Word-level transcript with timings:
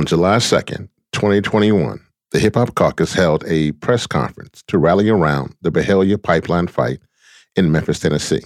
On 0.00 0.06
July 0.06 0.38
2nd, 0.38 0.88
2021, 1.12 2.00
the 2.30 2.38
Hip 2.38 2.54
Hop 2.54 2.74
Caucus 2.74 3.12
held 3.12 3.44
a 3.46 3.72
press 3.72 4.06
conference 4.06 4.64
to 4.68 4.78
rally 4.78 5.10
around 5.10 5.54
the 5.60 5.70
Byhalia 5.70 6.16
pipeline 6.16 6.68
fight 6.68 7.00
in 7.54 7.70
Memphis, 7.70 7.98
Tennessee. 7.98 8.40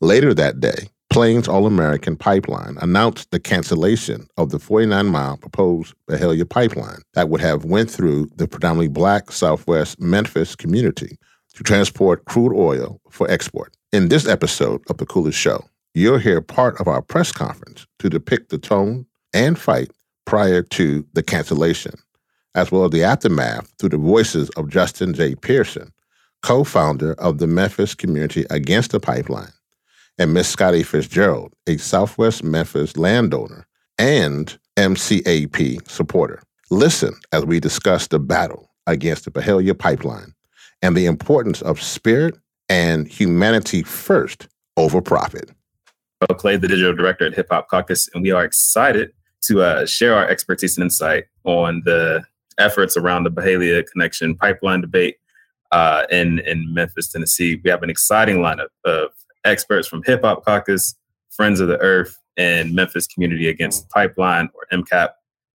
Later 0.00 0.32
that 0.34 0.60
day, 0.60 0.88
Plains 1.10 1.48
All 1.48 1.66
American 1.66 2.16
Pipeline 2.16 2.78
announced 2.80 3.32
the 3.32 3.40
cancellation 3.40 4.28
of 4.36 4.50
the 4.50 4.60
49 4.60 5.06
mile 5.06 5.36
proposed 5.36 5.94
Byhalia 6.08 6.48
pipeline 6.48 7.02
that 7.14 7.28
would 7.28 7.40
have 7.40 7.64
went 7.64 7.90
through 7.90 8.30
the 8.36 8.46
predominantly 8.46 8.86
black 8.86 9.32
Southwest 9.32 10.00
Memphis 10.00 10.54
community 10.54 11.18
to 11.54 11.64
transport 11.64 12.24
crude 12.26 12.56
oil 12.56 13.00
for 13.10 13.28
export. 13.28 13.76
In 13.92 14.10
this 14.10 14.28
episode 14.28 14.82
of 14.88 14.98
The 14.98 15.06
Coolest 15.06 15.40
Show, 15.40 15.64
you'll 15.94 16.18
hear 16.18 16.40
part 16.40 16.80
of 16.80 16.86
our 16.86 17.02
press 17.02 17.32
conference 17.32 17.84
to 17.98 18.08
depict 18.08 18.50
the 18.50 18.58
tone 18.58 19.06
and 19.34 19.58
fight 19.58 19.90
prior 20.28 20.60
to 20.60 21.06
the 21.14 21.22
cancellation, 21.22 21.94
as 22.54 22.70
well 22.70 22.84
as 22.84 22.90
the 22.90 23.02
aftermath 23.02 23.72
through 23.78 23.88
the 23.88 23.96
voices 23.96 24.50
of 24.58 24.68
Justin 24.68 25.14
J. 25.14 25.34
Pearson, 25.34 25.90
co 26.42 26.64
founder 26.64 27.14
of 27.14 27.38
the 27.38 27.46
Memphis 27.46 27.94
Community 27.94 28.44
Against 28.50 28.90
the 28.90 29.00
Pipeline, 29.00 29.54
and 30.18 30.34
Miss 30.34 30.46
Scotty 30.46 30.82
Fitzgerald, 30.82 31.54
a 31.66 31.78
Southwest 31.78 32.44
Memphis 32.44 32.98
landowner 32.98 33.66
and 33.98 34.58
MCAP 34.76 35.90
supporter. 35.90 36.42
Listen 36.68 37.14
as 37.32 37.46
we 37.46 37.58
discuss 37.58 38.08
the 38.08 38.18
battle 38.18 38.68
against 38.86 39.24
the 39.24 39.30
Byhalia 39.30 39.78
pipeline 39.78 40.34
and 40.82 40.94
the 40.94 41.06
importance 41.06 41.62
of 41.62 41.80
spirit 41.80 42.36
and 42.68 43.08
humanity 43.08 43.82
first 43.82 44.46
over 44.76 45.00
profit. 45.00 45.50
Clay, 46.36 46.58
the 46.58 46.68
digital 46.68 46.94
director 46.94 47.24
at 47.24 47.34
Hip 47.34 47.46
Hop 47.50 47.68
Caucus, 47.68 48.10
and 48.12 48.22
we 48.22 48.30
are 48.30 48.44
excited 48.44 49.12
to 49.48 49.62
uh, 49.62 49.86
share 49.86 50.14
our 50.14 50.28
expertise 50.28 50.76
and 50.76 50.84
insight 50.84 51.24
on 51.44 51.82
the 51.84 52.22
efforts 52.58 52.96
around 52.96 53.24
the 53.24 53.30
Byhalia 53.30 53.84
Connection 53.90 54.36
pipeline 54.36 54.80
debate 54.80 55.16
uh, 55.72 56.04
in 56.10 56.40
in 56.40 56.72
Memphis, 56.72 57.08
Tennessee. 57.08 57.60
We 57.64 57.70
have 57.70 57.82
an 57.82 57.90
exciting 57.90 58.38
lineup 58.38 58.68
of 58.84 59.10
experts 59.44 59.88
from 59.88 60.02
Hip 60.04 60.22
Hop 60.22 60.44
Caucus, 60.44 60.94
Friends 61.30 61.60
of 61.60 61.68
the 61.68 61.78
Earth, 61.78 62.18
and 62.36 62.74
Memphis 62.74 63.06
Community 63.06 63.48
Against 63.48 63.88
Pipeline, 63.90 64.50
or 64.54 64.66
MCAP, 64.78 65.10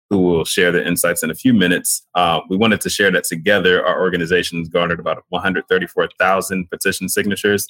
who 0.09 0.19
will 0.19 0.45
share 0.45 0.71
their 0.71 0.83
insights 0.83 1.23
in 1.23 1.29
a 1.29 1.35
few 1.35 1.53
minutes. 1.53 2.05
Uh, 2.15 2.41
we 2.49 2.57
wanted 2.57 2.81
to 2.81 2.89
share 2.89 3.11
that 3.11 3.25
together. 3.25 3.85
Our 3.85 4.01
organizations 4.01 4.69
garnered 4.69 4.99
about 4.99 5.23
134,000 5.29 6.69
petition 6.69 7.09
signatures 7.09 7.67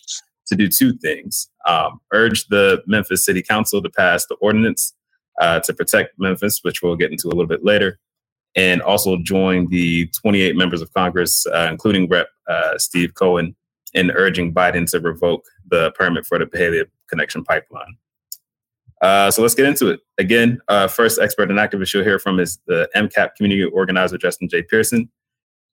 to 0.47 0.55
do 0.55 0.67
two 0.67 0.93
things: 0.93 1.49
um, 1.67 1.99
urge 2.13 2.47
the 2.47 2.83
Memphis 2.85 3.25
City 3.25 3.41
Council 3.41 3.81
to 3.81 3.89
pass 3.89 4.25
the 4.27 4.35
ordinance 4.35 4.93
uh, 5.41 5.59
to 5.59 5.73
protect 5.73 6.17
Memphis, 6.17 6.59
which 6.61 6.81
we'll 6.81 6.95
get 6.95 7.11
into 7.11 7.27
a 7.27 7.29
little 7.29 7.47
bit 7.47 7.65
later, 7.65 7.99
and 8.55 8.81
also 8.81 9.17
join 9.17 9.67
the 9.67 10.07
28 10.21 10.55
members 10.55 10.81
of 10.81 10.93
Congress, 10.93 11.45
uh, 11.47 11.67
including 11.69 12.07
Rep. 12.07 12.29
Uh, 12.47 12.77
Steve 12.77 13.13
Cohen, 13.13 13.55
in 13.93 14.11
urging 14.11 14.53
Biden 14.53 14.89
to 14.91 14.99
revoke 14.99 15.45
the 15.69 15.91
permit 15.91 16.25
for 16.25 16.39
the 16.39 16.45
Byhalia 16.45 16.85
Connection 17.09 17.43
Pipeline. 17.43 17.97
Uh, 19.01 19.31
so 19.31 19.41
let's 19.41 19.55
get 19.55 19.65
into 19.65 19.87
it. 19.87 19.99
Again, 20.17 20.61
uh, 20.67 20.87
first 20.87 21.19
expert 21.19 21.49
and 21.49 21.59
activist 21.59 21.93
you'll 21.93 22.03
hear 22.03 22.19
from 22.19 22.39
is 22.39 22.59
the 22.67 22.87
MCAP 22.95 23.35
community 23.35 23.63
organizer, 23.63 24.17
Justin 24.17 24.47
J. 24.47 24.61
Pearson. 24.61 25.09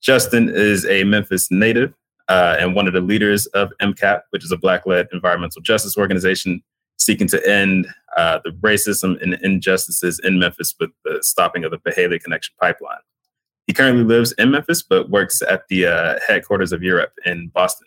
Justin 0.00 0.48
is 0.48 0.86
a 0.86 1.04
Memphis 1.04 1.50
native 1.50 1.92
uh, 2.28 2.56
and 2.58 2.74
one 2.74 2.86
of 2.86 2.94
the 2.94 3.00
leaders 3.00 3.46
of 3.46 3.72
MCAP, 3.82 4.22
which 4.30 4.44
is 4.44 4.52
a 4.52 4.56
Black 4.56 4.86
led 4.86 5.08
environmental 5.12 5.60
justice 5.60 5.98
organization 5.98 6.62
seeking 6.98 7.26
to 7.28 7.48
end 7.48 7.86
uh, 8.18 8.40
the 8.44 8.50
racism 8.50 9.20
and 9.22 9.34
injustices 9.34 10.18
in 10.18 10.40
Memphis 10.40 10.74
with 10.80 10.90
the 11.04 11.20
stopping 11.22 11.62
of 11.64 11.70
the 11.70 11.78
Byhalia 11.78 12.20
Connection 12.20 12.52
pipeline. 12.60 12.98
He 13.68 13.72
currently 13.72 14.02
lives 14.02 14.32
in 14.32 14.50
Memphis, 14.50 14.82
but 14.82 15.08
works 15.08 15.40
at 15.42 15.68
the 15.68 15.86
uh, 15.86 16.18
headquarters 16.26 16.72
of 16.72 16.82
Europe 16.82 17.12
in 17.24 17.48
Boston. 17.48 17.86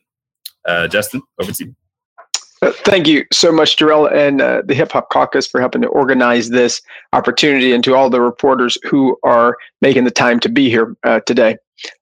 Uh, 0.66 0.88
Justin, 0.88 1.22
over 1.42 1.52
to 1.52 1.66
you. 1.66 1.76
Uh, 2.62 2.72
thank 2.86 3.08
you 3.08 3.26
so 3.34 3.52
much, 3.52 3.76
Jarrell, 3.76 4.10
and 4.14 4.40
uh, 4.40 4.62
the 4.64 4.76
Hip 4.76 4.92
Hop 4.94 5.10
Caucus 5.10 5.48
for 5.48 5.60
helping 5.60 5.82
to 5.82 5.88
organize 5.90 6.52
this 6.52 6.82
opportunity, 7.12 7.74
and 7.74 7.84
to 7.84 7.96
all 7.96 8.10
the 8.10 8.22
reporters 8.22 8.78
who 8.84 9.18
are 9.24 9.58
making 9.82 10.06
the 10.06 10.12
time 10.12 10.40
to 10.40 10.50
be 10.50 10.70
here 10.70 10.96
uh, 11.04 11.20
today. 11.26 11.58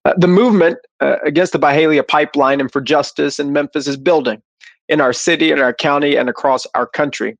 Uh, 0.05 0.13
the 0.17 0.27
movement 0.27 0.77
uh, 0.99 1.15
against 1.23 1.53
the 1.53 1.59
Byhalia 1.59 2.07
pipeline 2.07 2.59
and 2.59 2.71
for 2.71 2.81
justice 2.81 3.39
in 3.39 3.53
Memphis 3.53 3.87
is 3.87 3.97
building 3.97 4.41
in 4.89 5.01
our 5.01 5.13
city, 5.13 5.51
in 5.51 5.59
our 5.59 5.73
county, 5.73 6.15
and 6.17 6.29
across 6.29 6.67
our 6.75 6.85
country. 6.85 7.37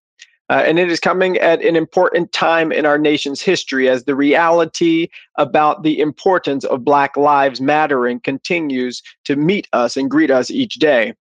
Uh, 0.49 0.63
and 0.65 0.79
it 0.79 0.89
is 0.89 0.99
coming 0.99 1.37
at 1.37 1.63
an 1.63 1.75
important 1.75 2.31
time 2.31 2.71
in 2.71 2.85
our 2.85 2.97
nation's 2.97 3.39
history 3.39 3.87
as 3.87 4.03
the 4.03 4.15
reality 4.15 5.07
about 5.35 5.83
the 5.83 5.99
importance 5.99 6.65
of 6.65 6.83
Black 6.83 7.15
lives 7.15 7.61
mattering 7.61 8.19
continues 8.19 9.03
to 9.25 9.35
meet 9.35 9.67
us 9.73 9.95
and 9.95 10.09
greet 10.09 10.31
us 10.31 10.49
each 10.49 10.75
day. 10.75 11.13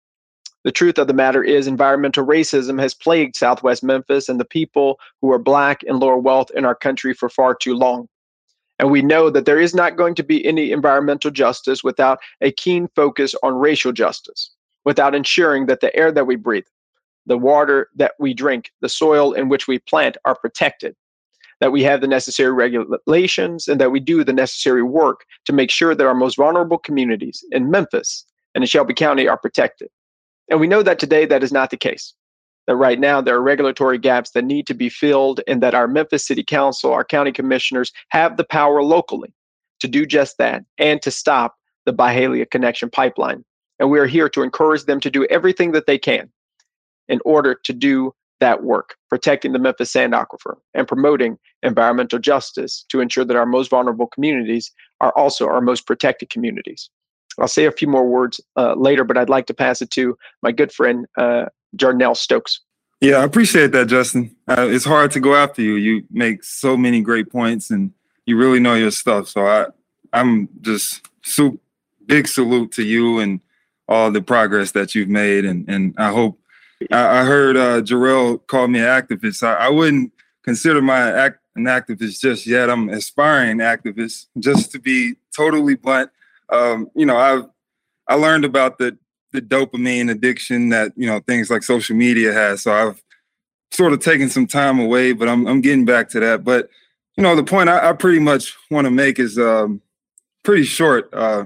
The 0.63 0.73
truth 0.73 0.99
of 0.99 1.07
the 1.07 1.15
matter 1.15 1.43
is, 1.43 1.67
environmental 1.67 2.25
racism 2.27 2.81
has 2.81 2.95
plagued 2.95 3.37
Southwest 3.37 3.83
Memphis 3.83 4.29
and 4.29 4.39
the 4.39 4.45
people 4.45 4.99
who 5.21 5.33
are 5.33 5.39
Black 5.39 5.83
and 5.85 5.99
lower 5.99 6.19
wealth 6.19 6.51
in 6.55 6.65
our 6.65 6.75
country 6.75 7.13
for 7.13 7.29
far 7.29 7.55
too 7.55 7.75
long. 7.75 8.09
And 8.79 8.91
we 8.91 9.03
know 9.03 9.31
that 9.31 9.45
there 9.45 9.61
is 9.61 9.75
not 9.75 9.97
going 9.97 10.15
to 10.17 10.23
be 10.23 10.45
any 10.45 10.71
environmental 10.71 11.31
justice 11.31 11.83
without 11.83 12.19
a 12.41 12.53
keen 12.53 12.89
focus 12.95 13.35
on 13.43 13.55
racial 13.55 13.93
justice 13.93 14.51
without 14.85 15.15
ensuring 15.15 15.67
that 15.67 15.81
the 15.81 15.95
air 15.97 16.13
that 16.13 16.27
we 16.27 16.37
breathe, 16.37 16.65
the 17.27 17.39
water 17.39 17.89
that 17.97 18.13
we 18.19 18.35
drink, 18.35 18.71
the 18.81 18.89
soil 18.89 19.33
in 19.33 19.49
which 19.49 19.67
we 19.67 19.79
plant 19.79 20.17
are 20.25 20.37
protected, 20.37 20.95
that 21.61 21.73
we 21.73 21.83
have 21.83 22.01
the 22.01 22.09
necessary 22.09 22.53
regulations, 22.53 23.69
and 23.69 23.81
that 23.81 23.91
we 23.91 24.01
do 24.01 24.25
the 24.25 24.33
necessary 24.33 24.83
work 24.83 25.25
to 25.45 25.53
make 25.53 25.71
sure 25.71 25.95
that 25.95 26.07
our 26.07 26.15
most 26.15 26.37
vulnerable 26.37 26.79
communities 26.79 27.45
in 27.53 27.71
Memphis 27.71 28.25
and 28.55 28.63
in 28.63 28.69
Shelby 28.69 28.95
County 28.95 29.27
are 29.29 29.39
protected. 29.39 29.89
And 30.51 30.61
we 30.61 30.67
know 30.67 30.83
that 30.83 30.99
today 30.99 31.27
that 31.27 31.43
is 31.43 31.53
not 31.53 31.71
the 31.71 31.77
case. 31.77 32.15
That 32.67 32.77
right 32.77 32.99
now 32.99 33.21
there 33.21 33.37
are 33.37 33.43
regulatory 33.43 33.99
gaps 33.99 34.31
that 34.31 34.45
need 34.45 34.67
to 34.67 34.75
be 34.75 34.89
filled, 34.89 35.41
and 35.47 35.63
that 35.63 35.75
our 35.75 35.89
Memphis 35.89 36.27
City 36.27 36.45
Council, 36.45 36.93
our 36.93 37.05
county 37.05 37.33
commissioners 37.33 37.93
have 38.09 38.37
the 38.37 38.45
power 38.45 38.83
locally 38.83 39.33
to 39.81 39.89
do 39.89 40.07
just 40.07 40.39
that 40.39 40.65
and 40.79 41.01
to 41.03 41.11
stop 41.11 41.55
the 41.85 41.93
Byhalia 41.93 42.51
Connection 42.51 42.91
pipeline 42.91 43.45
and 43.79 43.91
we 43.91 43.99
are 43.99 44.07
here 44.07 44.29
to 44.31 44.43
encourage 44.43 44.85
them 44.85 45.01
to 45.01 45.11
do 45.11 45.25
everything 45.27 45.73
that 45.73 45.87
they 45.87 45.99
can 45.99 46.31
in 47.09 47.21
order 47.25 47.55
to 47.65 47.73
do 47.73 48.13
that 48.41 48.63
work, 48.63 48.97
protecting 49.09 49.53
the 49.53 49.59
Memphis 49.59 49.91
Sand 49.91 50.13
Aquifer 50.13 50.57
and 50.75 50.87
promoting 50.87 51.39
environmental 51.63 52.19
justice 52.19 52.85
to 52.91 53.01
ensure 53.01 53.25
that 53.25 53.37
our 53.37 53.47
most 53.47 53.71
vulnerable 53.71 54.07
communities 54.07 54.71
are 55.01 55.13
also 55.17 55.47
our 55.47 55.61
most 55.61 55.87
protected 55.87 56.31
communities. 56.31 56.91
I'll 57.39 57.49
say 57.49 57.65
a 57.67 57.73
few 57.73 57.89
more 57.89 58.07
words 58.07 58.41
uh, 58.57 58.75
later, 58.75 59.05
but 59.05 59.17
I'd 59.17 59.29
like 59.29 59.47
to 59.47 59.55
pass 59.55 59.83
it 59.83 59.91
to 59.93 60.17
my 60.43 60.53
good 60.53 60.73
friend, 60.73 61.07
uh, 61.19 61.47
Jarnell 61.77 62.17
Stokes. 62.17 62.61
Yeah, 63.01 63.17
I 63.17 63.25
appreciate 63.25 63.73
that, 63.73 63.89
Justin. 63.89 64.35
Uh, 64.49 64.67
it's 64.71 64.87
hard 64.87 65.11
to 65.13 65.21
go 65.21 65.35
after 65.35 65.61
you. 65.61 65.75
You 65.75 66.05
make 66.11 66.43
so 66.45 66.77
many 66.77 67.03
great 67.03 67.31
points 67.31 67.71
and 67.71 67.93
you 68.25 68.39
really 68.39 68.59
know 68.59 68.75
your 68.75 68.91
stuff. 68.91 69.29
So 69.29 69.47
I, 69.47 69.67
I'm 70.13 70.49
just 70.63 71.07
super 71.23 71.59
big 72.07 72.27
salute 72.29 72.73
to 72.73 72.83
you 72.83 73.19
and 73.19 73.41
all 73.89 74.11
the 74.11 74.23
progress 74.23 74.73
that 74.73 74.95
you've 74.95 75.09
made, 75.09 75.45
and 75.45 75.69
and 75.69 75.95
I 75.97 76.11
hope. 76.11 76.41
I, 76.91 77.21
I 77.21 77.25
heard 77.25 77.57
uh, 77.57 77.81
Jarrell 77.83 78.45
call 78.47 78.69
me 78.69 78.81
an 78.81 78.87
activist. 78.87 79.43
I, 79.43 79.67
I 79.67 79.69
wouldn't 79.69 80.13
consider 80.45 80.81
my 80.81 81.11
act 81.11 81.39
an 81.57 81.65
activist 81.65 82.21
just 82.21 82.47
yet. 82.47 82.69
I'm 82.71 82.89
aspiring 82.91 83.59
activist. 83.59 84.27
Just 84.39 84.71
to 84.73 84.79
be 84.79 85.15
totally 85.35 85.75
blunt, 85.75 86.11
um, 86.51 86.91
you 86.95 87.07
know, 87.07 87.17
I've 87.17 87.47
I 88.09 88.15
learned 88.15 88.45
about 88.45 88.79
the 88.79 88.97
the 89.33 89.41
dopamine 89.41 90.11
addiction 90.11 90.69
that 90.71 90.93
you 90.97 91.07
know 91.07 91.21
things 91.21 91.51
like 91.51 91.63
social 91.63 91.97
media 91.97 92.33
has. 92.33 92.63
So 92.63 92.73
I've 92.73 93.03
sort 93.73 93.93
of 93.93 94.01
taken 94.01 94.29
some 94.29 94.47
time 94.47 94.79
away, 94.79 95.13
but 95.13 95.29
I'm 95.29 95.47
I'm 95.47 95.61
getting 95.61 95.85
back 95.85 96.09
to 96.11 96.21
that. 96.21 96.45
But 96.45 96.69
you 97.17 97.23
know, 97.23 97.35
the 97.35 97.45
point 97.45 97.69
I, 97.69 97.91
I 97.91 97.93
pretty 97.95 98.19
much 98.19 98.55
want 98.71 98.87
to 98.87 98.91
make 98.91 99.19
is 99.19 99.39
um, 99.39 99.81
pretty 100.45 100.65
short. 100.65 101.13
Uh, 101.13 101.45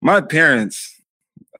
my 0.00 0.20
parents 0.20 1.02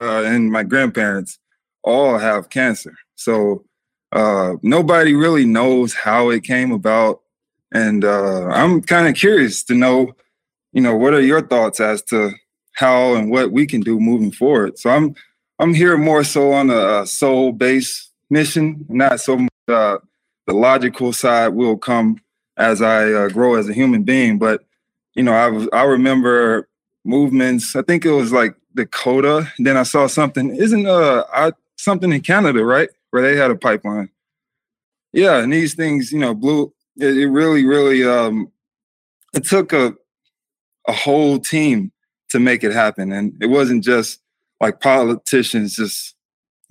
uh, 0.01 0.23
and 0.23 0.51
my 0.51 0.63
grandparents 0.63 1.39
all 1.83 2.19
have 2.19 2.51
cancer. 2.51 2.95
So 3.19 3.65
uh, 4.13 4.55
nobody 4.63 5.15
really 5.15 5.45
knows 5.45 5.93
how 5.93 6.31
it 6.31 6.45
came 6.45 6.73
about. 6.73 7.21
And 7.73 8.05
uh, 8.05 8.47
I'm 8.47 8.81
kind 8.81 9.09
of 9.09 9.15
curious 9.15 9.63
to 9.65 9.75
know, 9.75 10.15
you 10.73 10.81
know, 10.81 10.97
what 10.97 11.13
are 11.15 11.21
your 11.21 11.43
thoughts 11.43 11.81
as 11.81 12.03
to 12.05 12.31
how 12.75 13.15
and 13.15 13.31
what 13.31 13.53
we 13.53 13.67
can 13.67 13.81
do 13.81 14.01
moving 14.01 14.33
forward? 14.33 14.79
So 14.79 14.91
I'm 14.91 15.15
I'm 15.59 15.75
here 15.75 15.99
more 15.99 16.23
so 16.23 16.53
on 16.53 16.71
a 16.71 17.05
soul 17.05 17.53
based 17.53 18.13
mission, 18.31 18.87
not 18.89 19.21
so 19.21 19.37
much 19.37 19.51
uh, 19.67 19.99
the 20.47 20.55
logical 20.55 21.13
side 21.13 21.49
will 21.49 21.77
come 21.77 22.21
as 22.57 22.81
I 22.81 23.13
uh, 23.13 23.29
grow 23.29 23.57
as 23.57 23.69
a 23.69 23.75
human 23.75 24.05
being. 24.05 24.39
But 24.39 24.65
you 25.15 25.23
know, 25.25 25.33
I 25.33 25.77
I 25.77 25.83
remember 25.83 26.69
movements. 27.05 27.75
I 27.75 27.83
think 27.83 28.07
it 28.07 28.13
was 28.13 28.33
like 28.33 28.55
Dakota. 28.75 29.53
Then 29.59 29.77
I 29.77 29.83
saw 29.83 30.07
something. 30.07 30.55
Isn't 30.55 30.87
uh 30.87 31.25
I, 31.33 31.53
something 31.77 32.13
in 32.13 32.21
Canada, 32.21 32.65
right, 32.65 32.89
where 33.11 33.23
they 33.23 33.37
had 33.37 33.51
a 33.51 33.57
pipeline? 33.57 34.11
Yeah, 35.13 35.39
and 35.39 35.53
these 35.53 35.75
things, 35.75 36.13
you 36.13 36.19
know, 36.19 36.35
blew. 36.35 36.73
It, 36.97 37.17
it 37.17 37.29
really, 37.29 37.65
really 37.65 38.05
um 38.05 38.51
it 39.35 39.45
took 39.45 39.73
a 39.73 39.95
a 40.87 40.93
whole 40.93 41.39
team 41.39 41.93
to 42.31 42.41
make 42.41 42.65
it 42.65 42.73
happen, 42.73 43.13
and 43.13 43.33
it 43.41 43.47
wasn't 43.47 43.85
just 43.85 44.21
like 44.61 44.81
politicians 44.81 45.77
just 45.77 46.15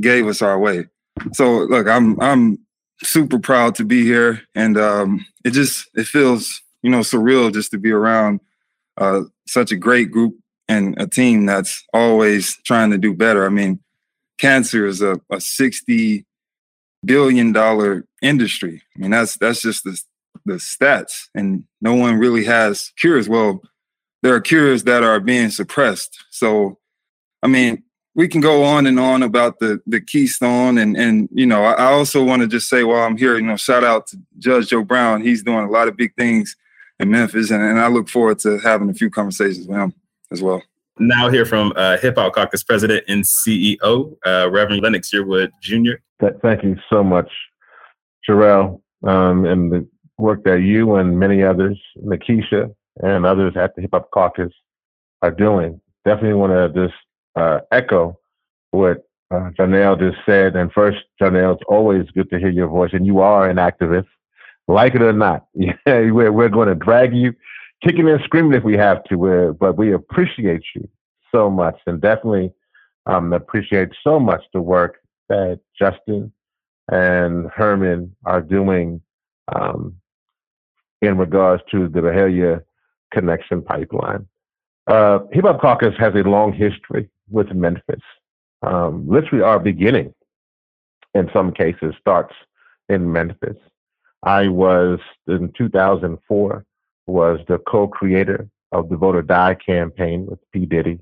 gave 0.01 0.27
us 0.27 0.41
our 0.41 0.59
way. 0.59 0.85
So 1.33 1.59
look, 1.59 1.87
I'm 1.87 2.19
I'm 2.19 2.59
super 3.03 3.39
proud 3.39 3.75
to 3.75 3.85
be 3.85 4.03
here, 4.03 4.41
and 4.55 4.77
um, 4.77 5.25
it 5.45 5.51
just 5.51 5.89
it 5.95 6.05
feels 6.05 6.61
you 6.81 6.89
know 6.89 6.99
surreal 6.99 7.53
just 7.53 7.71
to 7.71 7.77
be 7.77 7.91
around 7.91 8.39
uh, 8.97 9.21
such 9.47 9.71
a 9.71 9.75
great 9.75 10.11
group 10.11 10.35
and 10.67 10.99
a 10.99 11.07
team 11.07 11.45
that's 11.45 11.83
always 11.93 12.57
trying 12.65 12.91
to 12.91 12.97
do 12.97 13.13
better. 13.13 13.45
I 13.45 13.49
mean, 13.49 13.79
cancer 14.37 14.85
is 14.85 15.01
a, 15.01 15.19
a 15.31 15.41
sixty 15.41 16.25
billion 17.05 17.51
dollar 17.51 18.05
industry. 18.21 18.81
I 18.95 18.99
mean, 18.99 19.11
that's 19.11 19.37
that's 19.37 19.61
just 19.61 19.83
the 19.83 19.99
the 20.45 20.55
stats, 20.55 21.27
and 21.35 21.63
no 21.81 21.93
one 21.93 22.17
really 22.17 22.45
has 22.45 22.91
cures. 22.97 23.27
Well, 23.27 23.61
there 24.23 24.33
are 24.33 24.41
cures 24.41 24.83
that 24.83 25.03
are 25.03 25.19
being 25.19 25.49
suppressed. 25.49 26.23
So, 26.29 26.77
I 27.43 27.47
mean, 27.47 27.83
we 28.15 28.27
can 28.27 28.41
go 28.41 28.63
on 28.63 28.87
and 28.87 28.99
on 28.99 29.23
about 29.23 29.59
the 29.59 29.79
the 29.85 30.01
Keystone, 30.01 30.77
and 30.77 30.97
and 30.97 31.29
you 31.31 31.45
know, 31.45 31.63
I 31.63 31.91
also 31.91 32.23
want 32.23 32.41
to 32.41 32.47
just 32.47 32.69
say 32.69 32.83
while 32.83 33.03
I'm 33.03 33.17
here, 33.17 33.35
you 33.35 33.45
know, 33.45 33.57
shout 33.57 33.83
out 33.83 34.07
to 34.07 34.17
Judge 34.39 34.69
Joe 34.69 34.83
Brown. 34.83 35.21
He's 35.21 35.43
doing 35.43 35.65
a 35.65 35.71
lot 35.71 35.87
of 35.87 35.97
big 35.97 36.15
things 36.15 36.55
in 36.99 37.11
Memphis, 37.11 37.51
and, 37.51 37.61
and 37.61 37.79
I 37.79 37.87
look 37.87 38.09
forward 38.09 38.39
to 38.39 38.57
having 38.59 38.89
a 38.89 38.93
few 38.93 39.09
conversations 39.09 39.67
with 39.67 39.77
him 39.77 39.93
as 40.31 40.41
well. 40.41 40.63
Now, 40.99 41.29
hear 41.29 41.45
from 41.45 41.73
uh, 41.75 41.97
Hip 41.97 42.15
Hop 42.17 42.33
Caucus 42.33 42.63
President 42.63 43.03
and 43.07 43.23
CEO, 43.23 44.17
uh, 44.25 44.49
Reverend 44.49 44.81
Lennox 44.81 45.11
Yearwood 45.13 45.51
Jr. 45.61 45.93
Thank 46.41 46.63
you 46.63 46.75
so 46.89 47.03
much, 47.03 47.29
Jarrell, 48.27 48.81
um, 49.03 49.45
and 49.45 49.71
the 49.71 49.87
work 50.17 50.43
that 50.45 50.61
you 50.61 50.95
and 50.95 51.19
many 51.19 51.43
others, 51.43 51.79
Nikisha 52.03 52.73
and 53.03 53.25
others 53.27 53.55
at 53.55 53.75
the 53.75 53.83
Hip 53.83 53.91
Hop 53.93 54.09
Caucus 54.11 54.51
are 55.21 55.29
doing. 55.29 55.79
Definitely 56.03 56.33
want 56.33 56.53
to 56.53 56.87
just 56.87 56.97
uh, 57.35 57.59
echo 57.71 58.17
what 58.71 59.07
uh, 59.29 59.51
Jarnell 59.57 59.99
just 59.99 60.17
said. 60.25 60.55
And 60.55 60.71
first, 60.71 60.97
Jarnell, 61.21 61.53
it's 61.53 61.63
always 61.67 62.09
good 62.11 62.29
to 62.31 62.39
hear 62.39 62.49
your 62.49 62.69
voice, 62.69 62.91
and 62.93 63.05
you 63.05 63.19
are 63.19 63.47
an 63.47 63.57
activist, 63.57 64.07
like 64.67 64.95
it 64.95 65.03
or 65.03 65.13
not. 65.13 65.45
We're, 65.85 66.31
we're 66.31 66.49
going 66.49 66.69
to 66.69 66.75
drag 66.75 67.15
you 67.15 67.33
kicking 67.83 68.09
and 68.09 68.21
screaming 68.23 68.53
if 68.53 68.63
we 68.63 68.75
have 68.75 69.03
to, 69.05 69.55
but 69.59 69.77
we 69.77 69.93
appreciate 69.93 70.63
you 70.75 70.87
so 71.33 71.49
much, 71.49 71.77
and 71.85 72.01
definitely 72.01 72.53
um, 73.05 73.33
appreciate 73.33 73.89
so 74.03 74.19
much 74.19 74.43
the 74.53 74.61
work 74.61 74.97
that 75.29 75.59
Justin 75.77 76.31
and 76.89 77.49
Herman 77.53 78.15
are 78.25 78.41
doing 78.41 79.01
um, 79.53 79.95
in 81.01 81.17
regards 81.17 81.63
to 81.71 81.87
the 81.87 81.99
Byhalia 81.99 82.63
Connection 83.11 83.61
Pipeline. 83.61 84.27
Uh, 84.87 85.19
Hip 85.31 85.43
Hop 85.43 85.61
Caucus 85.61 85.93
has 85.99 86.13
a 86.15 86.19
long 86.19 86.53
history 86.53 87.09
with 87.29 87.51
Memphis. 87.51 88.01
Um, 88.61 89.07
literally, 89.07 89.43
our 89.43 89.59
beginning, 89.59 90.13
in 91.13 91.29
some 91.33 91.51
cases, 91.51 91.93
starts 91.99 92.33
in 92.89 93.11
Memphis. 93.11 93.57
I 94.23 94.47
was 94.47 94.99
in 95.27 95.51
2004 95.57 96.65
was 97.07 97.39
the 97.47 97.57
co-creator 97.59 98.47
of 98.71 98.89
the 98.89 98.97
Vote 98.97 99.15
or 99.15 99.21
Die 99.21 99.55
campaign 99.55 100.25
with 100.25 100.39
P 100.51 100.65
Diddy, 100.65 100.99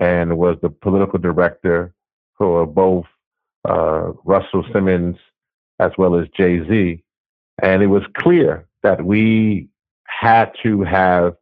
and 0.00 0.38
was 0.38 0.56
the 0.62 0.70
political 0.70 1.18
director 1.18 1.92
for 2.38 2.66
both 2.66 3.06
uh, 3.68 4.12
Russell 4.24 4.64
Simmons 4.72 5.16
as 5.78 5.92
well 5.98 6.14
as 6.16 6.28
Jay 6.36 6.66
Z. 6.68 7.02
And 7.62 7.82
it 7.82 7.88
was 7.88 8.02
clear 8.16 8.66
that 8.82 9.04
we 9.04 9.68
had 10.06 10.52
to 10.62 10.82
have 10.82 11.34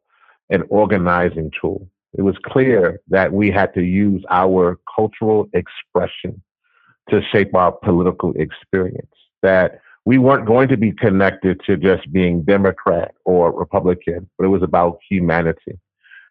an 0.49 0.64
organizing 0.69 1.50
tool. 1.61 1.88
It 2.14 2.23
was 2.23 2.37
clear 2.44 3.00
that 3.08 3.32
we 3.32 3.50
had 3.50 3.73
to 3.75 3.82
use 3.82 4.25
our 4.31 4.79
cultural 4.96 5.49
expression 5.53 6.43
to 7.08 7.23
shape 7.31 7.55
our 7.55 7.73
political 7.73 8.32
experience, 8.37 9.14
that 9.43 9.81
we 10.05 10.19
weren't 10.19 10.47
going 10.47 10.69
to 10.69 10.76
be 10.76 10.93
connected 10.93 11.61
to 11.67 11.76
just 11.76 12.11
being 12.12 12.43
Democrat 12.43 13.14
or 13.25 13.52
Republican, 13.52 14.29
but 14.38 14.44
it 14.44 14.49
was 14.49 14.62
about 14.62 14.99
humanity. 15.08 15.79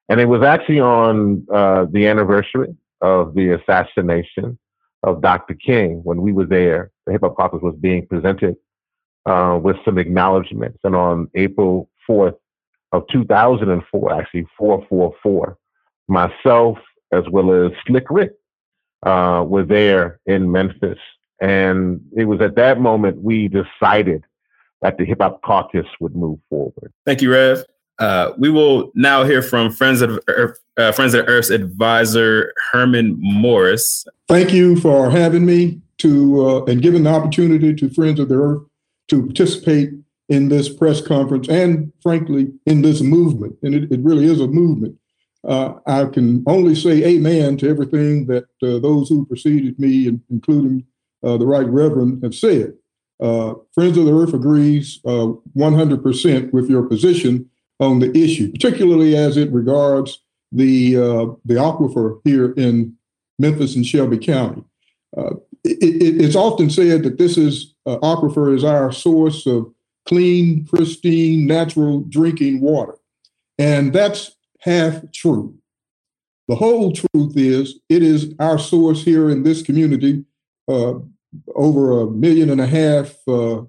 And 0.09 0.19
it 0.19 0.25
was 0.25 0.41
actually 0.41 0.79
on 0.79 1.45
uh, 1.53 1.85
the 1.91 2.07
anniversary 2.07 2.75
of 3.01 3.35
the 3.35 3.51
assassination 3.51 4.57
of 5.03 5.21
Dr. 5.21 5.53
King 5.53 6.01
when 6.03 6.21
we 6.21 6.33
were 6.33 6.45
there. 6.45 6.91
The 7.05 7.13
Hip 7.13 7.21
Hop 7.21 7.37
Caucus 7.37 7.61
was 7.61 7.75
being 7.79 8.07
presented 8.07 8.55
uh, 9.25 9.59
with 9.61 9.77
some 9.85 9.97
acknowledgments. 9.97 10.79
And 10.83 10.95
on 10.95 11.29
April 11.35 11.89
4th 12.09 12.37
of 12.91 13.03
2004, 13.11 14.13
actually 14.13 14.47
444, 14.57 15.57
myself 16.07 16.77
as 17.11 17.23
well 17.31 17.65
as 17.65 17.71
Slick 17.85 18.05
Rick 18.09 18.33
uh, 19.03 19.43
were 19.47 19.63
there 19.63 20.19
in 20.25 20.51
Memphis. 20.51 20.99
And 21.41 22.01
it 22.15 22.25
was 22.25 22.41
at 22.41 22.55
that 22.55 22.79
moment 22.81 23.21
we 23.21 23.47
decided 23.47 24.23
that 24.81 24.97
the 24.97 25.05
Hip 25.05 25.19
Hop 25.21 25.41
Caucus 25.41 25.87
would 25.99 26.15
move 26.15 26.39
forward. 26.49 26.91
Thank 27.05 27.21
you, 27.21 27.31
Rev. 27.31 27.65
Uh, 27.99 28.31
we 28.37 28.49
will 28.49 28.91
now 28.95 29.25
hear 29.25 29.41
from 29.41 29.71
Friends 29.71 30.01
of 30.01 30.19
Earth, 30.29 30.57
uh, 30.77 30.91
Friends 30.93 31.13
of 31.13 31.27
Earth's 31.27 31.49
advisor 31.49 32.53
Herman 32.71 33.17
Morris. 33.19 34.05
Thank 34.29 34.53
you 34.53 34.77
for 34.77 35.09
having 35.09 35.45
me 35.45 35.81
to 35.97 36.47
uh, 36.47 36.63
and 36.65 36.81
giving 36.81 37.03
the 37.03 37.09
opportunity 37.09 37.75
to 37.75 37.89
Friends 37.89 38.19
of 38.19 38.29
the 38.29 38.35
Earth 38.35 38.61
to 39.09 39.25
participate 39.25 39.91
in 40.29 40.47
this 40.47 40.69
press 40.69 41.01
conference 41.01 41.49
and, 41.49 41.91
frankly, 42.01 42.53
in 42.65 42.81
this 42.81 43.01
movement. 43.01 43.57
And 43.63 43.75
it, 43.75 43.91
it 43.91 43.99
really 43.99 44.25
is 44.25 44.39
a 44.39 44.47
movement. 44.47 44.97
Uh, 45.43 45.73
I 45.85 46.05
can 46.05 46.43
only 46.47 46.75
say 46.75 47.03
amen 47.03 47.57
to 47.57 47.69
everything 47.69 48.27
that 48.27 48.45
uh, 48.61 48.79
those 48.79 49.09
who 49.09 49.25
preceded 49.25 49.79
me, 49.79 50.07
including 50.29 50.85
uh, 51.23 51.37
the 51.37 51.45
Right 51.45 51.67
Reverend, 51.67 52.23
have 52.23 52.35
said. 52.35 52.73
Friends 53.19 53.97
of 53.97 54.05
the 54.05 54.15
Earth 54.15 54.33
agrees 54.33 54.99
100% 55.03 56.53
with 56.53 56.69
your 56.69 56.83
position 56.83 57.49
on 57.79 57.99
the 57.99 58.15
issue, 58.17 58.51
particularly 58.51 59.15
as 59.15 59.37
it 59.37 59.51
regards 59.51 60.21
the 60.51 60.97
uh, 60.97 61.25
the 61.45 61.55
aquifer 61.55 62.19
here 62.23 62.51
in 62.53 62.95
Memphis 63.37 63.75
and 63.75 63.85
Shelby 63.85 64.17
County. 64.17 64.63
Uh, 65.15 65.35
it, 65.63 65.77
it, 65.83 66.21
it's 66.21 66.35
often 66.35 66.69
said 66.69 67.03
that 67.03 67.17
this 67.17 67.37
is 67.37 67.75
uh, 67.85 67.97
aquifer 67.97 68.55
is 68.55 68.63
our 68.63 68.91
source 68.91 69.45
of 69.45 69.71
clean, 70.07 70.65
pristine, 70.65 71.45
natural 71.45 72.01
drinking 72.01 72.61
water, 72.61 72.97
and 73.57 73.93
that's 73.93 74.31
half 74.59 75.01
true. 75.13 75.55
The 76.47 76.55
whole 76.55 76.93
truth 76.93 77.33
is 77.35 77.79
it 77.89 78.01
is 78.01 78.33
our 78.39 78.57
source 78.57 79.03
here 79.03 79.29
in 79.29 79.43
this 79.43 79.61
community. 79.61 80.25
Uh, 80.67 80.95
over 81.55 82.01
a 82.01 82.09
million 82.09 82.49
and 82.49 82.61
a 82.61 82.67
half 82.67 83.15
uh, 83.27 83.61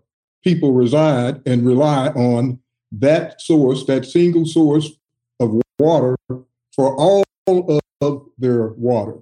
people 0.43 0.73
reside 0.73 1.41
and 1.47 1.67
rely 1.67 2.09
on 2.09 2.59
that 2.93 3.41
source, 3.41 3.85
that 3.87 4.05
single 4.05 4.47
source 4.47 4.91
of 5.39 5.61
water 5.79 6.17
for 6.75 6.97
all 6.97 7.25
of 8.01 8.27
their 8.39 8.69
water. 8.69 9.19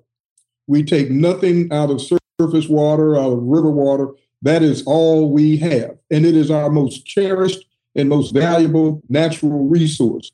We 0.66 0.82
take 0.82 1.10
nothing 1.10 1.72
out 1.72 1.90
of 1.90 2.00
surface 2.00 2.68
water, 2.68 3.16
out 3.16 3.32
of 3.32 3.42
river 3.42 3.70
water. 3.70 4.08
That 4.42 4.62
is 4.62 4.82
all 4.84 5.30
we 5.30 5.56
have. 5.58 5.98
And 6.10 6.24
it 6.24 6.36
is 6.36 6.50
our 6.50 6.70
most 6.70 7.04
cherished 7.04 7.64
and 7.96 8.08
most 8.08 8.32
valuable 8.32 9.02
natural 9.08 9.66
resource. 9.66 10.30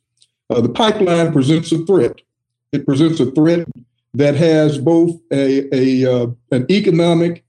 Uh, 0.51 0.61
the 0.61 0.69
pipeline 0.69 1.33
presents 1.33 1.73
a 1.73 1.79
threat. 1.87 2.21
It 2.73 2.85
presents 2.85 3.21
a 3.21 3.31
threat 3.31 3.67
that 4.13 4.35
has 4.35 4.79
both 4.79 5.19
a, 5.33 5.75
a 5.75 6.13
uh, 6.13 6.27
an 6.51 6.67
economic 6.71 7.45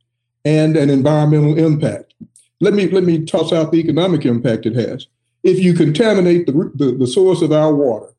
and 0.45 0.77
an 0.77 0.89
environmental 0.89 1.57
impact. 1.57 2.13
Let 2.61 2.73
me 2.73 2.87
let 2.89 3.03
me 3.03 3.25
toss 3.25 3.51
out 3.51 3.71
the 3.71 3.79
economic 3.79 4.25
impact 4.25 4.65
it 4.65 4.75
has 4.75 5.07
if 5.45 5.59
you 5.59 5.75
contaminate 5.75 6.47
the, 6.47 6.71
the, 6.73 6.91
the 6.91 7.05
source 7.05 7.43
of 7.43 7.51
our 7.51 7.73
water, 7.73 8.11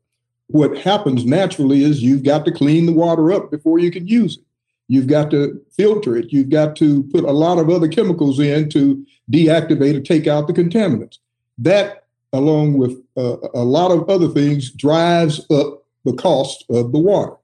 what 0.47 0.77
happens 0.77 1.25
naturally 1.25 1.83
is 1.83 2.01
you've 2.01 2.23
got 2.23 2.45
to 2.45 2.53
clean 2.53 2.85
the 2.85 2.93
water 2.93 3.33
up 3.33 3.51
before 3.51 3.79
you 3.79 3.91
can 3.91 4.07
use 4.07 4.37
it. 4.37 4.43
You've 4.87 5.07
got 5.07 5.29
to 5.31 5.61
filter 5.73 6.15
it. 6.15 6.31
You've 6.31 6.49
got 6.49 6.77
to 6.77 7.03
put 7.03 7.25
a 7.25 7.31
lot 7.31 7.59
of 7.59 7.69
other 7.69 7.89
chemicals 7.89 8.39
in 8.39 8.69
to 8.69 9.05
deactivate 9.29 9.97
or 9.97 9.99
take 9.99 10.25
out 10.25 10.47
the 10.47 10.53
contaminants. 10.53 11.17
That, 11.57 12.05
along 12.31 12.77
with 12.77 12.93
uh, 13.17 13.35
a 13.53 13.65
lot 13.65 13.91
of 13.91 14.09
other 14.09 14.29
things, 14.29 14.71
drives 14.71 15.45
up 15.51 15.83
the 16.05 16.13
cost 16.13 16.63
of 16.69 16.93
the 16.93 16.99
water. 16.99 17.35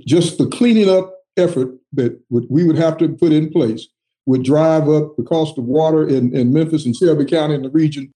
Just 0.00 0.36
the 0.36 0.46
cleaning 0.46 0.90
up 0.90 1.19
effort 1.36 1.74
that 1.92 2.20
we 2.28 2.64
would 2.64 2.76
have 2.76 2.98
to 2.98 3.08
put 3.08 3.32
in 3.32 3.50
place 3.50 3.88
would 4.26 4.42
drive 4.44 4.88
up 4.88 5.16
the 5.16 5.22
cost 5.22 5.58
of 5.58 5.64
water 5.64 6.06
in, 6.06 6.34
in 6.34 6.52
Memphis 6.52 6.86
and 6.86 6.94
Shelby 6.94 7.24
County 7.24 7.54
in 7.54 7.62
the 7.62 7.70
region 7.70 8.12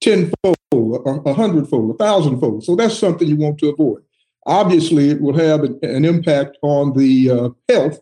tenfold, 0.00 0.56
a 0.72 1.34
hundredfold, 1.34 1.94
a 1.94 1.98
thousandfold. 1.98 2.64
So 2.64 2.76
that's 2.76 2.98
something 2.98 3.26
you 3.26 3.36
want 3.36 3.58
to 3.58 3.68
avoid. 3.68 4.02
Obviously, 4.46 5.10
it 5.10 5.20
will 5.20 5.36
have 5.36 5.64
an, 5.64 5.78
an 5.82 6.04
impact 6.04 6.56
on 6.62 6.96
the 6.96 7.30
uh, 7.30 7.48
health 7.68 7.98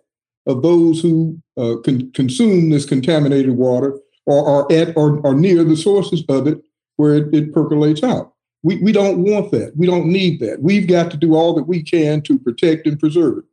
of 0.46 0.62
those 0.62 1.00
who 1.00 1.40
uh, 1.56 1.76
con- 1.84 2.10
consume 2.12 2.70
this 2.70 2.84
contaminated 2.84 3.56
water 3.56 3.98
or 4.26 4.46
are 4.46 4.72
at 4.72 4.96
or, 4.96 5.20
or 5.26 5.34
near 5.34 5.64
the 5.64 5.76
sources 5.76 6.22
of 6.28 6.46
it 6.46 6.62
where 6.96 7.14
it, 7.14 7.34
it 7.34 7.52
percolates 7.52 8.02
out. 8.02 8.32
We, 8.62 8.76
we 8.76 8.92
don't 8.92 9.18
want 9.18 9.50
that. 9.52 9.72
We 9.76 9.86
don't 9.86 10.06
need 10.06 10.40
that. 10.40 10.62
We've 10.62 10.88
got 10.88 11.10
to 11.12 11.16
do 11.16 11.34
all 11.34 11.54
that 11.54 11.64
we 11.64 11.82
can 11.82 12.22
to 12.22 12.38
protect 12.38 12.86
and 12.86 12.98
preserve 12.98 13.38
it. 13.38 13.44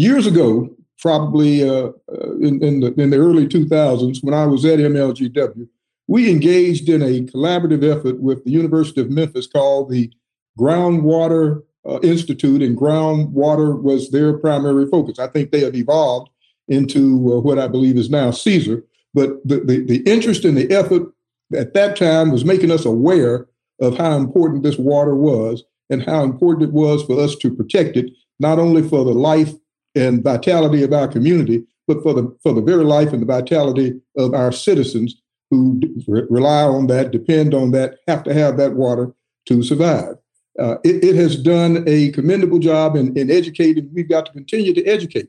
Years 0.00 0.26
ago, 0.26 0.74
probably 0.98 1.62
uh, 1.62 1.90
uh 2.10 2.36
in, 2.38 2.64
in, 2.64 2.80
the, 2.80 2.94
in 2.94 3.10
the 3.10 3.18
early 3.18 3.46
2000s, 3.46 4.24
when 4.24 4.32
I 4.32 4.46
was 4.46 4.64
at 4.64 4.78
MLGW, 4.78 5.68
we 6.06 6.30
engaged 6.30 6.88
in 6.88 7.02
a 7.02 7.20
collaborative 7.30 7.84
effort 7.84 8.18
with 8.18 8.42
the 8.44 8.50
University 8.50 9.02
of 9.02 9.10
Memphis 9.10 9.46
called 9.46 9.90
the 9.90 10.10
Groundwater 10.58 11.64
uh, 11.86 12.00
Institute, 12.00 12.62
and 12.62 12.78
groundwater 12.78 13.78
was 13.78 14.10
their 14.10 14.38
primary 14.38 14.86
focus. 14.86 15.18
I 15.18 15.26
think 15.26 15.50
they 15.50 15.60
have 15.60 15.74
evolved 15.74 16.30
into 16.68 17.34
uh, 17.34 17.40
what 17.40 17.58
I 17.58 17.68
believe 17.68 17.98
is 17.98 18.08
now 18.08 18.30
CAESER. 18.30 18.82
But 19.12 19.46
the, 19.46 19.60
the, 19.60 19.84
the 19.84 19.98
interest 20.10 20.46
in 20.46 20.54
the 20.54 20.70
effort 20.70 21.12
at 21.54 21.74
that 21.74 21.96
time 21.96 22.30
was 22.30 22.46
making 22.46 22.70
us 22.70 22.86
aware 22.86 23.48
of 23.82 23.98
how 23.98 24.16
important 24.16 24.62
this 24.62 24.78
water 24.78 25.14
was 25.14 25.62
and 25.90 26.02
how 26.02 26.24
important 26.24 26.70
it 26.70 26.72
was 26.72 27.02
for 27.02 27.20
us 27.20 27.36
to 27.36 27.54
protect 27.54 27.98
it, 27.98 28.10
not 28.38 28.58
only 28.58 28.80
for 28.88 29.04
the 29.04 29.12
life 29.12 29.52
and 29.94 30.22
vitality 30.22 30.82
of 30.82 30.92
our 30.92 31.08
community, 31.08 31.64
but 31.86 32.02
for 32.02 32.14
the 32.14 32.36
for 32.42 32.52
the 32.52 32.62
very 32.62 32.84
life 32.84 33.12
and 33.12 33.22
the 33.22 33.26
vitality 33.26 34.00
of 34.16 34.34
our 34.34 34.52
citizens 34.52 35.20
who 35.50 35.80
re- 36.06 36.26
rely 36.30 36.62
on 36.62 36.86
that, 36.86 37.10
depend 37.10 37.54
on 37.54 37.72
that, 37.72 37.98
have 38.06 38.22
to 38.22 38.32
have 38.32 38.56
that 38.56 38.74
water 38.74 39.12
to 39.46 39.62
survive. 39.62 40.16
Uh, 40.58 40.76
it, 40.84 41.02
it, 41.02 41.16
has 41.16 41.36
done 41.36 41.84
a 41.86 42.10
commendable 42.10 42.58
job 42.58 42.96
in, 42.96 43.16
in 43.16 43.30
educating. 43.30 43.88
We've 43.94 44.08
got 44.08 44.26
to 44.26 44.32
continue 44.32 44.74
to 44.74 44.84
educate. 44.84 45.28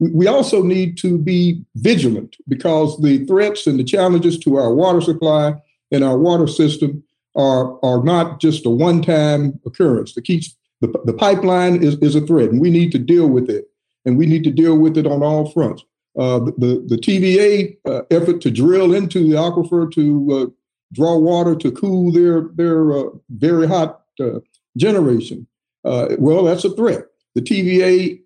We, 0.00 0.26
also 0.26 0.62
need 0.62 0.98
to 0.98 1.18
be 1.18 1.62
vigilant 1.76 2.36
because 2.48 3.00
the 3.00 3.24
threats 3.26 3.66
and 3.66 3.78
the 3.78 3.84
challenges 3.84 4.38
to 4.40 4.56
our 4.56 4.74
water 4.74 5.00
supply 5.00 5.54
and 5.92 6.02
our 6.02 6.18
water 6.18 6.48
system 6.48 7.04
are, 7.36 7.78
are 7.84 8.02
not 8.02 8.40
just 8.40 8.66
a 8.66 8.70
one-time 8.70 9.60
occurrence. 9.64 10.14
The, 10.14 10.22
key, 10.22 10.44
the, 10.80 10.88
the 11.04 11.12
pipeline 11.12 11.84
is, 11.84 11.94
is 11.98 12.16
a 12.16 12.26
threat, 12.26 12.48
and 12.48 12.60
we 12.60 12.70
need 12.70 12.90
to 12.92 12.98
deal 12.98 13.28
with 13.28 13.48
it, 13.48 13.66
and 14.04 14.16
we 14.16 14.26
need 14.26 14.44
to 14.44 14.50
deal 14.50 14.76
with 14.76 14.96
it 14.96 15.06
on 15.06 15.22
all 15.22 15.50
fronts. 15.50 15.84
Uh, 16.18 16.40
the, 16.58 16.84
the 16.86 16.96
TVA 16.96 17.76
uh, 17.86 18.02
effort 18.10 18.40
to 18.42 18.50
drill 18.50 18.92
into 18.92 19.26
the 19.26 19.34
aquifer 19.34 19.90
to 19.90 20.28
uh, 20.30 20.46
draw 20.92 21.16
water 21.16 21.54
to 21.54 21.72
cool 21.72 22.12
their, 22.12 22.50
their 22.54 22.92
uh, 22.92 23.04
very 23.30 23.66
hot 23.66 24.02
uh, 24.20 24.40
generation, 24.76 25.46
well, 25.84 26.44
that's 26.44 26.64
a 26.64 26.70
threat. 26.76 27.04
The 27.34 27.40
TVA 27.40 28.20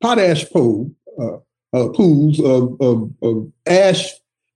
potash 0.00 0.50
pool, 0.50 0.90
pools 1.72 2.40
of, 2.40 2.80
of, 2.80 3.10
of, 3.22 3.52
ash 3.66 4.10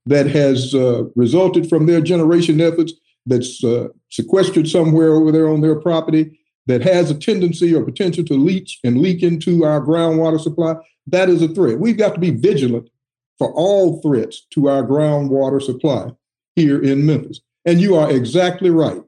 that 0.05 0.27
has 0.27 0.73
resulted 1.15 1.69
from 1.69 1.85
their 1.85 2.01
generation 2.01 2.59
efforts 2.59 2.93
that's 3.25 3.63
sequestered 4.09 4.67
somewhere 4.67 5.13
over 5.13 5.31
there 5.31 5.47
on 5.47 5.61
their 5.61 5.75
property 5.75 6.36
that 6.67 6.81
has 6.81 7.09
a 7.09 7.15
tendency 7.15 7.73
or 7.73 7.83
potential 7.83 8.23
to 8.25 8.33
leach 8.33 8.79
and 8.83 9.01
leak 9.01 9.23
into 9.23 9.63
our 9.63 9.81
groundwater 9.81 10.39
supply, 10.39 10.75
that 11.07 11.29
is 11.29 11.41
a 11.41 11.47
threat. 11.47 11.79
We've 11.79 11.97
got 11.97 12.13
to 12.13 12.19
be 12.19 12.31
vigilant 12.31 12.89
for 13.37 13.51
all 13.53 14.01
threats 14.01 14.45
to 14.51 14.67
our 14.67 14.83
groundwater 14.83 15.61
supply 15.61 16.11
here 16.55 16.81
in 16.81 17.05
Memphis. 17.05 17.41
And 17.65 17.79
you 17.79 17.95
are 17.95 18.11
exactly 18.11 18.69
right. 18.69 19.01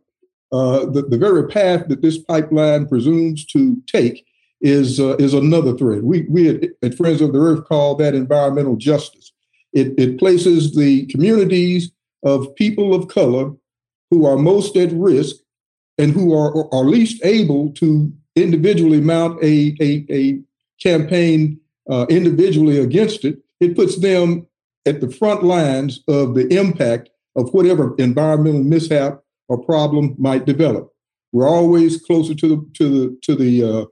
Uh, 0.52 0.86
the, 0.86 1.04
the 1.08 1.18
very 1.18 1.48
path 1.48 1.88
that 1.90 2.02
this 2.02 2.18
pipeline 2.18 2.88
presumes 2.88 3.46
to 3.46 3.82
take 3.88 4.26
is 4.62 5.00
uh, 5.00 5.16
is 5.18 5.34
another 5.34 5.78
threat. 5.78 6.04
We, 6.04 6.24
we 6.24 6.50
at, 6.50 6.64
at, 6.82 6.96
Friends 6.96 7.22
of 7.22 7.32
the 7.32 7.40
Earth 7.40 7.66
call 7.66 7.96
that 7.96 8.16
environmental 8.16 8.76
justice. 8.76 9.32
It, 9.74 9.94
it 9.98 10.18
places 10.18 10.76
the 10.76 11.06
communities 11.06 11.92
of 12.24 12.54
people 12.56 12.94
of 12.94 13.08
color 13.08 13.54
who 14.10 14.26
are 14.26 14.38
most 14.38 14.76
at 14.76 14.92
risk 14.92 15.36
and 16.00 16.14
who 16.14 16.34
are, 16.34 16.74
are 16.74 16.86
least 16.86 17.24
able 17.24 17.70
to 17.74 18.12
individually 18.36 19.02
mount 19.02 19.44
a, 19.44 19.76
a, 19.82 20.06
a 20.10 20.40
campaign 20.82 21.60
uh, 21.90 22.06
individually 22.10 22.80
against 22.80 23.26
it, 23.26 23.38
it 23.60 23.76
puts 23.76 23.98
them 23.98 24.48
at 24.86 25.02
the 25.02 25.12
front 25.12 25.44
lines 25.44 26.02
of 26.08 26.34
the 26.36 26.48
impact 26.58 27.10
of 27.36 27.54
whatever 27.54 27.96
environmental 27.98 28.64
mishap 28.64 29.20
or 29.50 29.64
problem 29.64 30.16
might 30.18 30.46
develop. 30.46 30.92
We're 31.32 31.48
always 31.48 32.02
closer 32.02 32.34
to 32.34 32.48
the 32.48 32.70
to 32.76 32.90
the 32.90 33.20
to 33.24 33.36
the 33.36 33.64
uh, 33.64 33.86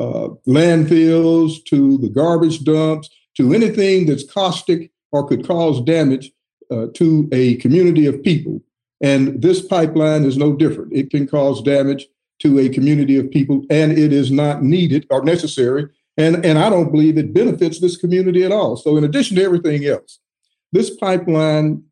uh, 0.00 0.28
landfills, 0.46 1.64
to 1.66 1.98
the 1.98 2.10
garbage 2.10 2.62
dumps, 2.64 3.08
to 3.36 3.54
anything 3.54 4.06
that's 4.06 4.30
caustic 4.30 4.92
or 5.10 5.26
could 5.26 5.46
cause 5.46 5.82
damage 5.82 6.30
uh, 6.70 6.86
to 6.94 7.28
a 7.32 7.56
community 7.56 8.06
of 8.06 8.22
people. 8.22 8.60
And 9.02 9.42
this 9.42 9.60
pipeline 9.60 10.24
is 10.24 10.36
no 10.36 10.54
different. 10.54 10.92
It 10.92 11.10
can 11.10 11.26
cause 11.26 11.62
damage 11.62 12.06
to 12.40 12.58
a 12.58 12.68
community 12.68 13.16
of 13.16 13.30
people, 13.30 13.64
and 13.70 13.92
it 13.92 14.12
is 14.12 14.30
not 14.30 14.62
needed 14.62 15.06
or 15.10 15.22
necessary. 15.24 15.88
And, 16.16 16.44
and 16.44 16.58
I 16.58 16.70
don't 16.70 16.90
believe 16.90 17.18
it 17.18 17.34
benefits 17.34 17.80
this 17.80 17.96
community 17.96 18.42
at 18.44 18.52
all. 18.52 18.76
So, 18.76 18.96
in 18.96 19.04
addition 19.04 19.36
to 19.36 19.44
everything 19.44 19.84
else, 19.84 20.18
this 20.72 20.96
pipeline 20.96 21.82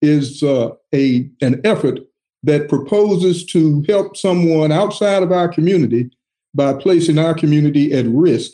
is 0.00 0.42
uh, 0.42 0.70
a 0.94 1.30
an 1.40 1.60
effort 1.64 2.00
that 2.42 2.68
proposes 2.68 3.44
to 3.46 3.84
help 3.88 4.16
someone 4.16 4.72
outside 4.72 5.22
of 5.22 5.30
our 5.30 5.48
community 5.48 6.10
by 6.54 6.72
placing 6.74 7.18
our 7.18 7.34
community 7.34 7.92
at 7.92 8.06
risk 8.06 8.52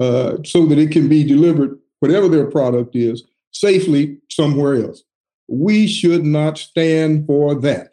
uh, 0.00 0.38
so 0.44 0.66
that 0.66 0.78
it 0.78 0.90
can 0.90 1.08
be 1.08 1.22
delivered, 1.22 1.78
whatever 2.00 2.28
their 2.28 2.50
product 2.50 2.96
is, 2.96 3.22
safely 3.52 4.16
somewhere 4.30 4.82
else. 4.82 5.02
We 5.52 5.86
should 5.86 6.24
not 6.24 6.56
stand 6.56 7.26
for 7.26 7.54
that. 7.56 7.90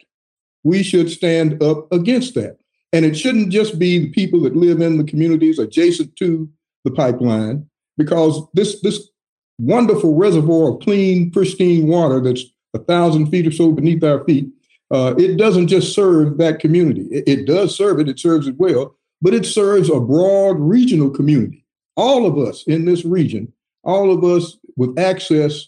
We 0.64 0.82
should 0.82 1.10
stand 1.10 1.62
up 1.62 1.92
against 1.92 2.34
that. 2.34 2.56
And 2.92 3.04
it 3.04 3.16
shouldn't 3.16 3.50
just 3.50 3.78
be 3.78 3.98
the 3.98 4.10
people 4.10 4.40
that 4.40 4.56
live 4.56 4.80
in 4.80 4.96
the 4.96 5.04
communities 5.04 5.58
adjacent 5.58 6.16
to 6.16 6.48
the 6.84 6.90
pipeline, 6.90 7.68
because 7.98 8.42
this, 8.54 8.80
this 8.80 9.10
wonderful 9.58 10.14
reservoir 10.16 10.70
of 10.70 10.80
clean, 10.80 11.30
pristine 11.30 11.86
water 11.86 12.18
that's 12.18 12.44
a 12.72 12.78
thousand 12.78 13.26
feet 13.30 13.46
or 13.46 13.52
so 13.52 13.72
beneath 13.72 14.02
our 14.02 14.24
feet, 14.24 14.48
uh, 14.90 15.14
it 15.18 15.36
doesn't 15.36 15.68
just 15.68 15.94
serve 15.94 16.38
that 16.38 16.60
community. 16.60 17.02
It, 17.10 17.28
it 17.28 17.46
does 17.46 17.76
serve 17.76 18.00
it, 18.00 18.08
it 18.08 18.18
serves 18.18 18.46
it 18.46 18.56
well, 18.56 18.96
but 19.20 19.34
it 19.34 19.44
serves 19.44 19.90
a 19.90 20.00
broad 20.00 20.58
regional 20.58 21.10
community. 21.10 21.64
All 21.96 22.26
of 22.26 22.38
us 22.38 22.64
in 22.66 22.86
this 22.86 23.04
region, 23.04 23.52
all 23.84 24.10
of 24.10 24.24
us 24.24 24.56
with 24.76 24.98
access, 24.98 25.66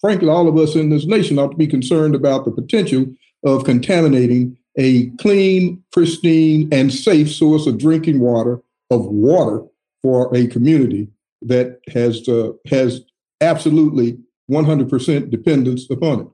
frankly, 0.00 0.28
all 0.28 0.48
of 0.48 0.56
us 0.56 0.74
in 0.74 0.90
this 0.90 1.06
nation 1.06 1.38
ought 1.38 1.50
to 1.50 1.56
be 1.56 1.66
concerned 1.66 2.14
about 2.14 2.44
the 2.44 2.50
potential 2.50 3.06
of 3.44 3.64
contaminating 3.64 4.56
a 4.76 5.06
clean, 5.18 5.82
pristine, 5.92 6.68
and 6.72 6.92
safe 6.92 7.30
source 7.30 7.66
of 7.66 7.78
drinking 7.78 8.20
water, 8.20 8.62
of 8.90 9.06
water 9.06 9.64
for 10.02 10.34
a 10.34 10.46
community 10.46 11.08
that 11.42 11.80
has 11.92 12.28
uh, 12.28 12.52
has 12.66 13.02
absolutely 13.40 14.18
100% 14.50 15.30
dependence 15.30 15.88
upon 15.90 16.20
it. 16.20 16.26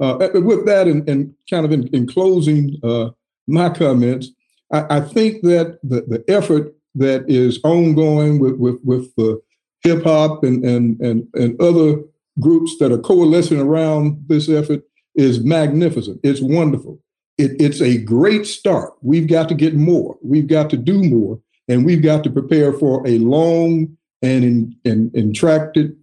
Uh, 0.00 0.40
with 0.40 0.66
that, 0.66 0.86
and, 0.88 1.08
and, 1.08 1.34
kind 1.48 1.64
of 1.64 1.72
in, 1.72 1.86
in 1.88 2.06
closing 2.06 2.78
uh, 2.82 3.10
my 3.46 3.68
comments, 3.68 4.30
I, 4.72 4.98
I, 4.98 5.00
think 5.00 5.42
that 5.42 5.78
the, 5.82 6.02
the 6.02 6.24
effort 6.28 6.74
that 6.96 7.24
is 7.28 7.60
ongoing 7.62 8.40
with 8.40 8.56
with, 8.56 8.80
with 8.82 9.14
the 9.16 9.40
hip 9.82 10.02
hop 10.02 10.42
and, 10.42 10.64
and 10.64 11.00
and 11.00 11.28
and 11.34 11.60
other 11.60 12.02
groups 12.40 12.78
that 12.78 12.92
are 12.92 12.98
coalescing 12.98 13.60
around 13.60 14.24
this 14.26 14.48
effort 14.48 14.82
is 15.14 15.44
magnificent. 15.44 16.20
It's 16.22 16.40
wonderful. 16.40 17.00
It, 17.38 17.60
it's 17.60 17.80
a 17.80 17.98
great 17.98 18.46
start. 18.46 18.94
We've 19.02 19.28
got 19.28 19.48
to 19.48 19.54
get 19.54 19.74
more. 19.74 20.16
We've 20.22 20.46
got 20.46 20.70
to 20.70 20.76
do 20.76 21.02
more, 21.02 21.40
and 21.68 21.84
we've 21.84 22.02
got 22.02 22.24
to 22.24 22.30
prepare 22.30 22.72
for 22.72 23.06
a 23.06 23.18
long 23.18 23.96
and 24.22 24.76
in, 24.84 25.10
in, 25.14 25.32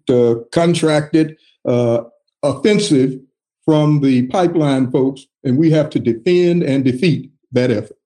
uh, 0.09 0.35
contracted 0.51 1.37
uh, 1.67 2.03
offensive 2.43 3.19
from 3.65 4.01
the 4.01 4.27
pipeline 4.27 4.91
folks, 4.91 5.25
and 5.43 5.57
we 5.57 5.71
have 5.71 5.89
to 5.91 5.99
defend 5.99 6.63
and 6.63 6.83
defeat 6.83 7.31
that 7.51 7.71
effort. 7.71 7.97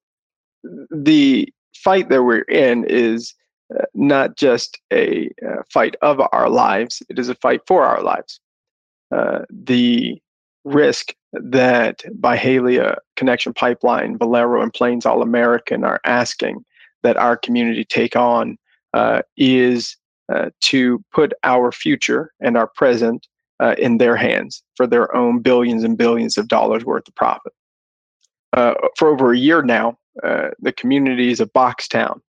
The 0.91 1.51
fight 1.75 2.09
that 2.09 2.23
we're 2.23 2.41
in 2.41 2.85
is 2.85 3.33
not 3.93 4.35
just 4.37 4.79
a 4.93 5.29
uh, 5.45 5.61
fight 5.71 5.95
of 6.01 6.21
our 6.31 6.49
lives, 6.49 7.01
it 7.09 7.17
is 7.17 7.29
a 7.29 7.35
fight 7.35 7.61
for 7.67 7.83
our 7.83 8.01
lives. 8.01 8.39
Uh, 9.11 9.39
the 9.49 10.19
risk 10.63 11.13
that 11.33 12.03
Byhalia 12.19 12.97
Connection 13.15 13.53
Pipeline, 13.53 14.17
Valero, 14.17 14.61
and 14.61 14.73
Plains 14.73 15.05
All 15.05 15.21
American 15.21 15.83
are 15.83 16.01
asking 16.05 16.63
that 17.03 17.17
our 17.17 17.37
community 17.37 17.83
take 17.83 18.15
on 18.15 18.57
uh, 18.93 19.21
is 19.37 19.97
uh, 20.29 20.49
to 20.61 21.03
put 21.13 21.33
our 21.43 21.71
future 21.71 22.31
and 22.39 22.57
our 22.57 22.67
present 22.67 23.27
uh, 23.59 23.75
in 23.77 23.97
their 23.97 24.15
hands 24.15 24.63
for 24.75 24.87
their 24.87 25.15
own 25.15 25.39
billions 25.39 25.83
and 25.83 25.97
billions 25.97 26.37
of 26.37 26.47
dollars 26.47 26.83
worth 26.83 27.07
of 27.07 27.15
profit. 27.15 27.53
Uh, 28.53 28.73
for 28.97 29.09
over 29.09 29.33
a 29.33 29.37
year 29.37 29.61
now, 29.61 29.97
the 30.23 30.73
communities 30.75 31.39
of 31.39 31.51
Boxtown 31.53 32.19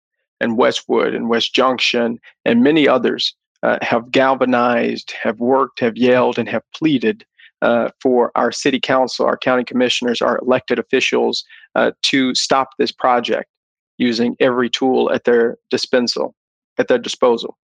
and 0.40 0.56
Westwood 0.56 1.14
and 1.14 1.28
West 1.28 1.54
Junction 1.54 2.18
and 2.44 2.62
many 2.62 2.86
others 2.86 3.34
uh, 3.62 3.78
have 3.82 4.10
galvanized, 4.10 5.12
have 5.22 5.40
worked, 5.40 5.80
have 5.80 5.96
yelled, 5.96 6.38
and 6.38 6.48
have 6.48 6.62
pleaded 6.74 7.24
uh, 7.62 7.88
for 8.00 8.30
our 8.34 8.52
city 8.52 8.78
council, 8.78 9.26
our 9.26 9.38
county 9.38 9.64
commissioners, 9.64 10.20
our 10.20 10.38
elected 10.38 10.78
officials 10.78 11.44
uh, 11.74 11.90
to 12.02 12.34
stop 12.34 12.70
this 12.78 12.92
project 12.92 13.48
using 13.98 14.36
every 14.40 14.68
tool 14.68 15.10
at 15.10 15.24
their 15.24 15.56
dispensal, 15.70 16.34
at 16.78 16.88
their 16.88 16.98
disposal. 16.98 17.56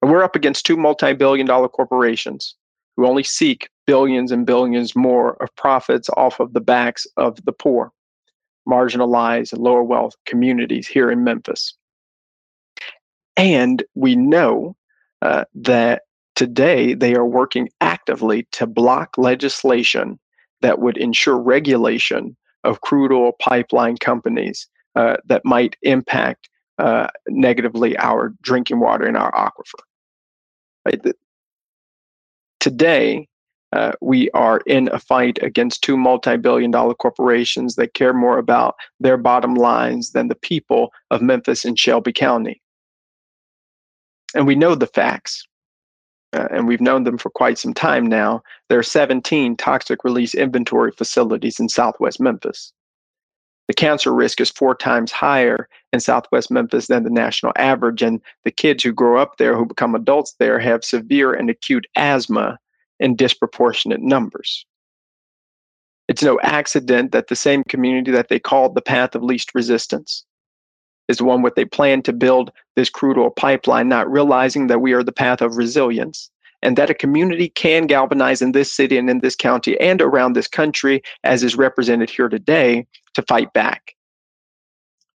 And 0.00 0.10
we're 0.10 0.22
up 0.22 0.36
against 0.36 0.66
two 0.66 0.76
multi-billion 0.76 1.46
dollar 1.46 1.68
corporations 1.68 2.56
who 2.96 3.06
only 3.06 3.22
seek 3.22 3.68
billions 3.86 4.32
and 4.32 4.46
billions 4.46 4.96
more 4.96 5.42
of 5.42 5.54
profits 5.56 6.08
off 6.16 6.40
of 6.40 6.52
the 6.52 6.60
backs 6.60 7.06
of 7.16 7.44
the 7.44 7.52
poor, 7.52 7.92
marginalized, 8.68 9.52
and 9.52 9.62
lower 9.62 9.82
wealth 9.82 10.14
communities 10.26 10.86
here 10.86 11.10
in 11.10 11.24
Memphis. 11.24 11.74
And 13.36 13.82
we 13.94 14.16
know 14.16 14.76
uh, 15.22 15.44
that 15.54 16.02
today 16.34 16.94
they 16.94 17.14
are 17.14 17.26
working 17.26 17.68
actively 17.80 18.46
to 18.52 18.66
block 18.66 19.16
legislation 19.18 20.18
that 20.60 20.78
would 20.78 20.96
ensure 20.96 21.36
regulation 21.36 22.36
of 22.62 22.80
crude 22.80 23.12
oil 23.12 23.32
pipeline 23.40 23.96
companies 23.96 24.68
uh, 24.96 25.16
that 25.26 25.44
might 25.44 25.76
impact 25.82 26.48
uh, 26.78 27.08
negatively 27.28 27.96
our 27.98 28.34
drinking 28.42 28.80
water 28.80 29.04
and 29.04 29.16
our 29.16 29.32
aquifer. 29.32 29.82
Right? 30.86 31.00
Today, 32.60 33.28
uh, 33.74 33.90
we 34.00 34.30
are 34.30 34.60
in 34.66 34.88
a 34.92 35.00
fight 35.00 35.36
against 35.42 35.82
two 35.82 35.96
multi 35.96 36.36
billion 36.36 36.70
dollar 36.70 36.94
corporations 36.94 37.74
that 37.74 37.92
care 37.94 38.14
more 38.14 38.38
about 38.38 38.76
their 39.00 39.16
bottom 39.16 39.56
lines 39.56 40.12
than 40.12 40.28
the 40.28 40.36
people 40.36 40.92
of 41.10 41.20
Memphis 41.20 41.64
and 41.64 41.76
Shelby 41.76 42.12
County. 42.12 42.62
And 44.32 44.46
we 44.46 44.54
know 44.54 44.76
the 44.76 44.86
facts, 44.86 45.44
uh, 46.32 46.46
and 46.52 46.68
we've 46.68 46.80
known 46.80 47.02
them 47.02 47.18
for 47.18 47.30
quite 47.30 47.58
some 47.58 47.74
time 47.74 48.06
now. 48.06 48.42
There 48.68 48.78
are 48.78 48.84
17 48.84 49.56
toxic 49.56 50.04
release 50.04 50.36
inventory 50.36 50.92
facilities 50.92 51.58
in 51.58 51.68
southwest 51.68 52.20
Memphis. 52.20 52.72
The 53.66 53.74
cancer 53.74 54.14
risk 54.14 54.40
is 54.40 54.50
four 54.50 54.76
times 54.76 55.10
higher 55.10 55.68
in 55.92 55.98
southwest 55.98 56.48
Memphis 56.48 56.86
than 56.86 57.02
the 57.02 57.10
national 57.10 57.52
average, 57.56 58.02
and 58.02 58.20
the 58.44 58.52
kids 58.52 58.84
who 58.84 58.92
grow 58.92 59.20
up 59.20 59.38
there, 59.38 59.56
who 59.56 59.66
become 59.66 59.96
adults 59.96 60.36
there, 60.38 60.60
have 60.60 60.84
severe 60.84 61.32
and 61.32 61.50
acute 61.50 61.88
asthma 61.96 62.56
in 63.00 63.16
disproportionate 63.16 64.00
numbers. 64.00 64.66
It's 66.08 66.22
no 66.22 66.38
accident 66.42 67.12
that 67.12 67.28
the 67.28 67.36
same 67.36 67.64
community 67.64 68.10
that 68.10 68.28
they 68.28 68.38
called 68.38 68.74
the 68.74 68.82
path 68.82 69.14
of 69.14 69.22
least 69.22 69.54
resistance 69.54 70.24
is 71.08 71.18
the 71.18 71.24
one 71.24 71.42
where 71.42 71.52
they 71.54 71.64
plan 71.64 72.02
to 72.02 72.12
build 72.12 72.50
this 72.76 72.90
crude 72.90 73.18
oil 73.18 73.30
pipeline, 73.30 73.88
not 73.88 74.10
realizing 74.10 74.66
that 74.66 74.80
we 74.80 74.92
are 74.92 75.02
the 75.02 75.12
path 75.12 75.40
of 75.40 75.56
resilience 75.56 76.30
and 76.62 76.78
that 76.78 76.90
a 76.90 76.94
community 76.94 77.50
can 77.50 77.86
galvanize 77.86 78.40
in 78.40 78.52
this 78.52 78.72
city 78.72 78.96
and 78.96 79.10
in 79.10 79.20
this 79.20 79.36
county 79.36 79.78
and 79.80 80.00
around 80.00 80.32
this 80.32 80.48
country, 80.48 81.02
as 81.22 81.44
is 81.44 81.56
represented 81.56 82.08
here 82.08 82.28
today, 82.28 82.86
to 83.12 83.22
fight 83.22 83.52
back. 83.52 83.94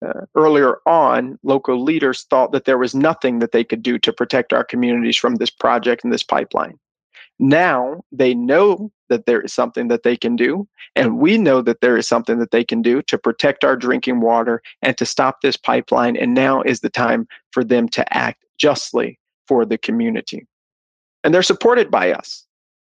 Uh, 0.07 0.27
earlier 0.37 0.77
on, 0.87 1.39
local 1.43 1.83
leaders 1.83 2.25
thought 2.25 2.53
that 2.53 2.67
there 2.67 2.79
was 2.79 2.95
nothing 2.95 3.39
that 3.41 3.53
they 3.53 3.65
could 3.65 3.83
do 3.83 3.99
to 3.99 4.13
protect 4.13 4.53
our 4.53 4.63
communities 4.63 5.17
from 5.17 5.37
this 5.37 5.51
project 5.51 6.05
and 6.05 6.13
this 6.13 6.23
pipeline. 6.23 6.79
Now 7.39 8.03
they 8.11 8.35
know 8.35 8.91
that 9.09 9.27
there 9.27 9.41
is 9.41 9.55
something 9.55 9.89
that 9.89 10.03
they 10.03 10.17
can 10.17 10.37
do, 10.37 10.69
and 10.97 11.19
we 11.19 11.39
know 11.39 11.63
that 11.63 11.81
there 11.81 11.97
is 11.97 12.09
something 12.09 12.39
that 12.39 12.51
they 12.51 12.65
can 12.65 12.83
do 12.83 13.01
to 13.03 13.17
protect 13.17 13.65
our 13.65 13.77
drinking 13.77 14.21
water 14.21 14.61
and 14.83 14.97
to 14.99 15.07
stop 15.07 15.41
this 15.41 15.57
pipeline. 15.57 16.17
And 16.17 16.35
now 16.35 16.63
is 16.63 16.81
the 16.81 16.91
time 16.91 17.27
for 17.53 17.65
them 17.65 17.89
to 17.91 18.17
act 18.17 18.45
justly 18.59 19.19
for 19.47 19.65
the 19.65 19.79
community. 19.79 20.47
And 21.25 21.33
they're 21.33 21.43
supported 21.43 21.91
by 21.91 22.13
us. 22.13 22.45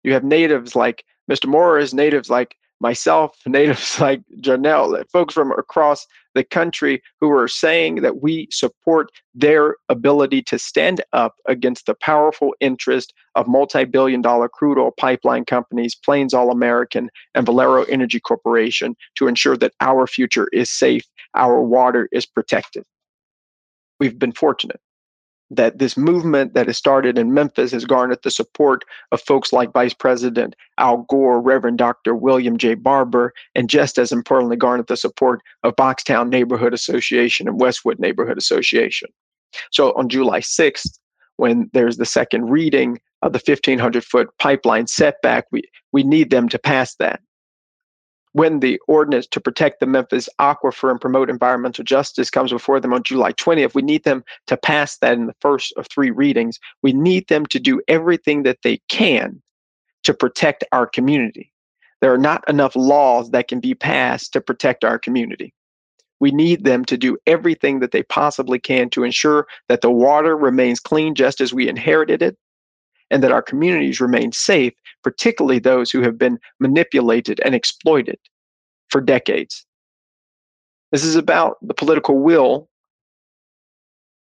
You 0.02 0.12
have 0.12 0.24
natives 0.24 0.76
like 0.76 1.04
Mr. 1.30 1.46
Morris, 1.46 1.94
natives 1.94 2.30
like 2.30 2.56
myself, 2.80 3.36
natives 3.46 3.98
like 3.98 4.20
Jarnell, 4.40 5.02
folks 5.10 5.34
from 5.34 5.52
across 5.52 6.06
the 6.34 6.44
country 6.44 7.02
who 7.20 7.30
are 7.30 7.48
saying 7.48 7.96
that 8.02 8.22
we 8.22 8.48
support 8.50 9.10
their 9.34 9.76
ability 9.88 10.42
to 10.42 10.58
stand 10.58 11.02
up 11.12 11.34
against 11.46 11.86
the 11.86 11.94
powerful 11.94 12.54
interest 12.60 13.12
of 13.34 13.48
multi 13.48 13.84
billion 13.84 14.20
dollar 14.20 14.48
crude 14.48 14.78
oil 14.78 14.92
pipeline 14.98 15.44
companies, 15.44 15.94
Plains 15.94 16.34
All 16.34 16.50
American, 16.50 17.10
and 17.34 17.46
Valero 17.46 17.84
Energy 17.84 18.20
Corporation 18.20 18.96
to 19.16 19.26
ensure 19.26 19.56
that 19.56 19.72
our 19.80 20.06
future 20.06 20.48
is 20.52 20.70
safe, 20.70 21.04
our 21.34 21.62
water 21.62 22.08
is 22.12 22.26
protected. 22.26 22.84
We've 24.00 24.18
been 24.18 24.32
fortunate 24.32 24.80
that 25.50 25.78
this 25.78 25.96
movement 25.96 26.54
that 26.54 26.66
has 26.66 26.76
started 26.76 27.18
in 27.18 27.34
Memphis 27.34 27.72
has 27.72 27.84
garnered 27.84 28.22
the 28.22 28.30
support 28.30 28.84
of 29.12 29.20
folks 29.20 29.52
like 29.52 29.72
Vice 29.72 29.94
President 29.94 30.56
Al 30.78 31.06
Gore, 31.08 31.40
Reverend 31.40 31.78
Dr. 31.78 32.14
William 32.14 32.56
J. 32.56 32.74
Barber, 32.74 33.32
and 33.54 33.68
just 33.68 33.98
as 33.98 34.12
importantly, 34.12 34.56
garnered 34.56 34.88
the 34.88 34.96
support 34.96 35.40
of 35.62 35.76
Boxtown 35.76 36.28
Neighborhood 36.28 36.74
Association 36.74 37.46
and 37.46 37.60
Westwood 37.60 37.98
Neighborhood 37.98 38.38
Association. 38.38 39.08
So 39.70 39.92
on 39.92 40.08
July 40.08 40.40
6th, 40.40 40.98
when 41.36 41.70
there's 41.72 41.96
the 41.96 42.06
second 42.06 42.50
reading 42.50 43.00
of 43.22 43.32
the 43.32 43.42
1500 43.44 44.04
foot 44.04 44.28
pipeline 44.38 44.86
setback, 44.86 45.46
we, 45.50 45.62
we 45.92 46.02
need 46.02 46.30
them 46.30 46.48
to 46.48 46.58
pass 46.58 46.94
that 46.96 47.20
when 48.34 48.58
the 48.58 48.80
ordinance 48.88 49.28
to 49.28 49.40
protect 49.40 49.78
the 49.78 49.86
Memphis 49.86 50.28
aquifer 50.40 50.90
and 50.90 51.00
promote 51.00 51.30
environmental 51.30 51.84
justice 51.84 52.30
comes 52.30 52.50
before 52.50 52.80
them 52.80 52.92
on 52.92 53.04
July 53.04 53.32
20th, 53.32 53.76
we 53.76 53.82
need 53.82 54.02
them 54.02 54.24
to 54.48 54.56
pass 54.56 54.98
that 54.98 55.14
in 55.14 55.26
the 55.26 55.36
first 55.40 55.72
of 55.76 55.86
three 55.86 56.10
readings. 56.10 56.58
We 56.82 56.92
need 56.92 57.28
them 57.28 57.46
to 57.46 57.60
do 57.60 57.80
everything 57.86 58.42
that 58.42 58.58
they 58.64 58.80
can 58.88 59.40
to 60.02 60.12
protect 60.12 60.64
our 60.72 60.84
community. 60.84 61.52
There 62.00 62.12
are 62.12 62.18
not 62.18 62.42
enough 62.48 62.74
laws 62.74 63.30
that 63.30 63.46
can 63.46 63.60
be 63.60 63.72
passed 63.72 64.32
to 64.32 64.40
protect 64.40 64.84
our 64.84 64.98
community. 64.98 65.54
We 66.18 66.32
need 66.32 66.64
them 66.64 66.84
to 66.86 66.96
do 66.96 67.16
everything 67.28 67.78
that 67.80 67.92
they 67.92 68.02
possibly 68.02 68.58
can 68.58 68.90
to 68.90 69.04
ensure 69.04 69.46
that 69.68 69.80
the 69.80 69.92
water 69.92 70.36
remains 70.36 70.80
clean 70.80 71.14
just 71.14 71.40
as 71.40 71.54
we 71.54 71.68
inherited 71.68 72.20
it 72.20 72.36
and 73.12 73.22
that 73.22 73.32
our 73.32 73.42
communities 73.42 74.00
remain 74.00 74.32
safe, 74.32 74.72
particularly 75.04 75.58
those 75.60 75.90
who 75.90 76.00
have 76.00 76.18
been 76.18 76.38
manipulated 76.58 77.40
and 77.44 77.54
exploited 77.54 78.18
for 78.88 79.00
decades. 79.00 79.64
This 80.90 81.04
is 81.04 81.14
about 81.14 81.58
the 81.62 81.74
political 81.74 82.18
will 82.18 82.68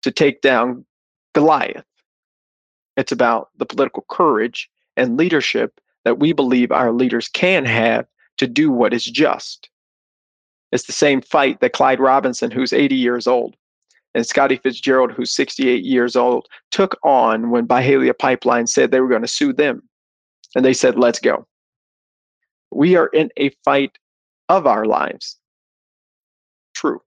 to 0.03 0.11
take 0.11 0.41
down 0.41 0.85
Goliath. 1.33 1.85
It's 2.97 3.11
about 3.11 3.49
the 3.57 3.65
political 3.65 4.05
courage 4.09 4.69
and 4.95 5.17
leadership 5.17 5.79
that 6.03 6.19
we 6.19 6.33
believe 6.33 6.71
our 6.71 6.91
leaders 6.91 7.27
can 7.27 7.65
have 7.65 8.05
to 8.37 8.47
do 8.47 8.71
what 8.71 8.93
is 8.93 9.05
just. 9.05 9.69
It's 10.71 10.85
the 10.85 10.93
same 10.93 11.21
fight 11.21 11.59
that 11.59 11.73
Clyde 11.73 11.99
Robinson, 11.99 12.51
who's 12.51 12.73
80 12.73 12.95
years 12.95 13.27
old, 13.27 13.55
and 14.13 14.25
Scotty 14.25 14.57
Fitzgerald, 14.57 15.11
who's 15.11 15.31
68 15.31 15.83
years 15.83 16.15
old, 16.15 16.47
took 16.71 16.97
on 17.03 17.49
when 17.49 17.67
Byhalia 17.67 18.17
Pipeline 18.17 18.67
said 18.67 18.91
they 18.91 19.01
were 19.01 19.09
going 19.09 19.21
to 19.21 19.27
sue 19.27 19.53
them. 19.53 19.83
And 20.55 20.63
they 20.63 20.73
said, 20.73 20.97
let's 20.97 21.19
go. 21.19 21.45
We 22.71 22.95
are 22.95 23.07
in 23.07 23.29
a 23.37 23.49
fight 23.63 23.97
of 24.49 24.65
our 24.65 24.85
lives. 24.85 25.37
True. 26.73 27.01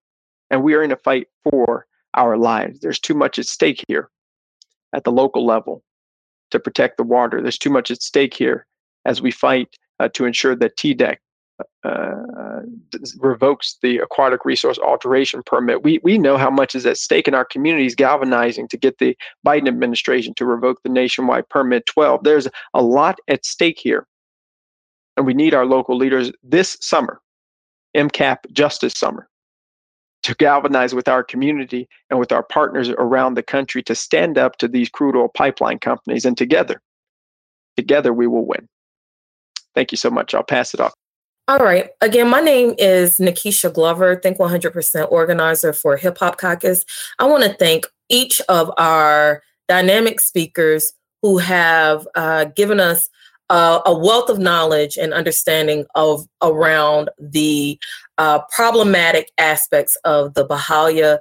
And 0.50 0.62
we 0.62 0.74
are 0.74 0.82
in 0.82 0.92
a 0.92 0.96
fight 0.96 1.28
for 1.44 1.86
our 2.14 2.36
lives. 2.36 2.80
There's 2.80 3.00
too 3.00 3.14
much 3.14 3.38
at 3.38 3.46
stake 3.46 3.84
here 3.88 4.10
at 4.94 5.04
the 5.04 5.12
local 5.12 5.44
level 5.44 5.82
to 6.50 6.58
protect 6.58 6.96
the 6.96 7.04
water. 7.04 7.42
There's 7.42 7.58
too 7.58 7.70
much 7.70 7.90
at 7.90 8.02
stake 8.02 8.34
here 8.34 8.66
as 9.04 9.20
we 9.20 9.30
fight 9.30 9.76
uh, 10.00 10.08
to 10.14 10.24
ensure 10.24 10.54
that 10.56 10.76
TDEC 10.76 11.16
uh, 11.84 12.60
revokes 13.18 13.78
the 13.82 13.98
aquatic 13.98 14.44
resource 14.44 14.78
alteration 14.78 15.42
permit. 15.44 15.82
We 15.82 16.00
we 16.02 16.18
know 16.18 16.36
how 16.36 16.50
much 16.50 16.74
is 16.74 16.86
at 16.86 16.96
stake 16.96 17.28
in 17.28 17.34
our 17.34 17.44
communities 17.44 17.94
galvanizing 17.94 18.68
to 18.68 18.76
get 18.76 18.98
the 18.98 19.16
Biden 19.46 19.68
administration 19.68 20.34
to 20.34 20.44
revoke 20.44 20.82
the 20.82 20.88
nationwide 20.88 21.48
permit 21.48 21.86
12. 21.86 22.24
There's 22.24 22.48
a 22.74 22.82
lot 22.82 23.18
at 23.28 23.44
stake 23.44 23.78
here. 23.78 24.06
And 25.16 25.26
we 25.26 25.34
need 25.34 25.52
our 25.52 25.66
local 25.66 25.96
leaders 25.96 26.30
this 26.44 26.76
summer, 26.80 27.20
MCAP 27.96 28.52
Justice 28.52 28.94
Summer, 28.94 29.28
to 30.22 30.34
galvanize 30.36 30.94
with 30.94 31.08
our 31.08 31.24
community 31.24 31.88
and 32.08 32.20
with 32.20 32.30
our 32.30 32.44
partners 32.44 32.88
around 32.90 33.34
the 33.34 33.42
country 33.42 33.82
to 33.82 33.96
stand 33.96 34.38
up 34.38 34.58
to 34.58 34.68
these 34.68 34.88
crude 34.88 35.16
oil 35.16 35.28
pipeline 35.28 35.80
companies. 35.80 36.24
And 36.24 36.38
together, 36.38 36.80
together 37.76 38.12
we 38.12 38.28
will 38.28 38.46
win. 38.46 38.68
Thank 39.74 39.92
you 39.92 39.98
so 39.98 40.10
much. 40.10 40.34
I'll 40.34 40.44
pass 40.44 40.72
it 40.72 40.80
off. 40.80 40.94
All 41.48 41.60
right. 41.60 41.88
Again, 42.02 42.28
my 42.28 42.40
name 42.40 42.74
is 42.76 43.16
Nikisha 43.18 43.72
Glover, 43.72 44.16
Think 44.16 44.36
100% 44.36 45.10
organizer 45.10 45.72
for 45.72 45.96
Hip 45.96 46.18
Hop 46.18 46.36
Caucus. 46.36 46.84
I 47.18 47.24
want 47.24 47.42
to 47.42 47.54
thank 47.54 47.86
each 48.10 48.42
of 48.50 48.70
our 48.76 49.42
dynamic 49.66 50.20
speakers 50.20 50.92
who 51.22 51.38
have 51.38 52.06
uh, 52.14 52.44
given 52.54 52.80
us 52.80 53.08
uh, 53.48 53.80
a 53.86 53.96
wealth 53.96 54.28
of 54.28 54.38
knowledge 54.38 54.98
and 54.98 55.14
understanding 55.14 55.86
of 55.94 56.26
around 56.42 57.08
the 57.18 57.78
uh, 58.18 58.40
problematic 58.54 59.32
aspects 59.38 59.96
of 60.04 60.34
the 60.34 60.46
Byhalia 60.46 61.20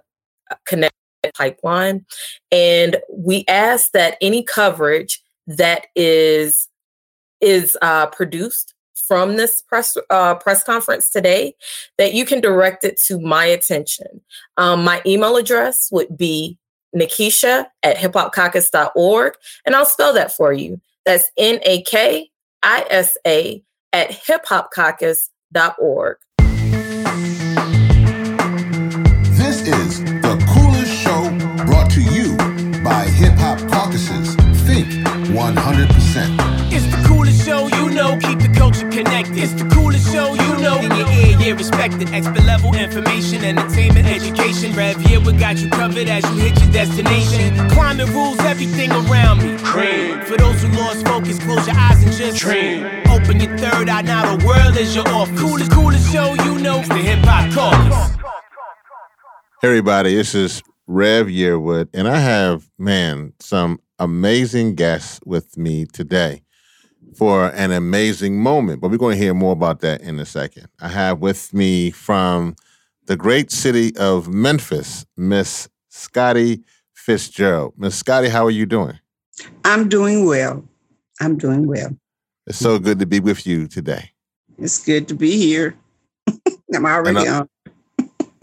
Connect 0.65 0.93
pipeline. 1.37 2.05
And 2.51 2.97
we 3.09 3.45
ask 3.47 3.93
that 3.93 4.17
any 4.19 4.43
coverage 4.43 5.21
that 5.47 5.87
is 5.95 6.67
is 7.39 7.77
uh, 7.81 8.07
produced 8.07 8.73
from 9.07 9.37
this 9.37 9.61
press 9.61 9.95
uh, 10.09 10.35
press 10.35 10.63
conference 10.63 11.09
today, 11.09 11.55
that 11.97 12.13
you 12.13 12.25
can 12.25 12.41
direct 12.41 12.83
it 12.83 12.99
to 13.07 13.17
my 13.19 13.45
attention. 13.45 14.19
Um, 14.57 14.83
my 14.83 15.01
email 15.05 15.37
address 15.37 15.89
would 15.91 16.17
be 16.17 16.57
Nakisha 16.95 17.67
at 17.83 17.97
hiphopcaucus.org, 17.97 19.33
and 19.65 19.75
I'll 19.75 19.85
spell 19.85 20.13
that 20.13 20.33
for 20.33 20.53
you. 20.53 20.81
That's 21.05 21.29
N 21.37 21.59
A 21.63 21.81
K 21.83 22.29
I 22.63 22.85
S 22.89 23.15
A 23.25 23.63
at 23.93 24.09
hiphopcaucus.org. 24.09 26.17
This 29.37 29.61
is 29.61 30.03
the 30.03 30.35
coolest 30.49 30.91
show 30.91 31.29
brought 31.65 31.89
to 31.91 32.01
you 32.01 32.35
by 32.83 33.05
Hip 33.05 33.39
Hop 33.39 33.59
Caucuses. 33.71 34.35
Think 34.65 34.87
100%. 35.31 36.46
Know, 37.97 38.17
keep 38.19 38.39
the 38.39 38.53
culture 38.55 38.88
connected. 38.89 39.38
It's 39.38 39.53
the 39.53 39.67
coolest 39.73 40.13
show 40.13 40.36
you 40.36 40.51
know, 40.62 40.77
in 40.77 40.91
your 40.95 41.10
ear, 41.10 41.36
yeah, 41.41 41.53
respected. 41.53 42.13
Expert 42.13 42.45
level 42.45 42.75
information, 42.75 43.43
entertainment, 43.43 44.07
education. 44.07 44.71
Rev 44.73 44.97
here, 45.01 45.19
we 45.19 45.33
got 45.33 45.57
you 45.57 45.69
covered 45.69 46.07
as 46.07 46.23
you 46.29 46.38
hit 46.45 46.62
your 46.62 46.71
destination. 46.71 47.69
Climate 47.71 48.10
rules 48.10 48.39
everything 48.41 48.91
around 48.91 49.41
me. 49.41 49.57
Cream. 49.63 50.21
For 50.21 50.38
those 50.38 50.62
who 50.62 50.69
lost 50.77 51.05
focus, 51.07 51.39
close 51.39 51.65
your 51.65 51.75
eyes 51.75 52.03
and 52.03 52.13
just 52.13 52.38
dream. 52.38 52.86
Open 53.10 53.39
your 53.39 53.57
third 53.57 53.89
eye, 53.89 54.03
now 54.03 54.36
the 54.36 54.45
world 54.45 54.77
is 54.77 54.95
your 54.95 55.07
off. 55.10 55.29
Coolest, 55.36 55.71
coolest 55.71 56.13
show 56.13 56.36
you 56.45 56.60
know, 56.60 56.79
it's 56.79 56.89
the 56.89 56.95
hip 56.95 57.19
hop 57.25 57.51
caucus. 57.51 58.15
Hey 59.62 59.69
everybody, 59.69 60.15
this 60.15 60.36
is 60.36 60.62
Rev 60.86 61.25
Yearwood, 61.25 61.89
and 61.93 62.07
I 62.07 62.19
have, 62.19 62.69
man, 62.77 63.33
some 63.39 63.79
amazing 63.97 64.75
guests 64.75 65.19
with 65.25 65.57
me 65.57 65.86
today 65.86 66.43
for 67.17 67.47
an 67.56 67.71
amazing 67.71 68.39
moment. 68.39 68.80
But 68.80 68.91
we're 68.91 68.97
going 68.97 69.17
to 69.17 69.23
hear 69.23 69.34
more 69.34 69.53
about 69.53 69.80
that 69.80 70.01
in 70.01 70.19
a 70.19 70.25
second. 70.25 70.67
I 70.80 70.88
have 70.88 71.19
with 71.19 71.51
me 71.53 71.89
from 71.89 72.56
the 73.08 73.17
great 73.17 73.51
city 73.51 73.95
of 73.97 74.27
Memphis, 74.27 75.06
Miss 75.17 75.67
Scotty 75.89 76.63
Fitzgerald. 76.93 77.73
Miss 77.75 77.95
Scotty, 77.95 78.30
how 78.30 78.45
are 78.45 78.51
you 78.51 78.67
doing? 78.67 78.99
I'm 79.65 79.89
doing 79.89 80.25
well. 80.25 80.63
I'm 81.19 81.38
doing 81.38 81.67
well. 81.67 81.89
It's 82.45 82.60
so 82.60 82.77
good 82.77 82.99
to 82.99 83.06
be 83.08 83.19
with 83.19 83.47
you 83.47 83.67
today. 83.67 84.12
It's 84.60 84.84
good 84.84 85.08
to 85.08 85.15
be 85.15 85.38
here. 85.38 85.75
I'm 86.73 86.86
already 86.86 87.27
I- 87.27 87.39
on. 87.39 87.49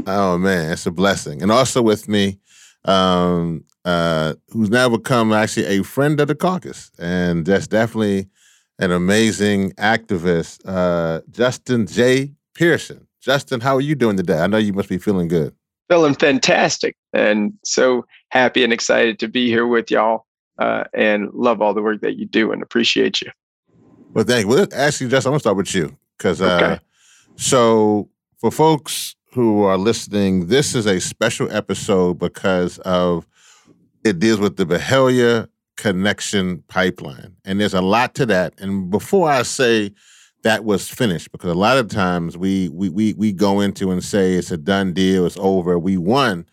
Oh 0.07 0.37
man, 0.37 0.73
it's 0.73 0.85
a 0.85 0.91
blessing. 0.91 1.41
And 1.41 1.51
also 1.51 1.81
with 1.81 2.09
me, 2.09 2.39
um, 2.85 3.65
uh, 3.87 4.35
who's 4.51 4.69
now 4.69 4.89
become 4.89 5.33
actually 5.33 5.65
a 5.67 5.83
friend 5.83 6.21
of 6.21 6.29
the 6.29 6.35
caucus, 6.35 6.91
and 6.99 7.47
that's 7.47 7.67
definitely 7.67 8.29
an 8.79 8.91
amazing 8.91 9.73
activist, 9.73 10.61
uh, 10.67 11.21
Justin 11.31 11.87
J. 11.87 12.33
Pearson. 12.55 13.07
Justin, 13.21 13.61
how 13.61 13.75
are 13.77 13.81
you 13.81 13.95
doing 13.95 14.17
today? 14.17 14.39
I 14.39 14.47
know 14.47 14.59
you 14.59 14.73
must 14.73 14.89
be 14.89 14.99
feeling 14.99 15.29
good. 15.29 15.55
Feeling 15.89 16.15
fantastic 16.15 16.97
and 17.13 17.53
so 17.65 18.05
happy 18.31 18.65
and 18.65 18.73
excited 18.73 19.19
to 19.21 19.29
be 19.29 19.49
here 19.49 19.67
with 19.67 19.91
y'all 19.91 20.27
uh, 20.59 20.85
and 20.95 21.31
love 21.33 21.61
all 21.63 21.75
the 21.75 21.83
work 21.83 22.01
that 22.01 22.17
you 22.17 22.27
do 22.27 22.53
and 22.53 22.63
appreciate 22.63 23.21
you. 23.21 23.31
Well, 24.13 24.25
thank 24.25 24.45
you. 24.45 24.49
Well, 24.49 24.67
actually, 24.75 25.11
Justin, 25.11 25.31
I'm 25.31 25.33
gonna 25.33 25.41
start 25.41 25.57
with 25.57 25.75
you 25.75 25.97
because 26.17 26.41
uh, 26.41 26.59
Okay. 26.63 26.79
so 27.37 28.09
for 28.39 28.51
folks 28.51 29.17
who 29.33 29.65
are 29.65 29.77
listening, 29.79 30.47
this 30.47 30.75
is 30.75 30.87
a 30.87 31.01
special 31.01 31.51
episode 31.51 32.19
because 32.19 32.79
of 32.81 33.27
it 34.05 34.19
deals 34.19 34.39
with 34.39 34.57
the 34.57 34.65
Byhalia 34.67 35.49
connection 35.77 36.63
pipeline, 36.69 37.37
and 37.45 37.61
there's 37.61 37.75
a 37.75 37.83
lot 37.83 38.15
to 38.17 38.27
that. 38.27 38.55
And 38.59 38.91
before 38.91 39.31
I 39.31 39.43
say 39.43 39.93
that 40.43 40.65
was 40.65 40.89
finished, 40.89 41.33
because 41.33 41.51
a 41.51 41.59
lot 41.59 41.79
of 41.79 41.89
times 41.89 42.37
we 42.37 42.69
we 42.71 42.89
we 42.89 43.15
we 43.15 43.33
go 43.33 43.61
into 43.61 43.91
and 43.91 44.03
say 44.03 44.35
it's 44.35 44.51
a 44.51 44.57
done 44.57 44.93
deal, 44.93 45.27
it's 45.27 45.39
over, 45.39 45.79
we 45.79 45.97
won. 45.97 46.47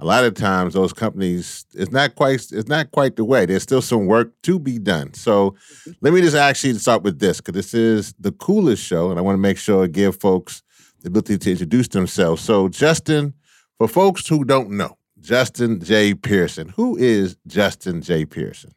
A 0.00 0.04
lot 0.04 0.22
of 0.22 0.34
times 0.34 0.74
those 0.74 0.92
companies, 0.92 1.66
it's 1.74 1.90
not 1.90 2.14
quite 2.14 2.46
it's 2.52 2.68
not 2.68 2.92
quite 2.92 3.16
the 3.16 3.24
way. 3.24 3.46
There's 3.46 3.64
still 3.64 3.82
some 3.82 4.06
work 4.06 4.32
to 4.42 4.60
be 4.60 4.78
done. 4.78 5.12
So 5.14 5.50
mm-hmm. 5.50 5.90
let 6.00 6.12
me 6.12 6.20
just 6.20 6.36
actually 6.36 6.74
start 6.74 7.02
with 7.02 7.18
this 7.18 7.38
because 7.40 7.54
this 7.54 7.74
is 7.74 8.14
the 8.20 8.32
coolest 8.32 8.84
show, 8.84 9.10
and 9.10 9.18
I 9.18 9.22
want 9.22 9.34
to 9.34 9.40
make 9.40 9.58
sure 9.58 9.84
I 9.84 9.86
give 9.88 10.20
folks 10.20 10.62
the 11.00 11.08
ability 11.08 11.38
to 11.38 11.50
introduce 11.50 11.88
themselves. 11.88 12.42
So, 12.42 12.68
Justin, 12.68 13.34
for 13.78 13.88
folks 13.88 14.26
who 14.26 14.44
don't 14.44 14.70
know, 14.70 14.97
Justin 15.20 15.80
J. 15.80 16.14
Pearson, 16.14 16.68
who 16.68 16.96
is 16.96 17.36
Justin 17.46 18.02
J. 18.02 18.24
Pearson? 18.24 18.72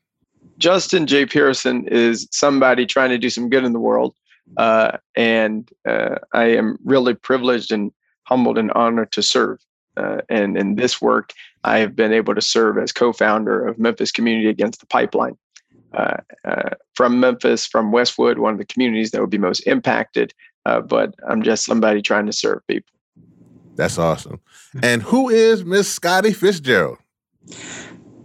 Justin 0.58 1.08
J. 1.08 1.26
Pearson 1.26 1.88
is 1.88 2.28
somebody 2.32 2.86
trying 2.86 3.10
to 3.10 3.18
do 3.18 3.30
some 3.30 3.50
good 3.50 3.64
in 3.64 3.74
the 3.74 3.80
world. 3.80 4.16
Uh, 4.58 4.98
and 5.16 5.70
uh, 5.88 6.16
I 6.34 6.46
am 6.46 6.78
really 6.84 7.14
privileged 7.14 7.72
and 7.72 7.92
humbled 8.24 8.58
and 8.58 8.72
honored 8.72 9.12
to 9.14 9.24
serve. 9.24 9.60
Uh, 9.98 10.22
and 10.30 10.58
in 10.58 10.76
this 10.76 11.02
work, 11.02 11.34
I 11.64 11.80
have 11.80 11.96
been 11.96 12.14
able 12.14 12.36
to 12.36 12.42
serve 12.42 12.78
as 12.78 12.92
co 12.92 13.12
founder 13.14 13.66
of 13.66 13.80
Memphis 13.80 14.12
Community 14.12 14.50
Against 14.50 14.80
the 14.80 14.86
Pipeline. 14.88 15.38
Uh, 15.94 16.18
uh, 16.46 16.70
from 16.96 17.20
Memphis, 17.20 17.68
from 17.68 17.92
Westwood, 17.92 18.40
one 18.40 18.54
of 18.54 18.60
the 18.60 18.66
communities 18.66 19.12
that 19.12 19.20
would 19.20 19.30
be 19.30 19.38
most 19.38 19.60
impacted. 19.62 20.34
Uh, 20.66 20.80
but 20.80 21.14
I'm 21.28 21.42
just 21.42 21.66
somebody 21.66 22.02
trying 22.02 22.28
to 22.28 22.34
serve 22.34 22.66
people. 22.68 22.94
That's 23.76 23.98
awesome. 23.98 24.40
And 24.82 25.02
who 25.02 25.30
is 25.30 25.66
Miss 25.66 25.92
Scotty 25.92 26.34
Fitzgerald? 26.34 26.98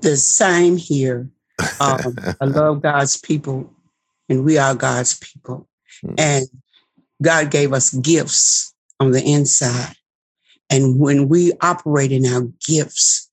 The 0.00 0.16
same 0.16 0.76
here. 0.76 1.28
Um, 1.80 2.16
I 2.40 2.44
love 2.44 2.82
God's 2.82 3.16
people, 3.16 3.72
and 4.28 4.44
we 4.44 4.58
are 4.58 4.74
God's 4.74 5.18
people. 5.18 5.68
Hmm. 6.02 6.14
And 6.18 6.46
God 7.22 7.50
gave 7.50 7.72
us 7.72 7.94
gifts 7.94 8.74
on 9.00 9.10
the 9.10 9.22
inside. 9.22 9.94
And 10.70 10.98
when 10.98 11.28
we 11.28 11.52
operate 11.60 12.12
in 12.12 12.26
our 12.26 12.42
gifts, 12.66 13.30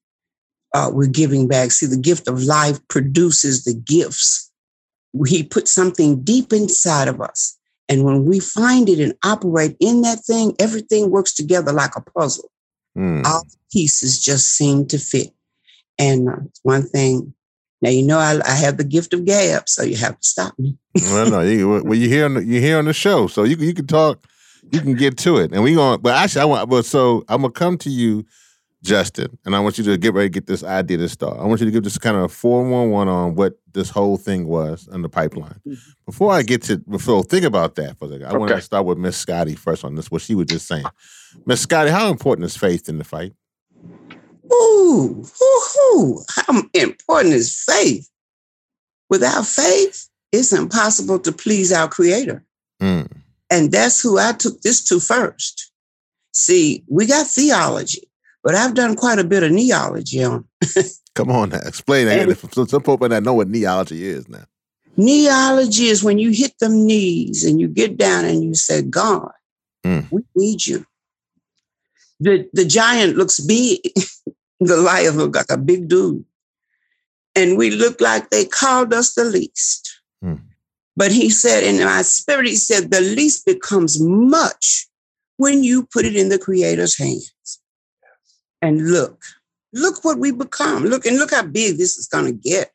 uh, 0.73 0.89
we're 0.91 1.07
giving 1.07 1.47
back. 1.47 1.71
See, 1.71 1.85
the 1.85 1.97
gift 1.97 2.27
of 2.27 2.43
life 2.43 2.79
produces 2.87 3.63
the 3.63 3.73
gifts. 3.73 4.51
He 5.27 5.43
put 5.43 5.67
something 5.67 6.23
deep 6.23 6.51
inside 6.53 7.07
of 7.07 7.21
us. 7.21 7.57
And 7.89 8.03
when 8.03 8.25
we 8.25 8.39
find 8.39 8.89
it 8.89 8.99
and 8.99 9.13
operate 9.23 9.75
in 9.79 10.01
that 10.01 10.23
thing, 10.25 10.55
everything 10.57 11.11
works 11.11 11.33
together 11.33 11.71
like 11.71 11.95
a 11.95 12.01
puzzle. 12.01 12.49
Hmm. 12.95 13.21
All 13.25 13.43
the 13.43 13.55
pieces 13.71 14.19
just 14.23 14.49
seem 14.55 14.85
to 14.87 14.97
fit. 14.99 15.33
And 15.99 16.29
uh, 16.29 16.35
one 16.63 16.83
thing, 16.83 17.33
now 17.81 17.89
you 17.89 18.03
know 18.03 18.17
I, 18.19 18.39
I 18.45 18.53
have 18.55 18.77
the 18.77 18.83
gift 18.83 19.13
of 19.13 19.25
gab, 19.25 19.67
so 19.67 19.83
you 19.83 19.95
have 19.97 20.19
to 20.19 20.27
stop 20.27 20.57
me. 20.59 20.77
well, 21.11 21.29
no, 21.29 21.41
you, 21.41 21.69
well, 21.83 21.95
you 21.95 22.07
hear 22.09 22.25
on 22.25 22.35
the, 22.35 22.43
you 22.45 22.59
hear 22.61 22.77
on 22.77 22.85
the 22.85 22.93
show, 22.93 23.27
so 23.27 23.43
you 23.43 23.55
can- 23.57 23.65
you 23.65 23.73
can 23.73 23.87
talk, 23.87 24.25
you 24.71 24.79
can 24.79 24.93
get 24.95 25.17
to 25.19 25.37
it, 25.37 25.51
and 25.51 25.63
we 25.63 25.73
going. 25.75 25.99
But 26.01 26.15
actually, 26.15 26.41
I 26.41 26.45
want. 26.45 26.69
But 26.69 26.85
so 26.85 27.23
I'm 27.27 27.41
gonna 27.41 27.51
come 27.51 27.77
to 27.79 27.89
you, 27.89 28.25
Justin, 28.81 29.37
and 29.45 29.55
I 29.55 29.59
want 29.59 29.77
you 29.77 29.83
to 29.85 29.97
get 29.97 30.13
ready 30.13 30.29
to 30.29 30.33
get 30.33 30.45
this 30.47 30.63
idea 30.63 30.97
to 30.97 31.09
start. 31.09 31.37
I 31.39 31.45
want 31.45 31.59
you 31.61 31.65
to 31.65 31.71
give 31.71 31.83
this 31.83 31.97
kind 31.97 32.15
of 32.17 32.23
a 32.23 32.29
four 32.29 32.63
one 32.67 32.89
one 32.89 33.07
on 33.09 33.35
what 33.35 33.53
this 33.73 33.89
whole 33.89 34.17
thing 34.17 34.47
was 34.47 34.87
in 34.91 35.01
the 35.01 35.09
pipeline. 35.09 35.59
Before 36.05 36.31
I 36.31 36.41
get 36.43 36.61
to 36.63 36.77
before 36.77 37.23
think 37.23 37.43
about 37.45 37.75
that 37.75 37.97
for 37.99 38.05
a 38.05 38.09
second, 38.09 38.25
I 38.27 38.37
want 38.37 38.49
to 38.57 38.61
start 38.61 38.85
with 38.85 38.97
Miss 38.97 39.17
Scotty 39.17 39.55
first 39.55 39.83
on 39.83 39.95
this. 39.95 40.09
What 40.09 40.21
she 40.21 40.33
was 40.35 40.45
just 40.47 40.67
saying, 40.67 40.85
Miss 41.45 41.61
Scotty, 41.61 41.89
how 41.91 42.09
important 42.09 42.45
is 42.45 42.57
faith 42.57 42.87
in 42.89 42.97
the 42.97 43.03
fight? 43.03 43.33
Ooh, 44.51 45.23
hoo-hoo. 45.39 46.23
how 46.29 46.63
important 46.73 47.33
is 47.33 47.55
faith? 47.55 48.09
Without 49.09 49.45
faith, 49.45 50.07
it's 50.31 50.53
impossible 50.53 51.19
to 51.19 51.31
please 51.31 51.71
our 51.71 51.87
Creator. 51.87 52.43
Mm. 52.81 53.11
And 53.49 53.71
that's 53.71 54.01
who 54.01 54.17
I 54.17 54.33
took 54.33 54.61
this 54.61 54.83
to 54.85 54.99
first. 54.99 55.71
See, 56.33 56.83
we 56.87 57.05
got 57.05 57.27
theology, 57.27 58.09
but 58.43 58.55
I've 58.55 58.73
done 58.73 58.95
quite 58.95 59.19
a 59.19 59.23
bit 59.23 59.43
of 59.43 59.51
neology 59.51 60.23
on. 60.23 60.45
Come 61.15 61.29
on, 61.29 61.49
now, 61.49 61.59
explain 61.63 62.07
that. 62.07 62.37
Some 62.53 62.67
some 62.67 62.81
people 62.81 62.97
that 63.07 63.21
know 63.23 63.35
what 63.35 63.49
neology 63.49 64.03
is 64.03 64.27
now. 64.27 64.45
Neology 64.97 65.85
is 65.85 66.03
when 66.03 66.17
you 66.19 66.31
hit 66.31 66.57
them 66.59 66.85
knees 66.87 67.43
and 67.45 67.59
you 67.59 67.67
get 67.67 67.97
down 67.97 68.25
and 68.25 68.43
you 68.43 68.53
say, 68.55 68.81
God, 68.81 69.31
Mm. 69.85 70.09
we 70.11 70.21
need 70.35 70.65
you. 70.65 70.85
The, 72.19 72.49
the 72.53 72.65
giant 72.65 73.17
looks 73.17 73.39
big. 73.39 73.79
Goliath 74.65 75.15
looked 75.15 75.35
like 75.35 75.51
a 75.51 75.57
big 75.57 75.87
dude. 75.87 76.23
And 77.35 77.57
we 77.57 77.71
look 77.71 77.99
like 77.99 78.29
they 78.29 78.45
called 78.45 78.93
us 78.93 79.15
the 79.15 79.25
least. 79.25 80.01
Mm. 80.23 80.41
But 80.95 81.11
he 81.11 81.29
said, 81.29 81.63
in 81.63 81.83
my 81.83 82.03
spirit, 82.03 82.45
he 82.45 82.55
said, 82.55 82.91
the 82.91 83.01
least 83.01 83.45
becomes 83.45 83.99
much 83.99 84.87
when 85.37 85.63
you 85.63 85.87
put 85.91 86.05
it 86.05 86.15
in 86.15 86.29
the 86.29 86.37
creator's 86.37 86.97
hands. 86.97 87.59
And 88.61 88.91
look, 88.91 89.23
look 89.73 90.05
what 90.05 90.19
we 90.19 90.31
become. 90.31 90.85
Look, 90.85 91.05
and 91.05 91.17
look 91.17 91.31
how 91.31 91.43
big 91.43 91.77
this 91.77 91.97
is 91.97 92.07
going 92.07 92.25
to 92.25 92.31
get. 92.49 92.71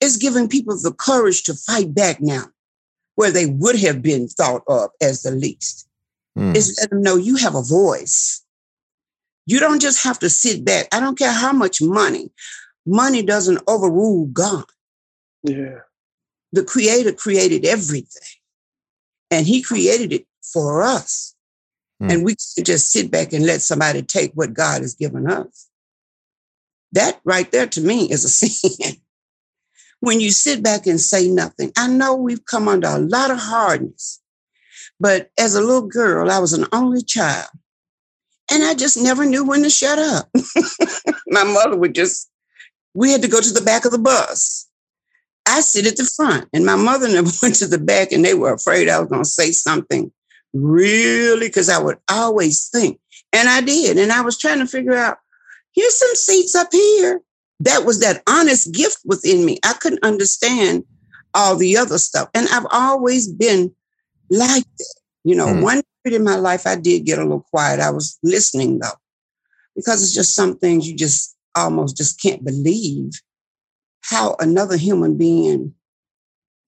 It's 0.00 0.16
giving 0.16 0.48
people 0.48 0.76
the 0.76 0.92
courage 0.92 1.44
to 1.44 1.54
fight 1.54 1.94
back 1.94 2.20
now, 2.20 2.46
where 3.14 3.30
they 3.30 3.46
would 3.46 3.78
have 3.78 4.02
been 4.02 4.28
thought 4.28 4.62
of 4.68 4.90
as 5.00 5.22
the 5.22 5.30
least. 5.30 5.85
Mm. 6.36 6.56
It's 6.56 6.78
let 6.80 6.90
them 6.90 7.02
know 7.02 7.16
you 7.16 7.36
have 7.36 7.54
a 7.54 7.62
voice. 7.62 8.42
You 9.46 9.60
don't 9.60 9.80
just 9.80 10.02
have 10.04 10.18
to 10.20 10.28
sit 10.28 10.64
back. 10.64 10.88
I 10.92 11.00
don't 11.00 11.18
care 11.18 11.32
how 11.32 11.52
much 11.52 11.80
money. 11.80 12.30
Money 12.84 13.22
doesn't 13.22 13.62
overrule 13.66 14.26
God. 14.26 14.64
Yeah. 15.42 15.80
the 16.52 16.64
creator 16.64 17.12
created 17.12 17.64
everything 17.64 18.22
and 19.30 19.46
he 19.46 19.62
created 19.62 20.12
it 20.12 20.26
for 20.42 20.82
us. 20.82 21.34
Hmm. 22.00 22.10
And 22.10 22.24
we 22.24 22.34
just 22.34 22.90
sit 22.90 23.10
back 23.10 23.32
and 23.32 23.46
let 23.46 23.62
somebody 23.62 24.02
take 24.02 24.32
what 24.32 24.54
God 24.54 24.82
has 24.82 24.94
given 24.94 25.30
us. 25.30 25.68
That 26.92 27.20
right 27.24 27.50
there 27.52 27.66
to 27.66 27.80
me 27.80 28.10
is 28.10 28.24
a 28.24 28.28
sin. 28.30 28.96
when 30.00 30.20
you 30.20 30.30
sit 30.30 30.62
back 30.62 30.86
and 30.86 31.00
say 31.00 31.28
nothing, 31.28 31.72
I 31.76 31.88
know 31.88 32.14
we've 32.16 32.44
come 32.44 32.68
under 32.68 32.88
a 32.88 32.98
lot 32.98 33.30
of 33.30 33.38
hardness, 33.38 34.20
but 34.98 35.30
as 35.38 35.54
a 35.54 35.60
little 35.60 35.86
girl, 35.86 36.30
I 36.30 36.38
was 36.38 36.52
an 36.52 36.66
only 36.72 37.02
child. 37.02 37.48
And 38.50 38.62
I 38.62 38.74
just 38.74 38.96
never 38.96 39.24
knew 39.24 39.44
when 39.44 39.62
to 39.62 39.70
shut 39.70 39.98
up. 39.98 40.28
My 41.26 41.44
mother 41.44 41.76
would 41.76 41.94
just, 41.94 42.30
we 42.94 43.10
had 43.10 43.22
to 43.22 43.28
go 43.28 43.40
to 43.40 43.52
the 43.52 43.60
back 43.60 43.84
of 43.84 43.92
the 43.92 43.98
bus. 43.98 44.68
I 45.46 45.60
sit 45.60 45.86
at 45.86 45.96
the 45.96 46.04
front, 46.04 46.48
and 46.52 46.66
my 46.66 46.74
mother 46.74 47.08
never 47.08 47.30
went 47.42 47.54
to 47.56 47.68
the 47.68 47.78
back, 47.78 48.10
and 48.10 48.24
they 48.24 48.34
were 48.34 48.52
afraid 48.52 48.88
I 48.88 48.98
was 48.98 49.08
going 49.08 49.22
to 49.22 49.28
say 49.28 49.52
something 49.52 50.10
really, 50.52 51.46
because 51.46 51.68
I 51.68 51.78
would 51.78 51.98
always 52.10 52.68
think. 52.68 52.98
And 53.32 53.48
I 53.48 53.60
did. 53.60 53.98
And 53.98 54.10
I 54.12 54.22
was 54.22 54.38
trying 54.38 54.58
to 54.58 54.66
figure 54.66 54.96
out 54.96 55.18
here's 55.72 55.98
some 55.98 56.14
seats 56.14 56.54
up 56.54 56.68
here. 56.72 57.20
That 57.60 57.84
was 57.84 58.00
that 58.00 58.22
honest 58.28 58.72
gift 58.72 58.98
within 59.04 59.44
me. 59.44 59.58
I 59.64 59.74
couldn't 59.74 60.04
understand 60.04 60.84
all 61.34 61.56
the 61.56 61.76
other 61.76 61.98
stuff. 61.98 62.28
And 62.34 62.48
I've 62.48 62.66
always 62.70 63.28
been 63.28 63.74
like 64.30 64.64
that. 64.64 64.94
You 65.24 65.34
know, 65.34 65.46
mm. 65.46 65.62
one 65.62 65.82
period 66.04 66.20
in 66.20 66.24
my 66.24 66.36
life, 66.36 66.66
I 66.66 66.76
did 66.76 67.04
get 67.04 67.18
a 67.18 67.22
little 67.22 67.46
quiet. 67.50 67.80
I 67.80 67.90
was 67.90 68.18
listening 68.22 68.78
though, 68.78 68.98
because 69.74 70.02
it's 70.02 70.14
just 70.14 70.34
some 70.34 70.56
things 70.56 70.88
you 70.88 70.96
just 70.96 71.36
almost 71.54 71.96
just 71.96 72.20
can't 72.20 72.44
believe 72.44 73.12
how 74.02 74.36
another 74.38 74.76
human 74.76 75.16
being. 75.16 75.74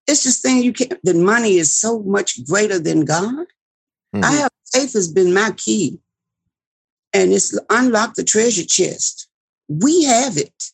It's 0.06 0.22
just 0.22 0.42
thing 0.42 0.62
you 0.62 0.72
can't. 0.72 0.98
That 1.04 1.16
money 1.16 1.58
is 1.58 1.76
so 1.76 2.02
much 2.02 2.44
greater 2.46 2.78
than 2.78 3.04
God. 3.04 3.46
Mm-hmm. 4.14 4.24
I 4.24 4.30
have 4.32 4.50
faith 4.72 4.94
has 4.94 5.12
been 5.12 5.34
my 5.34 5.52
key, 5.56 6.00
and 7.12 7.32
it's 7.32 7.58
unlocked 7.70 8.16
the 8.16 8.24
treasure 8.24 8.64
chest. 8.64 9.28
We 9.68 10.04
have 10.04 10.36
it. 10.36 10.64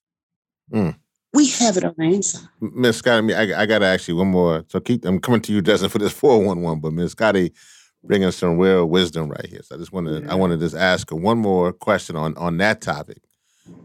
Mm. 0.72 0.96
We 1.34 1.48
have 1.50 1.76
it 1.76 1.84
on 1.84 1.94
the 1.98 2.04
inside. 2.04 2.48
Miss 2.60 2.98
Scotty, 2.98 3.34
I, 3.34 3.62
I 3.62 3.66
got 3.66 3.80
to 3.80 3.86
ask 3.86 4.08
you 4.08 4.16
one 4.16 4.28
more. 4.28 4.64
So 4.68 4.80
keep, 4.80 5.04
I'm 5.04 5.18
coming 5.18 5.40
to 5.42 5.52
you, 5.52 5.60
Justin, 5.62 5.90
for 5.90 5.98
this 5.98 6.12
411, 6.14 6.80
but 6.80 6.92
Miss 6.92 7.12
Scotty 7.12 7.52
bringing 8.04 8.30
some 8.30 8.58
real 8.58 8.86
wisdom 8.86 9.28
right 9.28 9.46
here. 9.46 9.60
So 9.62 9.74
I 9.74 9.78
just 9.78 9.92
want 9.92 10.06
to, 10.06 10.20
yeah. 10.20 10.32
I 10.32 10.36
want 10.36 10.52
to 10.52 10.58
just 10.58 10.76
ask 10.76 11.10
her 11.10 11.16
one 11.16 11.38
more 11.38 11.72
question 11.72 12.16
on 12.16 12.36
on 12.36 12.58
that 12.58 12.80
topic. 12.80 13.18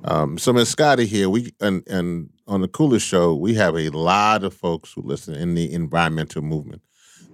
Um, 0.04 0.38
so 0.38 0.54
Miss 0.54 0.70
Scotty 0.70 1.08
here, 1.08 1.30
we 1.30 1.54
and 1.60 1.84
and 1.88 2.30
on 2.48 2.62
the 2.62 2.68
Coolest 2.68 3.06
Show, 3.08 3.36
we 3.36 3.56
have 3.56 3.76
a 3.76 3.90
lot 3.90 4.44
of 4.44 4.54
folks 4.54 4.94
who 4.94 5.02
listen 5.02 5.36
in 5.36 5.56
the 5.56 5.72
environmental 5.74 6.42
movement. 6.42 6.82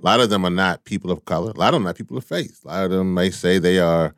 A 0.02 0.06
lot 0.06 0.20
of 0.20 0.30
them 0.30 0.46
are 0.46 0.52
not 0.52 0.86
people 0.86 1.12
of 1.12 1.26
color. 1.26 1.52
A 1.52 1.60
lot 1.60 1.70
of 1.70 1.74
them 1.74 1.84
are 1.84 1.90
not 1.90 1.98
people 1.98 2.18
of 2.18 2.24
faith. 2.24 2.62
A 2.64 2.68
lot 2.68 2.86
of 2.86 2.92
them 2.92 3.14
may 3.14 3.32
say 3.32 3.58
they 3.58 3.80
are 3.80 4.14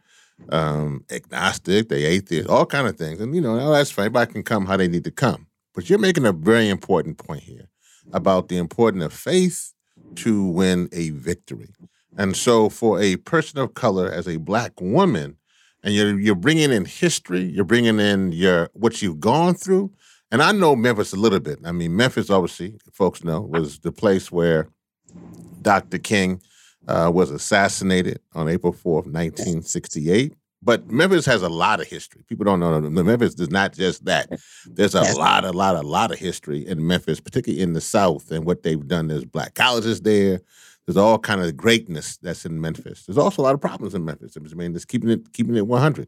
um, 0.50 1.04
agnostic, 1.10 1.90
they 1.90 2.04
atheist, 2.06 2.50
all 2.50 2.66
kind 2.66 2.88
of 2.88 2.98
things. 2.98 3.20
And 3.20 3.34
you 3.34 3.42
know, 3.42 3.72
that's 3.72 3.92
fine. 3.92 4.06
Everybody 4.06 4.34
can 4.34 4.44
come 4.44 4.66
how 4.66 4.78
they 4.78 4.88
need 4.88 5.06
to 5.06 5.12
come. 5.12 5.47
But 5.78 5.92
you're 5.92 6.00
making 6.00 6.26
a 6.26 6.32
very 6.34 6.70
important 6.70 7.20
point 7.20 7.44
here 7.44 7.70
about 8.12 8.48
the 8.48 8.58
importance 8.58 9.04
of 9.04 9.14
faith 9.14 9.76
to 10.16 10.44
win 10.44 10.90
a 10.92 11.12
victory. 11.12 11.70
And 12.18 12.36
so, 12.36 12.68
for 12.68 13.00
a 13.00 13.18
person 13.18 13.60
of 13.60 13.76
color, 13.76 14.12
as 14.12 14.28
a 14.28 14.38
black 14.38 14.82
woman, 14.82 15.38
and 15.84 15.94
you're 15.94 16.20
you're 16.20 16.34
bringing 16.34 16.72
in 16.72 16.86
history, 16.86 17.44
you're 17.44 17.64
bringing 17.64 18.00
in 18.00 18.32
your 18.32 18.72
what 18.74 19.04
you've 19.04 19.20
gone 19.20 19.54
through. 19.54 19.92
And 20.32 20.42
I 20.42 20.52
know 20.52 20.76
Memphis 20.76 21.14
a 21.14 21.16
little 21.16 21.40
bit. 21.40 21.60
I 21.64 21.72
mean, 21.74 21.96
Memphis, 21.96 22.32
obviously, 22.32 22.80
folks 22.92 23.24
know, 23.24 23.42
was 23.42 23.78
the 23.78 23.92
place 23.92 24.32
where 24.32 24.70
Dr. 25.62 26.00
King 26.00 26.42
uh, 26.88 27.12
was 27.14 27.30
assassinated 27.30 28.20
on 28.34 28.50
April 28.50 28.74
4th, 28.74 29.06
1968. 29.14 30.34
But 30.62 30.90
Memphis 30.90 31.26
has 31.28 31.44
a 31.44 31.50
lot 31.50 31.80
of 31.80 31.88
history. 31.88 32.24
People 32.28 32.46
don't 32.46 32.60
know 32.60 32.80
Memphis 32.82 33.36
is 33.36 33.52
not 33.52 33.74
just 33.74 34.06
that. 34.06 34.32
Eh, 34.32 34.38
There's 34.66 34.96
a 34.96 35.02
lot, 35.18 35.46
a 35.46 35.52
lot, 35.52 35.76
a 35.76 35.82
lot 35.82 36.12
of 36.12 36.18
history 36.18 36.66
in 36.68 36.86
Memphis, 36.86 37.20
particularly 37.20 37.62
in 37.62 37.74
the 37.74 37.82
South, 37.82 38.32
and 38.32 38.44
what 38.46 38.64
they've 38.64 38.88
done. 38.88 39.08
There's 39.08 39.26
black 39.26 39.54
colleges 39.54 40.02
there. 40.02 40.42
There's 40.86 40.98
all 40.98 41.20
kind 41.20 41.42
of 41.42 41.56
greatness 41.56 42.18
that's 42.18 42.46
in 42.46 42.60
Memphis. 42.62 43.06
There's 43.06 43.18
also 43.18 43.42
a 43.42 43.44
lot 43.44 43.54
of 43.54 43.62
problems 43.62 43.94
in 43.94 44.06
Memphis. 44.06 44.38
I 44.38 44.56
mean, 44.56 44.74
just 44.74 44.88
keeping 44.88 45.10
it 45.10 45.32
keeping 45.34 45.56
it 45.56 45.68
100. 45.68 46.08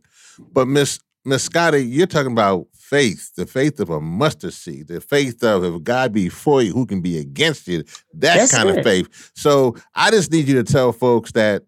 But 0.53 0.67
Miss 0.67 0.99
Miss 1.25 1.43
Scotty, 1.43 1.79
you're 1.85 2.07
talking 2.07 2.31
about 2.31 2.67
faith, 2.73 3.35
the 3.35 3.45
faith 3.45 3.79
of 3.81 3.89
a 3.89 3.99
mustard 3.99 4.53
seed, 4.53 4.87
the 4.87 5.01
faith 5.01 5.43
of 5.43 5.63
if 5.65 5.83
God 5.83 6.13
be 6.13 6.29
for 6.29 6.61
you, 6.61 6.71
who 6.73 6.85
can 6.85 7.01
be 7.01 7.17
against 7.19 7.67
you? 7.67 7.83
That 8.13 8.37
That's 8.37 8.55
kind 8.55 8.69
it. 8.69 8.77
of 8.79 8.83
faith. 8.85 9.31
So 9.35 9.75
I 9.93 10.11
just 10.11 10.31
need 10.31 10.47
you 10.47 10.55
to 10.55 10.63
tell 10.63 10.91
folks 10.93 11.33
that 11.33 11.63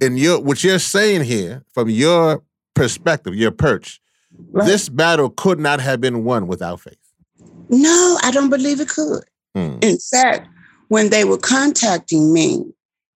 in 0.00 0.16
your 0.16 0.40
what 0.40 0.62
you're 0.62 0.78
saying 0.78 1.24
here, 1.24 1.64
from 1.72 1.88
your 1.88 2.42
perspective, 2.74 3.34
your 3.34 3.50
perch, 3.50 4.00
right. 4.50 4.66
this 4.66 4.88
battle 4.88 5.30
could 5.30 5.58
not 5.58 5.80
have 5.80 6.00
been 6.00 6.24
won 6.24 6.46
without 6.46 6.80
faith. 6.80 6.98
No, 7.68 8.18
I 8.22 8.30
don't 8.30 8.50
believe 8.50 8.80
it 8.80 8.88
could. 8.88 9.24
Hmm. 9.54 9.78
In 9.82 9.98
fact, 9.98 10.48
when 10.88 11.10
they 11.10 11.24
were 11.24 11.38
contacting 11.38 12.32
me 12.32 12.64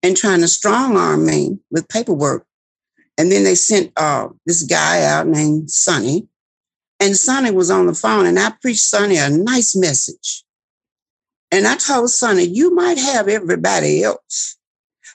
and 0.03 0.17
trying 0.17 0.41
to 0.41 0.49
strong 0.49 0.97
arm 0.97 1.27
me 1.27 1.59
with 1.71 1.89
paperwork, 1.89 2.47
and 3.19 3.33
then 3.33 3.43
they 3.43 3.57
sent 3.57 3.93
uh, 3.97 4.29
this 4.47 4.63
guy 4.63 5.03
out 5.03 5.27
named 5.27 5.71
Sonny. 5.71 6.29
And 7.01 7.17
Sonny 7.17 7.51
was 7.51 7.71
on 7.71 7.87
the 7.87 7.95
phone, 7.95 8.27
and 8.27 8.39
I 8.39 8.53
preached 8.61 8.81
Sonny 8.81 9.19
a 9.19 9.29
nice 9.29 9.77
message. 9.77 10.45
And 11.51 11.67
I 11.67 11.77
told 11.77 12.11
Sonny, 12.11 12.45
you 12.45 12.75
might 12.75 12.99
have 12.99 13.29
everybody 13.29 14.03
else, 14.03 14.58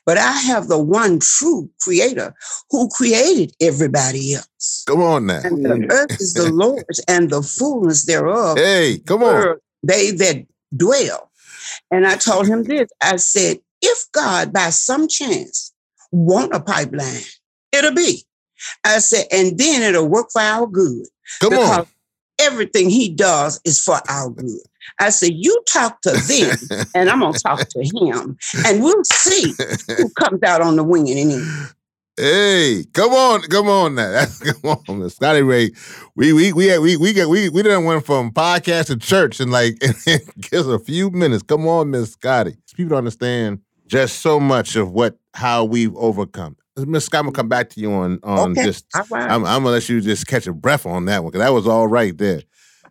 but 0.06 0.18
I 0.18 0.32
have 0.32 0.68
the 0.68 0.80
one 0.80 1.20
true 1.20 1.70
creator 1.82 2.34
who 2.70 2.90
created 2.90 3.54
everybody 3.62 4.36
else. 4.36 4.84
Come 4.88 5.02
on 5.02 5.28
now. 5.28 5.42
And 5.44 5.66
the 5.66 5.88
earth 5.92 6.20
is 6.20 6.34
the 6.34 6.48
Lord's 6.52 7.00
and 7.08 7.30
the 7.30 7.42
fullness 7.42 8.06
thereof. 8.06 8.58
Hey, 8.58 9.00
come 9.06 9.24
on. 9.24 9.58
They 9.82 10.12
that 10.12 10.46
dwell. 10.76 11.32
And 11.92 12.06
I 12.06 12.16
told 12.16 12.48
him 12.48 12.64
this 12.64 12.90
I 13.02 13.18
said, 13.18 13.60
if 13.82 14.12
God 14.12 14.54
by 14.54 14.70
some 14.70 15.08
chance 15.08 15.74
want 16.12 16.54
a 16.54 16.60
pipeline, 16.60 17.24
it'll 17.72 17.94
be. 17.94 18.24
I 18.84 19.00
said, 19.00 19.26
and 19.32 19.58
then 19.58 19.82
it'll 19.82 20.08
work 20.08 20.28
for 20.32 20.42
our 20.42 20.68
good. 20.68 21.08
Come 21.40 21.52
because 21.52 21.80
on. 21.80 21.88
Everything 22.40 22.90
he 22.90 23.10
does 23.10 23.62
is 23.64 23.80
for 23.80 24.00
our 24.10 24.30
good. 24.30 24.60
I 25.00 25.10
said, 25.10 25.32
you 25.34 25.62
talk 25.68 26.02
to 26.02 26.12
them, 26.12 26.86
and 26.96 27.10
I'm 27.10 27.20
gonna 27.20 27.38
talk 27.38 27.68
to 27.68 27.80
him, 27.82 28.38
and 28.66 28.84
we'll 28.84 29.04
see 29.06 29.54
who 29.98 30.10
comes 30.20 30.44
out 30.44 30.62
on 30.62 30.76
the 30.76 30.84
wing 30.84 31.08
in 31.08 31.30
the 31.30 31.36
end. 31.36 31.70
Hey, 32.16 32.86
come 32.94 33.12
on, 33.12 33.42
come 33.42 33.68
on 33.68 33.96
now. 33.96 34.26
come 34.62 34.78
on, 34.88 35.00
Miss 35.00 35.16
Scotty 35.16 35.42
Ray. 35.42 35.72
We 36.16 36.32
we 36.32 36.54
we 36.54 36.78
we 36.78 36.96
we 36.96 37.12
get 37.12 37.28
we 37.28 37.50
we 37.50 37.64
done 37.64 37.86
went 37.86 38.06
from 38.06 38.32
podcast 38.32 38.88
to 38.88 38.98
church 38.98 39.42
in 39.42 39.50
like 39.50 39.82
in 40.08 40.20
just 40.38 40.70
a 40.70 40.78
few 40.78 41.10
minutes. 41.10 41.42
Come 41.42 41.68
on, 41.68 41.90
Miss 41.90 42.12
Scotty. 42.12 42.56
People 42.76 42.90
don't 42.90 43.00
understand 43.00 43.62
just 43.88 44.20
so 44.20 44.40
much 44.40 44.76
of 44.76 44.92
what 44.92 45.18
how 45.34 45.64
we've 45.64 45.96
overcome. 45.96 46.56
Miss 46.78 47.06
Scott, 47.06 47.22
I'm 47.22 47.26
gonna 47.26 47.36
come 47.36 47.50
back 47.50 47.72
to 47.72 47.80
you 47.80 47.92
on 47.92 48.20
on 48.22 48.52
okay. 48.52 48.64
just. 48.64 48.86
Right. 49.10 49.24
I'm, 49.24 49.44
I'm, 49.44 49.64
gonna 49.64 49.72
let 49.72 49.90
you 49.90 50.00
just 50.00 50.28
catch 50.28 50.46
a 50.46 50.54
breath 50.54 50.86
on 50.86 51.06
that 51.06 51.24
one 51.24 51.32
because 51.32 51.44
that 51.44 51.54
was 51.54 51.68
all 51.68 51.88
right 51.88 52.16
there. 52.16 52.44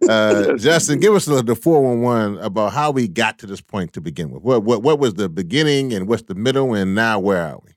Uh, 0.08 0.56
Justin, 0.56 1.00
give 1.00 1.14
us 1.14 1.24
the, 1.24 1.42
the 1.42 1.54
411 1.54 2.38
about 2.44 2.72
how 2.72 2.90
we 2.90 3.08
got 3.08 3.38
to 3.38 3.46
this 3.46 3.60
point 3.60 3.92
to 3.92 4.00
begin 4.00 4.30
with. 4.30 4.42
What 4.42 4.64
what 4.64 4.82
what 4.82 4.98
was 4.98 5.14
the 5.14 5.28
beginning 5.28 5.92
and 5.92 6.08
what's 6.08 6.22
the 6.22 6.34
middle 6.34 6.74
and 6.74 6.94
now 6.94 7.18
where 7.18 7.42
are 7.42 7.60
we? 7.64 7.72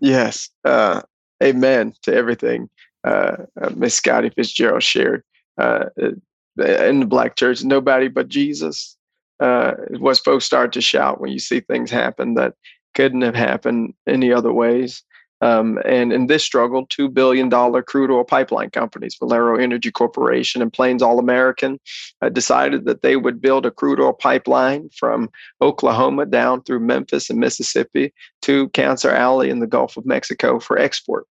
Yes, 0.00 0.50
uh, 0.64 1.02
amen 1.42 1.94
to 2.02 2.14
everything 2.14 2.68
uh, 3.04 3.36
uh 3.60 3.70
Miss 3.74 3.94
Scotty 3.94 4.30
Fitzgerald 4.30 4.82
shared. 4.82 5.22
Uh, 5.58 5.86
in 5.98 7.00
the 7.00 7.06
black 7.06 7.36
church, 7.36 7.62
nobody 7.62 8.08
but 8.08 8.28
Jesus. 8.28 8.96
Uh, 9.40 9.72
what 9.98 10.18
folks 10.18 10.44
start 10.44 10.72
to 10.72 10.80
shout 10.82 11.20
when 11.20 11.32
you 11.32 11.38
see 11.38 11.60
things 11.60 11.90
happen 11.90 12.34
that 12.34 12.54
couldn't 12.94 13.22
have 13.22 13.34
happened 13.34 13.94
any 14.06 14.32
other 14.32 14.52
ways. 14.52 15.02
Um, 15.40 15.78
and 15.84 16.12
in 16.12 16.26
this 16.26 16.44
struggle, 16.44 16.86
$2 16.88 17.12
billion 17.12 17.50
crude 17.84 18.10
oil 18.10 18.24
pipeline 18.24 18.70
companies, 18.70 19.16
Valero 19.18 19.56
Energy 19.56 19.90
Corporation 19.90 20.60
and 20.60 20.72
Plains 20.72 21.02
All 21.02 21.18
American, 21.18 21.78
uh, 22.20 22.28
decided 22.28 22.84
that 22.84 23.02
they 23.02 23.16
would 23.16 23.40
build 23.40 23.64
a 23.64 23.70
crude 23.70 24.00
oil 24.00 24.12
pipeline 24.12 24.90
from 24.90 25.30
Oklahoma 25.62 26.26
down 26.26 26.62
through 26.62 26.80
Memphis 26.80 27.30
and 27.30 27.38
Mississippi 27.38 28.12
to 28.42 28.68
Cancer 28.70 29.10
Alley 29.10 29.50
in 29.50 29.60
the 29.60 29.66
Gulf 29.66 29.96
of 29.96 30.04
Mexico 30.04 30.60
for 30.60 30.78
export. 30.78 31.26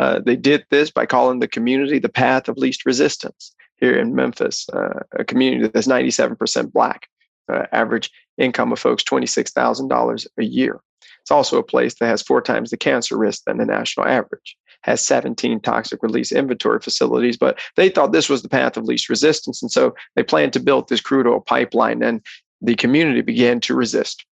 Uh, 0.00 0.18
they 0.18 0.36
did 0.36 0.64
this 0.70 0.90
by 0.90 1.06
calling 1.06 1.38
the 1.38 1.48
community 1.48 1.98
the 1.98 2.08
path 2.08 2.48
of 2.48 2.58
least 2.58 2.84
resistance 2.84 3.54
here 3.76 3.96
in 3.96 4.14
Memphis, 4.14 4.68
uh, 4.70 5.00
a 5.12 5.24
community 5.24 5.68
that's 5.68 5.86
97% 5.86 6.72
black. 6.72 7.08
Uh, 7.52 7.66
average 7.72 8.10
income 8.38 8.72
of 8.72 8.78
folks 8.78 9.04
$26,000 9.04 10.26
a 10.38 10.44
year. 10.44 10.80
It's 11.24 11.30
also 11.30 11.58
a 11.58 11.62
place 11.62 11.94
that 11.94 12.06
has 12.06 12.20
four 12.20 12.42
times 12.42 12.68
the 12.68 12.76
cancer 12.76 13.16
risk 13.16 13.44
than 13.46 13.56
the 13.56 13.64
national 13.64 14.06
average, 14.06 14.58
has 14.82 15.04
17 15.06 15.58
toxic 15.60 16.02
release 16.02 16.30
inventory 16.30 16.80
facilities, 16.80 17.38
but 17.38 17.58
they 17.76 17.88
thought 17.88 18.12
this 18.12 18.28
was 18.28 18.42
the 18.42 18.48
path 18.50 18.76
of 18.76 18.84
least 18.84 19.08
resistance. 19.08 19.62
And 19.62 19.72
so 19.72 19.94
they 20.16 20.22
planned 20.22 20.52
to 20.52 20.60
build 20.60 20.90
this 20.90 21.00
crude 21.00 21.26
oil 21.26 21.40
pipeline. 21.40 22.02
And 22.02 22.20
the 22.60 22.74
community 22.74 23.22
began 23.22 23.58
to 23.60 23.74
resist. 23.74 24.26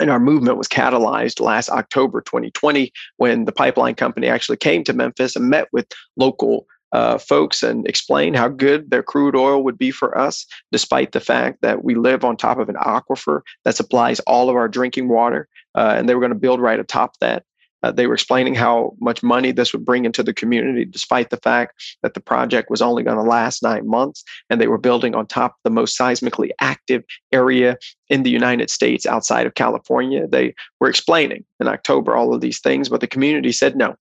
And 0.00 0.10
our 0.10 0.18
movement 0.18 0.58
was 0.58 0.66
catalyzed 0.66 1.38
last 1.38 1.70
October 1.70 2.20
2020 2.20 2.92
when 3.18 3.44
the 3.44 3.52
pipeline 3.52 3.94
company 3.94 4.26
actually 4.26 4.56
came 4.56 4.82
to 4.84 4.92
Memphis 4.92 5.36
and 5.36 5.48
met 5.48 5.68
with 5.72 5.86
local 6.16 6.66
uh, 6.92 7.18
folks 7.18 7.62
and 7.62 7.86
explain 7.86 8.34
how 8.34 8.48
good 8.48 8.90
their 8.90 9.02
crude 9.02 9.36
oil 9.36 9.62
would 9.62 9.78
be 9.78 9.90
for 9.90 10.16
us, 10.16 10.46
despite 10.72 11.12
the 11.12 11.20
fact 11.20 11.60
that 11.62 11.84
we 11.84 11.94
live 11.94 12.24
on 12.24 12.36
top 12.36 12.58
of 12.58 12.68
an 12.68 12.76
aquifer 12.76 13.40
that 13.64 13.76
supplies 13.76 14.20
all 14.20 14.48
of 14.48 14.56
our 14.56 14.68
drinking 14.68 15.08
water. 15.08 15.48
Uh, 15.74 15.94
and 15.96 16.08
they 16.08 16.14
were 16.14 16.20
going 16.20 16.32
to 16.32 16.38
build 16.38 16.60
right 16.60 16.80
atop 16.80 17.18
that. 17.20 17.44
Uh, 17.82 17.92
they 17.92 18.08
were 18.08 18.14
explaining 18.14 18.56
how 18.56 18.92
much 19.00 19.22
money 19.22 19.52
this 19.52 19.72
would 19.72 19.84
bring 19.84 20.04
into 20.04 20.22
the 20.22 20.34
community, 20.34 20.84
despite 20.84 21.30
the 21.30 21.36
fact 21.36 21.74
that 22.02 22.14
the 22.14 22.20
project 22.20 22.70
was 22.70 22.82
only 22.82 23.04
going 23.04 23.16
to 23.16 23.22
last 23.22 23.62
nine 23.62 23.86
months. 23.86 24.24
And 24.50 24.60
they 24.60 24.66
were 24.66 24.78
building 24.78 25.14
on 25.14 25.26
top 25.26 25.54
the 25.62 25.70
most 25.70 25.96
seismically 25.96 26.50
active 26.60 27.04
area 27.30 27.76
in 28.08 28.24
the 28.24 28.30
United 28.30 28.70
States 28.70 29.06
outside 29.06 29.46
of 29.46 29.54
California. 29.54 30.26
They 30.26 30.54
were 30.80 30.88
explaining 30.88 31.44
in 31.60 31.68
October 31.68 32.16
all 32.16 32.34
of 32.34 32.40
these 32.40 32.60
things, 32.60 32.88
but 32.88 33.00
the 33.00 33.06
community 33.06 33.52
said 33.52 33.76
no. 33.76 33.94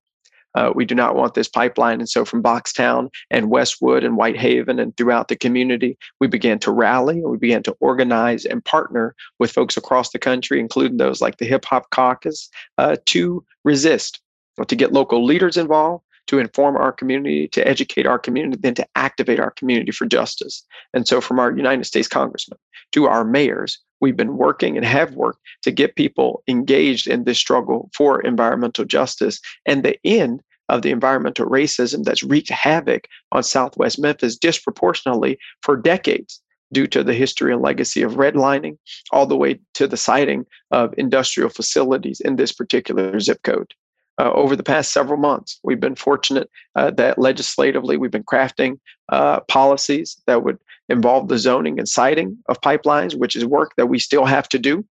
Uh, 0.57 0.71
we 0.73 0.85
do 0.85 0.95
not 0.95 1.15
want 1.15 1.35
this 1.35 1.47
pipeline. 1.47 1.99
And 1.99 2.09
so 2.09 2.25
from 2.25 2.41
Boxtown 2.41 3.13
and 3.29 3.51
Westwood 3.51 4.03
and 4.03 4.17
Whitehaven 4.17 4.79
and 4.79 4.97
throughout 4.97 5.27
the 5.27 5.35
community, 5.35 5.99
we 6.19 6.25
began 6.25 6.57
to 6.59 6.71
rally 6.71 7.19
and 7.19 7.29
we 7.29 7.37
began 7.37 7.61
to 7.61 7.77
organize 7.79 8.43
and 8.43 8.65
partner 8.65 9.13
with 9.37 9.51
folks 9.51 9.77
across 9.77 10.09
the 10.09 10.17
country, 10.17 10.59
including 10.59 10.97
those 10.97 11.21
like 11.21 11.37
the 11.37 11.45
Hip 11.45 11.63
Hop 11.65 11.91
Caucus, 11.91 12.49
uh, 12.79 12.95
to 13.05 13.45
resist, 13.65 14.19
to 14.67 14.75
get 14.75 14.93
local 14.93 15.23
leaders 15.23 15.57
involved, 15.57 16.03
to 16.25 16.39
inform 16.39 16.75
our 16.75 16.91
community, 16.91 17.47
to 17.49 17.65
educate 17.67 18.07
our 18.07 18.17
community, 18.17 18.57
then 18.59 18.73
to 18.73 18.87
activate 18.95 19.39
our 19.39 19.51
community 19.51 19.91
for 19.91 20.07
justice. 20.07 20.65
And 20.91 21.07
so, 21.07 21.21
from 21.21 21.37
our 21.37 21.55
United 21.55 21.85
States 21.85 22.07
congressmen 22.07 22.57
to 22.93 23.05
our 23.05 23.23
mayors, 23.23 23.77
we've 24.01 24.17
been 24.17 24.37
working 24.37 24.75
and 24.75 24.85
have 24.87 25.13
worked 25.13 25.39
to 25.61 25.71
get 25.71 25.95
people 25.95 26.41
engaged 26.47 27.07
in 27.07 27.25
this 27.25 27.37
struggle 27.37 27.91
for 27.93 28.21
environmental 28.21 28.85
justice 28.85 29.39
and 29.67 29.83
the 29.83 29.99
end 30.03 30.41
of 30.69 30.81
the 30.81 30.91
environmental 30.91 31.47
racism 31.47 32.03
that's 32.03 32.23
wreaked 32.23 32.49
havoc 32.49 33.07
on 33.31 33.43
Southwest 33.43 33.99
Memphis 33.99 34.37
disproportionately 34.37 35.37
for 35.61 35.77
decades 35.77 36.41
due 36.73 36.87
to 36.87 37.03
the 37.03 37.13
history 37.13 37.53
and 37.53 37.61
legacy 37.61 38.01
of 38.01 38.13
redlining, 38.13 38.77
all 39.11 39.25
the 39.25 39.37
way 39.37 39.59
to 39.73 39.87
the 39.87 39.97
siting 39.97 40.45
of 40.71 40.93
industrial 40.97 41.49
facilities 41.49 42.19
in 42.19 42.35
this 42.35 42.51
particular 42.51 43.19
zip 43.19 43.41
code. 43.43 43.73
Uh, 44.19 44.31
over 44.33 44.55
the 44.55 44.63
past 44.63 44.91
several 44.91 45.17
months, 45.17 45.59
we've 45.63 45.79
been 45.79 45.95
fortunate 45.95 46.49
uh, 46.75 46.89
that 46.91 47.19
legislatively 47.19 47.97
we've 47.97 48.11
been 48.11 48.23
crafting 48.23 48.79
uh, 49.09 49.39
policies 49.41 50.19
that 50.25 50.43
would 50.43 50.57
involve 50.89 51.27
the 51.27 51.37
zoning 51.37 51.77
and 51.77 51.87
siting 51.87 52.37
of 52.49 52.59
pipelines, 52.61 53.15
which 53.15 53.35
is 53.35 53.45
work 53.45 53.73
that 53.77 53.87
we 53.87 53.99
still 53.99 54.25
have 54.25 54.49
to 54.49 54.57
do. 54.57 54.83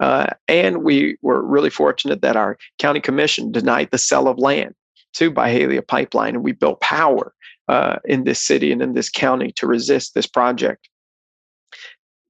Uh, 0.00 0.28
and 0.48 0.82
we 0.82 1.18
were 1.20 1.42
really 1.42 1.68
fortunate 1.68 2.22
that 2.22 2.36
our 2.36 2.56
county 2.78 3.00
commission 3.00 3.52
denied 3.52 3.90
the 3.90 3.98
sale 3.98 4.28
of 4.28 4.38
land 4.38 4.74
to 5.14 5.30
Byhalia 5.30 5.86
Pipeline, 5.86 6.34
and 6.34 6.44
we 6.44 6.52
built 6.52 6.80
power 6.80 7.34
uh, 7.68 7.96
in 8.04 8.24
this 8.24 8.44
city 8.44 8.72
and 8.72 8.82
in 8.82 8.94
this 8.94 9.08
county 9.08 9.52
to 9.52 9.66
resist 9.66 10.14
this 10.14 10.26
project. 10.26 10.88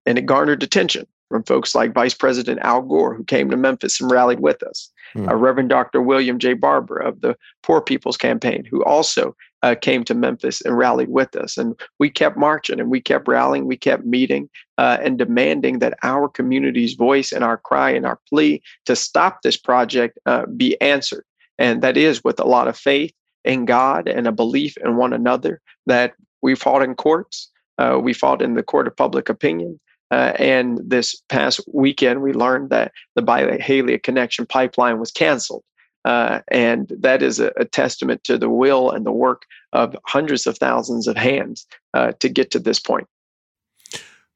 And 0.06 0.18
it 0.18 0.26
garnered 0.26 0.62
attention 0.62 1.06
from 1.30 1.44
folks 1.44 1.74
like 1.74 1.94
Vice 1.94 2.14
President 2.14 2.60
Al 2.62 2.82
Gore, 2.82 3.14
who 3.14 3.24
came 3.24 3.48
to 3.50 3.56
Memphis 3.56 4.00
and 4.00 4.10
rallied 4.10 4.40
with 4.40 4.62
us, 4.62 4.90
hmm. 5.12 5.28
uh, 5.28 5.34
Reverend 5.34 5.68
Dr. 5.68 6.02
William 6.02 6.38
J. 6.38 6.54
Barber 6.54 6.96
of 6.96 7.20
the 7.20 7.36
Poor 7.62 7.80
People's 7.80 8.16
Campaign, 8.16 8.64
who 8.68 8.84
also 8.84 9.36
uh, 9.62 9.74
came 9.80 10.04
to 10.04 10.14
Memphis 10.14 10.60
and 10.62 10.76
rallied 10.76 11.08
with 11.08 11.36
us. 11.36 11.56
And 11.56 11.78
we 11.98 12.10
kept 12.10 12.36
marching 12.36 12.80
and 12.80 12.90
we 12.90 13.00
kept 13.00 13.28
rallying, 13.28 13.66
we 13.66 13.76
kept 13.76 14.04
meeting 14.04 14.48
uh, 14.78 14.98
and 15.02 15.18
demanding 15.18 15.78
that 15.78 15.98
our 16.02 16.28
community's 16.28 16.94
voice 16.94 17.30
and 17.30 17.44
our 17.44 17.58
cry 17.58 17.90
and 17.90 18.04
our 18.04 18.18
plea 18.28 18.62
to 18.86 18.96
stop 18.96 19.42
this 19.42 19.56
project 19.56 20.18
uh, 20.26 20.46
be 20.46 20.80
answered. 20.80 21.24
And 21.60 21.82
that 21.82 21.96
is 21.96 22.24
with 22.24 22.40
a 22.40 22.46
lot 22.46 22.66
of 22.66 22.76
faith 22.76 23.12
in 23.44 23.66
God 23.66 24.08
and 24.08 24.26
a 24.26 24.32
belief 24.32 24.76
in 24.78 24.96
one 24.96 25.12
another 25.12 25.60
that 25.86 26.14
we 26.42 26.56
fought 26.56 26.82
in 26.82 26.94
courts. 26.94 27.48
Uh, 27.78 27.98
we 28.02 28.12
fought 28.12 28.42
in 28.42 28.54
the 28.54 28.62
court 28.62 28.88
of 28.88 28.96
public 28.96 29.28
opinion. 29.28 29.78
Uh, 30.10 30.32
and 30.38 30.80
this 30.84 31.22
past 31.28 31.60
weekend, 31.72 32.22
we 32.22 32.32
learned 32.32 32.70
that 32.70 32.92
the 33.14 33.22
Byhalia 33.22 34.02
Connection 34.02 34.44
pipeline 34.44 34.98
was 34.98 35.12
canceled. 35.12 35.62
Uh, 36.04 36.40
and 36.48 36.90
that 36.98 37.22
is 37.22 37.38
a, 37.38 37.52
a, 37.58 37.64
testament 37.66 38.24
to 38.24 38.38
the 38.38 38.48
will 38.48 38.90
and 38.90 39.04
the 39.04 39.12
work 39.12 39.42
of 39.74 39.94
hundreds 40.06 40.46
of 40.46 40.56
thousands 40.56 41.06
of 41.06 41.14
hands 41.14 41.66
uh, 41.92 42.12
to 42.20 42.30
get 42.30 42.50
to 42.50 42.58
this 42.58 42.80
point. 42.80 43.06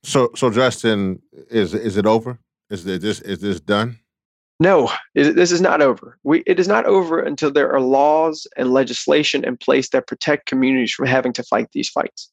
So, 0.02 0.30
so 0.36 0.50
Justin, 0.50 1.22
is 1.48 1.72
is 1.72 1.96
it 1.96 2.04
over? 2.04 2.38
Is 2.68 2.84
this 2.84 3.20
is 3.20 3.38
this 3.38 3.60
done? 3.60 3.98
No, 4.60 4.90
this 5.14 5.50
is 5.50 5.60
not 5.60 5.82
over. 5.82 6.18
We, 6.22 6.42
it 6.46 6.60
is 6.60 6.68
not 6.68 6.86
over 6.86 7.20
until 7.20 7.50
there 7.50 7.72
are 7.72 7.80
laws 7.80 8.46
and 8.56 8.72
legislation 8.72 9.44
in 9.44 9.56
place 9.56 9.88
that 9.90 10.06
protect 10.06 10.46
communities 10.46 10.92
from 10.92 11.06
having 11.06 11.32
to 11.34 11.42
fight 11.42 11.68
these 11.72 11.88
fights. 11.88 12.30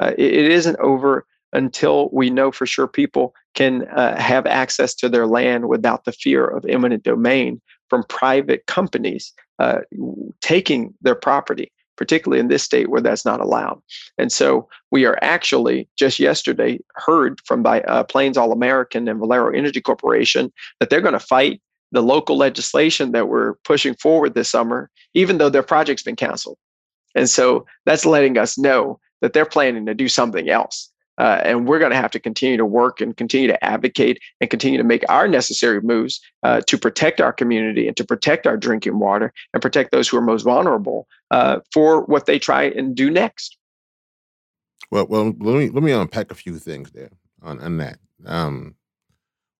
Uh, 0.00 0.12
it, 0.18 0.34
it 0.34 0.50
isn't 0.50 0.78
over 0.80 1.26
until 1.52 2.10
we 2.12 2.30
know 2.30 2.52
for 2.52 2.66
sure 2.66 2.86
people 2.86 3.34
can 3.54 3.88
uh, 3.88 4.20
have 4.20 4.46
access 4.46 4.94
to 4.94 5.08
their 5.08 5.26
land 5.26 5.68
without 5.68 6.04
the 6.04 6.12
fear 6.12 6.46
of 6.46 6.64
eminent 6.66 7.02
domain 7.02 7.60
from 7.88 8.04
private 8.04 8.66
companies 8.66 9.32
uh, 9.58 9.80
taking 10.40 10.94
their 11.02 11.14
property 11.14 11.72
particularly 12.00 12.40
in 12.40 12.48
this 12.48 12.62
state 12.62 12.88
where 12.88 13.02
that's 13.02 13.26
not 13.26 13.40
allowed. 13.40 13.80
And 14.16 14.32
so 14.32 14.66
we 14.90 15.04
are 15.04 15.18
actually 15.20 15.86
just 15.96 16.18
yesterday 16.18 16.80
heard 16.94 17.40
from 17.44 17.62
by 17.62 17.82
uh, 17.82 18.04
Plains 18.04 18.38
All 18.38 18.52
American 18.52 19.06
and 19.06 19.20
Valero 19.20 19.54
Energy 19.54 19.82
Corporation 19.82 20.50
that 20.80 20.88
they're 20.88 21.02
going 21.02 21.12
to 21.12 21.20
fight 21.20 21.60
the 21.92 22.02
local 22.02 22.38
legislation 22.38 23.12
that 23.12 23.28
we're 23.28 23.54
pushing 23.64 23.94
forward 23.94 24.34
this 24.34 24.48
summer, 24.48 24.90
even 25.12 25.36
though 25.36 25.50
their 25.50 25.62
project's 25.62 26.02
been 26.02 26.16
canceled. 26.16 26.56
And 27.14 27.28
so 27.28 27.66
that's 27.84 28.06
letting 28.06 28.38
us 28.38 28.56
know 28.56 28.98
that 29.20 29.34
they're 29.34 29.44
planning 29.44 29.84
to 29.84 29.94
do 29.94 30.08
something 30.08 30.48
else. 30.48 30.89
Uh, 31.20 31.38
and 31.44 31.68
we're 31.68 31.78
going 31.78 31.90
to 31.90 31.96
have 31.96 32.10
to 32.10 32.18
continue 32.18 32.56
to 32.56 32.64
work 32.64 33.02
and 33.02 33.14
continue 33.18 33.46
to 33.46 33.62
advocate 33.62 34.18
and 34.40 34.48
continue 34.48 34.78
to 34.78 34.84
make 34.84 35.04
our 35.10 35.28
necessary 35.28 35.82
moves 35.82 36.18
uh, 36.44 36.62
to 36.66 36.78
protect 36.78 37.20
our 37.20 37.30
community 37.30 37.86
and 37.86 37.94
to 37.94 38.04
protect 38.04 38.46
our 38.46 38.56
drinking 38.56 38.98
water 38.98 39.30
and 39.52 39.60
protect 39.60 39.92
those 39.92 40.08
who 40.08 40.16
are 40.16 40.22
most 40.22 40.44
vulnerable 40.44 41.06
uh, 41.30 41.60
for 41.74 42.06
what 42.06 42.24
they 42.24 42.38
try 42.38 42.62
and 42.62 42.94
do 42.94 43.10
next. 43.10 43.58
Well, 44.90 45.06
well, 45.10 45.26
let 45.26 45.58
me 45.58 45.68
let 45.68 45.82
me 45.82 45.92
unpack 45.92 46.32
a 46.32 46.34
few 46.34 46.58
things 46.58 46.90
there 46.92 47.10
on, 47.42 47.60
on 47.60 47.76
that. 47.76 47.98
Um, 48.24 48.76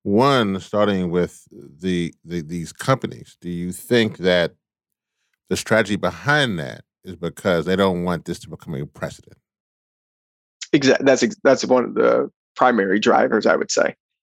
one, 0.03 0.61
starting 0.61 1.11
with 1.11 1.46
the, 1.53 2.14
the 2.25 2.40
these 2.40 2.73
companies, 2.73 3.37
do 3.38 3.51
you 3.51 3.70
think 3.70 4.16
that 4.18 4.55
the 5.51 5.59
strategy 5.59 5.96
behind 5.96 6.59
that 6.59 6.85
is 7.05 7.16
because 7.16 7.66
they 7.66 7.77
don't 7.77 8.03
want 8.05 8.25
this 8.25 8.38
to 8.40 8.49
become 8.49 8.75
a 8.77 8.87
precedent? 8.87 9.37
Exactly. 10.72 11.04
That's 11.04 11.24
that's 11.42 11.64
one 11.64 11.85
of 11.85 11.94
the 11.94 12.30
primary 12.56 12.98
drivers, 12.98 13.46
I 13.46 13.56
would 13.56 13.70
say. 13.70 13.94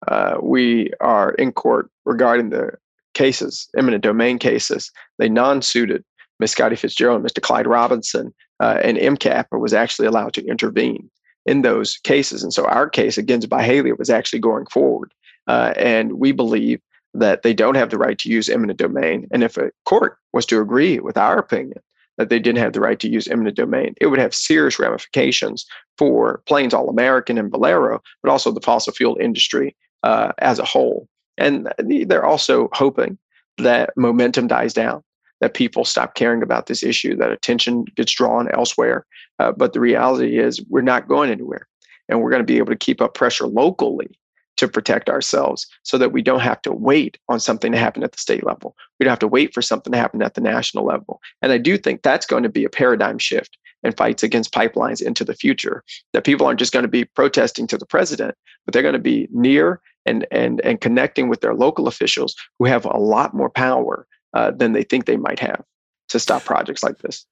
Uh, 0.08 0.38
we 0.41 0.91
are 1.00 1.32
in 1.34 1.52
court 1.52 1.89
regarding 2.06 2.50
the 2.50 2.72
cases, 3.13 3.69
eminent 3.78 4.04
domain 4.04 4.39
cases. 4.39 4.91
They 5.19 5.30
non-suited 5.30 6.04
Miss 6.39 6.52
Scotty 6.52 6.76
Fitzgerald 6.76 7.24
Mr. 7.24 7.41
Clyde 7.41 7.67
Robinson, 7.67 8.34
uh, 8.60 8.80
and 8.84 8.98
MCAP 8.98 9.46
was 9.52 9.74
actually 9.74 10.08
allowed 10.08 10.34
to 10.34 10.46
intervene 10.46 11.10
in 11.46 11.62
those 11.62 11.98
cases. 12.00 12.43
And 12.43 12.54
so 12.54 12.65
our 12.65 12.89
case 12.89 13.17
against 13.17 13.50
Byhalia 13.50 13.98
was 13.98 14.10
actually 14.10 14.39
going 14.39 14.65
forward. 14.67 15.13
Uh, 15.48 15.74
and 15.78 16.13
we 16.13 16.32
believe 16.32 16.82
that 17.13 17.43
they 17.43 17.54
don't 17.54 17.76
have 17.76 17.89
the 17.89 17.98
right 17.98 18.17
to 18.19 18.30
use 18.30 18.50
eminent 18.50 18.80
domain. 18.80 19.28
And 19.32 19.43
if 19.43 19.58
a 19.58 19.72
court 19.86 20.17
was 20.32 20.46
to 20.48 20.62
agree 20.62 21.00
with 21.00 21.17
our 21.17 21.38
opinion 21.38 21.80
that 22.17 22.30
they 22.30 22.39
didn't 22.39 22.60
have 22.60 22.73
the 22.73 22.82
right 22.82 22.99
to 22.99 23.10
use 23.10 23.28
eminent 23.28 23.56
domain, 23.56 23.95
it 23.99 24.08
would 24.08 24.19
have 24.19 24.36
serious 24.36 24.80
ramifications 24.80 25.65
for 25.97 26.41
Plains 26.47 26.73
All 26.73 26.89
American 26.89 27.38
and 27.38 27.52
Valero, 27.52 28.02
but 28.21 28.32
also 28.32 28.52
the 28.52 28.62
fossil 28.62 28.93
fuel 28.93 29.17
industry 29.19 29.76
uh, 30.04 30.32
as 30.39 30.60
a 30.60 30.65
whole. 30.65 31.08
And 31.38 31.71
they're 31.80 32.26
also 32.26 32.70
hoping 32.74 33.18
that 33.57 33.91
momentum 33.95 34.47
dies 34.47 34.74
down, 34.74 35.03
that 35.41 35.53
people 35.53 35.86
stop 35.86 36.16
caring 36.16 36.43
about 36.43 36.68
this 36.68 36.84
issue, 36.84 37.16
that 37.18 37.32
attention 37.32 37.86
gets 37.95 38.14
drawn 38.14 38.49
elsewhere. 38.51 39.05
Uh, 39.39 39.51
but 39.51 39.74
the 39.74 39.80
reality 39.80 40.39
is, 40.39 40.64
we're 40.70 40.82
not 40.82 41.07
going 41.07 41.32
anywhere. 41.32 41.68
And 42.09 42.22
we're 42.22 42.30
going 42.30 42.41
to 42.41 42.45
be 42.45 42.57
able 42.57 42.72
to 42.72 42.76
keep 42.76 43.01
up 43.01 43.14
pressure 43.14 43.47
locally 43.47 44.20
to 44.58 44.68
protect 44.68 45.10
ourselves 45.10 45.68
so 45.84 45.97
that 45.97 46.12
we 46.12 46.22
don't 46.22 46.41
have 46.41 46.62
to 46.62 46.72
wait 46.72 47.18
on 47.30 47.39
something 47.39 47.72
to 47.72 47.78
happen 47.78 48.04
at 48.04 48.12
the 48.12 48.20
state 48.20 48.45
level. 48.45 48.76
We 48.99 49.04
don't 49.04 49.12
have 49.12 49.20
to 49.20 49.28
wait 49.28 49.54
for 49.54 49.62
something 49.62 49.91
to 49.91 49.97
happen 49.97 50.22
at 50.22 50.36
the 50.36 50.41
national 50.41 50.86
level. 50.86 51.22
And 51.41 51.51
I 51.51 51.58
do 51.58 51.78
think 51.78 52.01
that's 52.01 52.26
going 52.26 52.43
to 52.43 52.49
be 52.49 52.64
a 52.64 52.70
paradigm 52.70 53.18
shift 53.18 53.58
in 53.84 53.91
fights 53.93 54.24
against 54.24 54.54
pipelines 54.54 55.01
into 55.01 55.24
the 55.24 55.34
future. 55.34 55.84
That 56.14 56.24
people 56.24 56.45
aren't 56.45 56.60
just 56.60 56.74
going 56.74 56.84
to 56.84 56.89
be 56.89 57.06
protesting 57.06 57.68
to 57.68 57.78
the 57.78 57.86
president, 57.86 58.36
but 58.66 58.74
they're 58.74 58.82
going 58.82 58.93
to 58.93 58.99
be 58.99 59.28
near 59.32 59.82
and 60.06 60.26
and 60.32 60.62
and 60.62 60.82
connecting 60.82 61.30
with 61.30 61.41
their 61.41 61.56
local 61.56 61.88
officials 61.88 62.36
who 62.60 62.66
have 62.66 62.86
a 62.86 62.97
lot 62.97 63.34
more 63.34 63.49
power 63.49 64.08
uh, 64.34 64.51
than 64.51 64.74
they 64.74 64.84
think 64.84 65.06
they 65.06 65.18
might 65.18 65.39
have 65.39 65.64
to 66.10 66.20
stop 66.20 66.43
projects 66.43 66.84
like 66.84 66.99
this. 66.99 67.26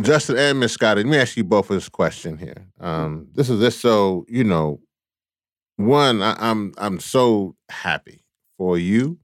Justin 0.00 0.38
and 0.38 0.60
Ms. 0.60 0.72
Scott, 0.72 0.96
let 0.96 1.06
me 1.06 1.18
ask 1.18 1.36
you 1.36 1.44
both 1.44 1.68
this 1.68 1.88
question 1.88 2.38
here. 2.38 2.66
Um, 2.80 3.28
this 3.34 3.50
is 3.50 3.60
this 3.60 3.78
so 3.78 4.24
you 4.28 4.44
know 4.44 4.80
one, 5.80 6.22
I, 6.22 6.36
I'm 6.38 6.74
I'm 6.78 7.00
so 7.00 7.56
happy 7.68 8.24
for 8.56 8.78
you, 8.78 9.18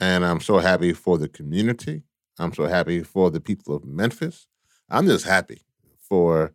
and 0.00 0.24
I'm 0.24 0.40
so 0.40 0.58
happy 0.58 0.92
for 0.92 1.18
the 1.18 1.28
community. 1.28 2.02
I'm 2.38 2.52
so 2.52 2.66
happy 2.66 3.02
for 3.02 3.30
the 3.30 3.40
people 3.40 3.74
of 3.74 3.84
Memphis. 3.84 4.46
I'm 4.90 5.06
just 5.06 5.24
happy 5.24 5.62
for 5.98 6.52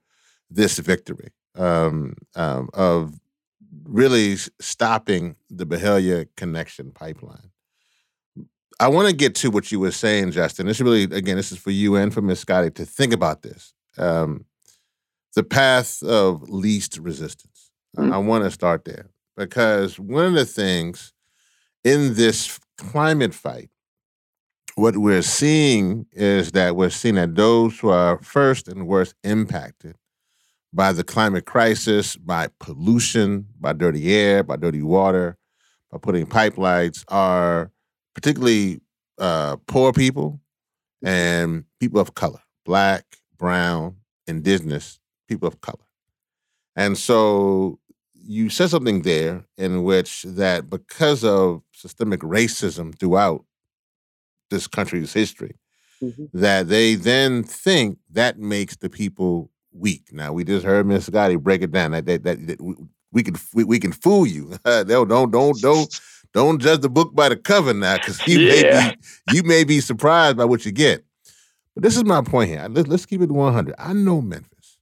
this 0.49 0.77
victory 0.79 1.31
um, 1.55 2.15
um, 2.35 2.69
of 2.73 3.19
really 3.83 4.35
stopping 4.59 5.35
the 5.49 5.65
Byhalia 5.65 6.27
connection 6.35 6.91
pipeline. 6.91 7.51
I 8.79 8.89
want 8.89 9.09
to 9.09 9.15
get 9.15 9.33
to 9.35 9.49
what 9.49 9.71
you 9.71 9.79
were 9.79 9.91
saying, 9.91 10.31
Justin. 10.31 10.67
This 10.67 10.77
is 10.77 10.83
really, 10.83 11.03
again, 11.03 11.35
this 11.35 11.51
is 11.51 11.57
for 11.57 11.71
you 11.71 11.95
and 11.95 12.13
for 12.13 12.21
Miss 12.21 12.41
Scotty 12.41 12.69
to 12.71 12.85
think 12.85 13.11
about 13.11 13.41
this. 13.41 13.73
Um, 13.97 14.45
the 15.33 15.43
path 15.43 16.03
of 16.03 16.47
least 16.49 16.97
resistance. 16.99 17.71
Mm-hmm. 17.97 18.13
I 18.13 18.17
want 18.19 18.43
to 18.43 18.51
start 18.51 18.85
there 18.85 19.09
because 19.37 19.99
one 19.99 20.25
of 20.25 20.33
the 20.33 20.45
things 20.45 21.13
in 21.83 22.15
this 22.15 22.59
climate 22.77 23.33
fight, 23.33 23.69
what 24.75 24.97
we're 24.97 25.21
seeing 25.21 26.05
is 26.11 26.51
that 26.51 26.75
we're 26.75 26.89
seeing 26.89 27.15
that 27.15 27.35
those 27.35 27.79
who 27.79 27.89
are 27.89 28.21
first 28.21 28.67
and 28.67 28.87
worst 28.87 29.15
impacted 29.23 29.95
by 30.73 30.91
the 30.91 31.03
climate 31.03 31.45
crisis, 31.45 32.15
by 32.15 32.49
pollution, 32.59 33.47
by 33.59 33.73
dirty 33.73 34.13
air, 34.13 34.43
by 34.43 34.55
dirty 34.55 34.81
water, 34.81 35.37
by 35.91 35.97
putting 35.97 36.25
pipelines 36.25 37.05
are 37.07 37.71
particularly 38.13 38.81
uh, 39.17 39.55
poor 39.67 39.93
people 39.93 40.39
and 41.03 41.63
people 41.79 41.99
of 41.99 42.15
color, 42.15 42.41
black, 42.65 43.05
brown, 43.37 43.95
indigenous 44.27 44.99
people 45.27 45.47
of 45.47 45.61
color. 45.61 45.77
And 46.75 46.97
so 46.97 47.79
you 48.27 48.49
said 48.49 48.69
something 48.69 49.03
there 49.03 49.45
in 49.57 49.83
which 49.83 50.23
that 50.23 50.69
because 50.69 51.23
of 51.23 51.61
systemic 51.71 52.19
racism 52.19 52.97
throughout 52.97 53.45
this 54.49 54.67
country's 54.67 55.13
history, 55.13 55.55
mm-hmm. 56.01 56.25
that 56.33 56.67
they 56.67 56.95
then 56.95 57.43
think 57.43 57.97
that 58.11 58.37
makes 58.37 58.75
the 58.75 58.89
people 58.89 59.49
weak. 59.71 60.09
Now 60.11 60.33
we 60.33 60.43
just 60.43 60.65
heard 60.65 60.85
Miss 60.85 61.05
Scotty 61.05 61.37
break 61.37 61.61
it 61.61 61.71
down 61.71 61.91
that 61.91 62.05
that, 62.05 62.23
that, 62.23 62.47
that 62.47 62.87
we, 63.11 63.23
can 63.23 63.35
we, 63.53 63.63
we, 63.63 63.79
can 63.79 63.93
fool 63.93 64.27
you. 64.27 64.57
don't 64.65 65.07
don't 65.07 65.31
don't 65.31 65.61
don't 65.61 66.01
don't 66.33 66.61
judge 66.61 66.81
the 66.81 66.89
book 66.89 67.15
by 67.15 67.29
the 67.29 67.37
cover 67.37 67.73
now, 67.73 67.95
because 67.95 68.25
you 68.27 68.39
yeah. 68.39 68.51
may 68.51 68.89
be 68.89 69.35
you 69.35 69.43
may 69.43 69.63
be 69.63 69.79
surprised 69.79 70.37
by 70.37 70.45
what 70.45 70.65
you 70.65 70.71
get. 70.71 71.03
But 71.73 71.83
this 71.83 71.95
is 71.95 72.03
my 72.03 72.21
point 72.21 72.49
here. 72.49 72.67
Let's, 72.69 72.87
let's 72.89 73.05
keep 73.05 73.21
it 73.21 73.31
100. 73.31 73.75
I 73.77 73.93
know 73.93 74.21
Memphis, 74.21 74.79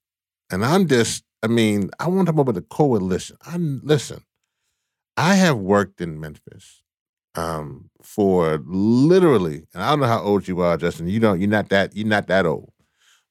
and 0.50 0.66
I'm 0.66 0.88
just. 0.88 1.25
I 1.44 1.48
mean, 1.48 1.90
I 2.00 2.08
want 2.08 2.28
to 2.28 2.34
talk 2.34 2.42
about 2.42 2.56
the 2.56 2.62
coalition. 2.62 3.38
I 3.44 3.58
listen. 3.58 4.24
I 5.18 5.36
have 5.36 5.58
worked 5.58 6.02
in 6.02 6.20
Memphis 6.20 6.82
um, 7.36 7.90
for 8.02 8.62
literally, 8.66 9.68
and 9.74 9.84
I 9.84 9.92
don't 9.92 10.02
know 10.02 10.08
how 10.08 10.22
old 10.22 10.48
you 10.48 10.62
are, 10.62 10.78
Justin. 10.78 11.08
You 11.08 11.20
don't. 11.20 11.40
You're 11.40 11.50
not 11.50 11.70
that. 11.70 11.96
You're 11.96 12.08
not 12.08 12.28
that 12.28 12.46
old. 12.46 12.72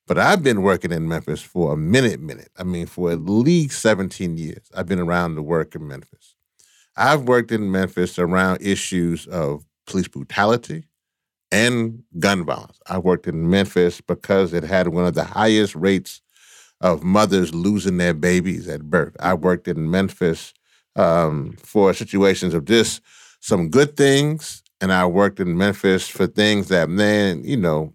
But 0.07 0.19
I've 0.19 0.43
been 0.43 0.63
working 0.63 0.93
in 0.93 1.09
Memphis 1.09 1.41
for 1.41 1.73
a 1.73 1.77
minute, 1.77 2.21
minute. 2.21 2.51
I 2.59 2.65
mean, 2.65 2.87
for 2.87 3.11
at 3.11 3.23
least 3.25 3.81
17 3.81 4.37
years. 4.37 4.71
I've 4.75 4.87
been 4.87 4.99
around 5.01 5.35
the 5.35 5.43
work 5.43 5.75
in 5.75 5.89
Memphis. 5.89 6.37
I've 6.97 7.23
worked 7.23 7.53
in 7.53 7.73
Memphis 7.73 8.19
around 8.19 8.61
issues 8.63 9.27
of 9.27 9.65
police 9.87 10.09
brutality 10.09 10.85
and 11.51 12.03
gun 12.19 12.45
violence. 12.45 12.79
I 12.87 12.99
worked 12.99 13.27
in 13.27 13.49
Memphis 13.49 14.01
because 14.01 14.53
it 14.53 14.65
had 14.65 14.89
one 14.89 15.07
of 15.07 15.15
the 15.15 15.25
highest 15.25 15.75
rates 15.75 16.21
of 16.85 17.03
mothers 17.03 17.55
losing 17.55 17.97
their 17.97 18.13
babies 18.13 18.69
at 18.69 18.91
birth. 18.91 19.17
I 19.19 19.33
worked 19.33 19.67
in 19.69 19.91
Memphis 19.91 20.53
um, 20.97 21.57
for 21.59 21.95
situations 21.95 22.53
of 22.53 22.67
just 22.67 23.01
some 23.41 23.71
good 23.71 23.97
things, 23.97 24.63
and 24.83 24.93
I 24.93 25.07
worked 25.07 25.41
in 25.41 25.57
Memphis 25.57 26.07
for 26.07 26.27
things 26.27 26.69
that, 26.69 26.91
man, 26.91 27.43
you 27.43 27.57
know, 27.57 27.95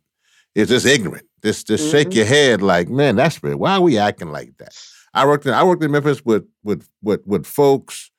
it's 0.55 0.71
just 0.71 0.87
ignorant. 0.87 1.27
Just 1.43 1.67
just 1.67 1.83
mm-hmm. 1.83 1.91
shake 1.91 2.15
your 2.15 2.25
head 2.25 2.63
like, 2.63 2.89
man, 2.89 3.15
that's 3.15 3.41
weird. 3.43 3.57
Why 3.57 3.73
are 3.73 3.81
we 3.81 3.99
acting 3.99 4.31
like 4.31 4.57
that? 4.57 4.75
I 5.13 5.25
worked 5.27 5.45
in 5.45 5.53
I 5.53 5.63
worked 5.63 5.83
in 5.83 5.91
Memphis 5.91 6.25
with 6.25 6.45
with 6.63 6.89
with 7.03 7.25
with 7.27 7.45
folks 7.45 8.09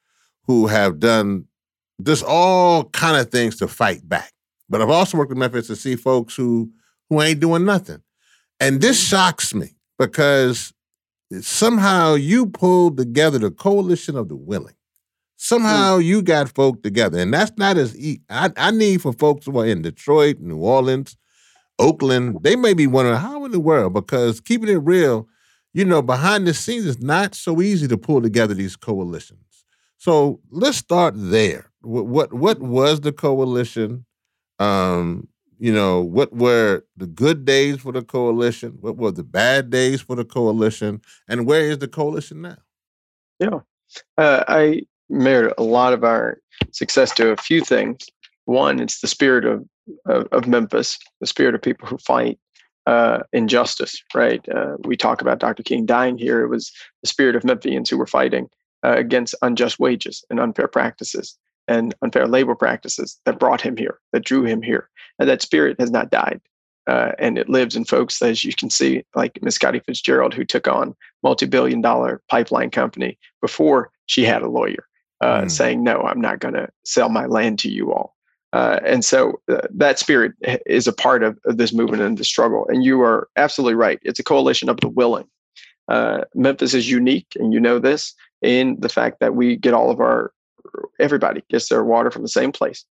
who 0.46 0.68
have 0.68 1.00
done 1.00 1.46
just 2.00 2.24
all 2.24 2.84
kind 2.84 3.16
of 3.16 3.30
things 3.30 3.56
to 3.56 3.66
fight 3.66 4.08
back. 4.08 4.32
But 4.68 4.80
I've 4.80 4.88
also 4.88 5.18
worked 5.18 5.32
in 5.32 5.38
Memphis 5.38 5.66
to 5.66 5.76
see 5.76 5.96
folks 5.96 6.36
who 6.36 6.70
who 7.08 7.20
ain't 7.20 7.40
doing 7.40 7.64
nothing. 7.64 8.02
And 8.60 8.80
this 8.80 9.02
shocks 9.02 9.52
me 9.52 9.74
because 10.01 10.72
somehow 11.42 12.14
you 12.14 12.46
pulled 12.46 12.96
together 12.96 13.38
the 13.38 13.51
coalition 13.51 14.16
of 14.16 14.30
the 14.30 14.34
willing. 14.34 14.74
Somehow 15.36 15.98
mm. 15.98 16.05
you 16.05 16.22
got 16.22 16.48
folk 16.55 16.82
together, 16.82 17.18
and 17.18 17.32
that's 17.32 17.53
not 17.59 17.76
as 17.76 17.96
easy. 17.96 18.22
I, 18.30 18.51
I 18.57 18.70
need 18.70 19.03
for 19.03 19.12
folks 19.12 19.44
who 19.44 19.59
are 19.59 19.66
in 19.66 19.82
Detroit, 19.82 20.38
New 20.40 20.57
Orleans, 20.57 21.16
Oakland, 21.78 22.38
they 22.42 22.57
may 22.57 22.72
be 22.72 22.86
wondering 22.86 23.18
how 23.18 23.44
in 23.44 23.53
the 23.53 23.61
world, 23.61 23.92
because 23.92 24.40
keeping 24.40 24.68
it 24.68 24.82
real, 24.82 25.28
you 25.72 25.84
know, 25.84 26.03
behind 26.03 26.46
the 26.46 26.55
scenes, 26.55 26.86
it's 26.86 27.03
not 27.03 27.34
so 27.34 27.61
easy 27.61 27.86
to 27.88 27.98
pull 27.98 28.22
together 28.22 28.55
these 28.55 28.76
coalitions. 28.76 29.64
So 29.98 30.40
let's 30.51 30.78
start 30.78 31.14
there. 31.16 31.70
What 31.82 32.07
what, 32.07 32.32
what 32.32 32.61
was 32.61 33.01
the 33.01 33.12
coalition? 33.12 34.07
Um, 34.59 35.28
you 35.61 35.74
know, 35.74 36.00
what 36.00 36.32
were 36.34 36.86
the 36.96 37.06
good 37.06 37.44
days 37.44 37.80
for 37.80 37.92
the 37.92 38.02
coalition? 38.02 38.78
What 38.80 38.96
were 38.96 39.11
the 39.11 39.22
bad 39.22 39.68
days 39.68 40.00
for 40.00 40.16
the 40.16 40.24
coalition? 40.24 41.02
And 41.28 41.46
where 41.46 41.61
is 41.61 41.78
the 41.78 41.86
coalition 41.86 42.40
now? 42.40 42.56
Yeah, 43.38 43.61
uh, 44.16 44.44
I 44.48 44.82
merit 45.11 45.52
a 45.58 45.62
lot 45.62 45.92
of 45.92 46.02
our 46.02 46.38
success 46.72 47.12
to 47.16 47.30
a 47.30 47.36
few 47.36 47.61
things. 47.61 48.06
One, 48.46 48.80
it's 48.80 49.00
the 49.00 49.06
spirit 49.06 49.44
of 49.44 49.68
of, 50.06 50.26
of 50.32 50.46
Memphis, 50.46 50.98
the 51.20 51.26
spirit 51.26 51.54
of 51.54 51.61
people 51.61 51.86
who 51.86 51.98
fight 51.98 52.38
uh, 52.86 53.20
injustice, 53.34 54.02
right? 54.14 54.46
Uh, 54.48 54.76
we 54.84 54.96
talk 54.96 55.20
about 55.20 55.40
Dr. 55.40 55.62
King 55.62 55.84
dying 55.84 56.16
here. 56.16 56.42
It 56.42 56.48
was 56.48 56.72
the 57.02 57.08
spirit 57.08 57.36
of 57.36 57.42
Memphians 57.42 57.90
who 57.90 57.98
were 57.98 58.06
fighting 58.06 58.48
uh, 58.82 58.94
against 58.96 59.34
unjust 59.42 59.78
wages 59.78 60.24
and 60.30 60.40
unfair 60.40 60.68
practices 60.68 61.36
and 61.70 61.94
unfair 62.02 62.26
labor 62.26 62.56
practices 62.56 63.18
that 63.24 63.38
brought 63.38 63.60
him 63.60 63.76
here, 63.76 64.00
that 64.12 64.24
drew 64.24 64.44
him 64.44 64.60
here. 64.60 64.90
And 65.18 65.28
that 65.28 65.40
spirit 65.40 65.80
has 65.80 65.90
not 65.90 66.10
died. 66.10 66.40
Uh, 66.86 67.12
and 67.18 67.38
it 67.38 67.48
lives 67.48 67.76
in 67.76 67.84
folks, 67.84 68.20
as 68.20 68.44
you 68.44 68.52
can 68.52 68.68
see, 68.68 69.04
like 69.14 69.38
Miss 69.40 69.54
Scotty 69.54 69.78
Fitzgerald, 69.78 70.34
who 70.34 70.44
took 70.44 70.66
on 70.66 70.96
multi-billion 71.22 71.80
dollar 71.80 72.20
pipeline 72.28 72.70
company 72.70 73.16
before 73.40 73.92
she 74.06 74.24
had 74.24 74.42
a 74.42 74.48
lawyer 74.48 74.88
uh, 75.20 75.42
mm. 75.42 75.50
saying, 75.50 75.84
no, 75.84 76.00
I'm 76.00 76.20
not 76.20 76.40
going 76.40 76.54
to 76.54 76.68
sell 76.84 77.08
my 77.08 77.26
land 77.26 77.60
to 77.60 77.70
you 77.70 77.92
all. 77.92 78.16
Uh, 78.52 78.80
and 78.84 79.04
so 79.04 79.40
uh, 79.48 79.60
that 79.70 80.00
spirit 80.00 80.32
is 80.66 80.88
a 80.88 80.92
part 80.92 81.22
of, 81.22 81.38
of, 81.44 81.56
this 81.56 81.72
movement 81.72 82.02
and 82.02 82.18
the 82.18 82.24
struggle. 82.24 82.66
And 82.68 82.82
you 82.82 83.00
are 83.02 83.28
absolutely 83.36 83.74
right. 83.74 84.00
It's 84.02 84.18
a 84.18 84.24
coalition 84.24 84.68
of 84.68 84.80
the 84.80 84.88
willing. 84.88 85.28
Uh, 85.86 86.22
Memphis 86.34 86.74
is 86.74 86.90
unique, 86.90 87.28
and 87.36 87.52
you 87.52 87.60
know 87.60 87.78
this, 87.78 88.14
in 88.42 88.76
the 88.80 88.88
fact 88.88 89.20
that 89.20 89.36
we 89.36 89.54
get 89.56 89.74
all 89.74 89.90
of 89.90 90.00
our, 90.00 90.32
everybody 91.01 91.42
gets 91.51 91.68
their 91.68 91.84
water 91.84 92.11
from 92.11 92.22
the 92.22 92.28
same 92.28 92.53
place. 92.53 92.84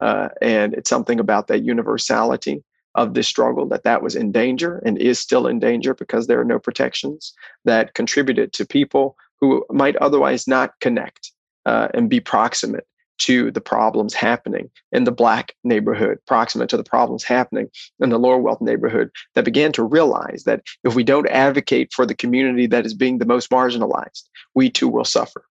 Uh, 0.00 0.28
and 0.40 0.74
it's 0.74 0.90
something 0.90 1.20
about 1.20 1.48
that 1.48 1.64
universality 1.64 2.64
of 2.94 3.14
this 3.14 3.28
struggle 3.28 3.66
that 3.68 3.84
that 3.84 4.02
was 4.02 4.16
in 4.16 4.32
danger 4.32 4.82
and 4.84 4.98
is 4.98 5.18
still 5.18 5.46
in 5.46 5.58
danger 5.58 5.94
because 5.94 6.26
there 6.26 6.40
are 6.40 6.44
no 6.44 6.58
protections 6.58 7.32
that 7.64 7.94
contributed 7.94 8.52
to 8.52 8.66
people 8.66 9.16
who 9.40 9.64
might 9.70 9.96
otherwise 9.96 10.48
not 10.48 10.72
connect 10.80 11.32
uh, 11.66 11.88
and 11.94 12.10
be 12.10 12.20
proximate 12.20 12.86
to 13.18 13.50
the 13.50 13.60
problems 13.60 14.14
happening 14.14 14.70
in 14.92 15.04
the 15.04 15.12
black 15.12 15.54
neighborhood, 15.62 16.18
proximate 16.26 16.70
to 16.70 16.76
the 16.76 16.84
problems 16.84 17.22
happening 17.22 17.68
in 18.00 18.08
the 18.08 18.18
lower 18.18 18.38
wealth 18.38 18.62
neighborhood, 18.62 19.10
that 19.34 19.44
began 19.44 19.72
to 19.72 19.84
realize 19.84 20.44
that 20.44 20.62
if 20.84 20.94
we 20.94 21.04
don't 21.04 21.28
advocate 21.28 21.92
for 21.92 22.06
the 22.06 22.14
community 22.14 22.66
that 22.66 22.86
is 22.86 22.94
being 22.94 23.18
the 23.18 23.26
most 23.26 23.50
marginalized, 23.50 24.22
we 24.54 24.70
too 24.70 24.88
will 24.88 25.04
suffer. 25.04 25.44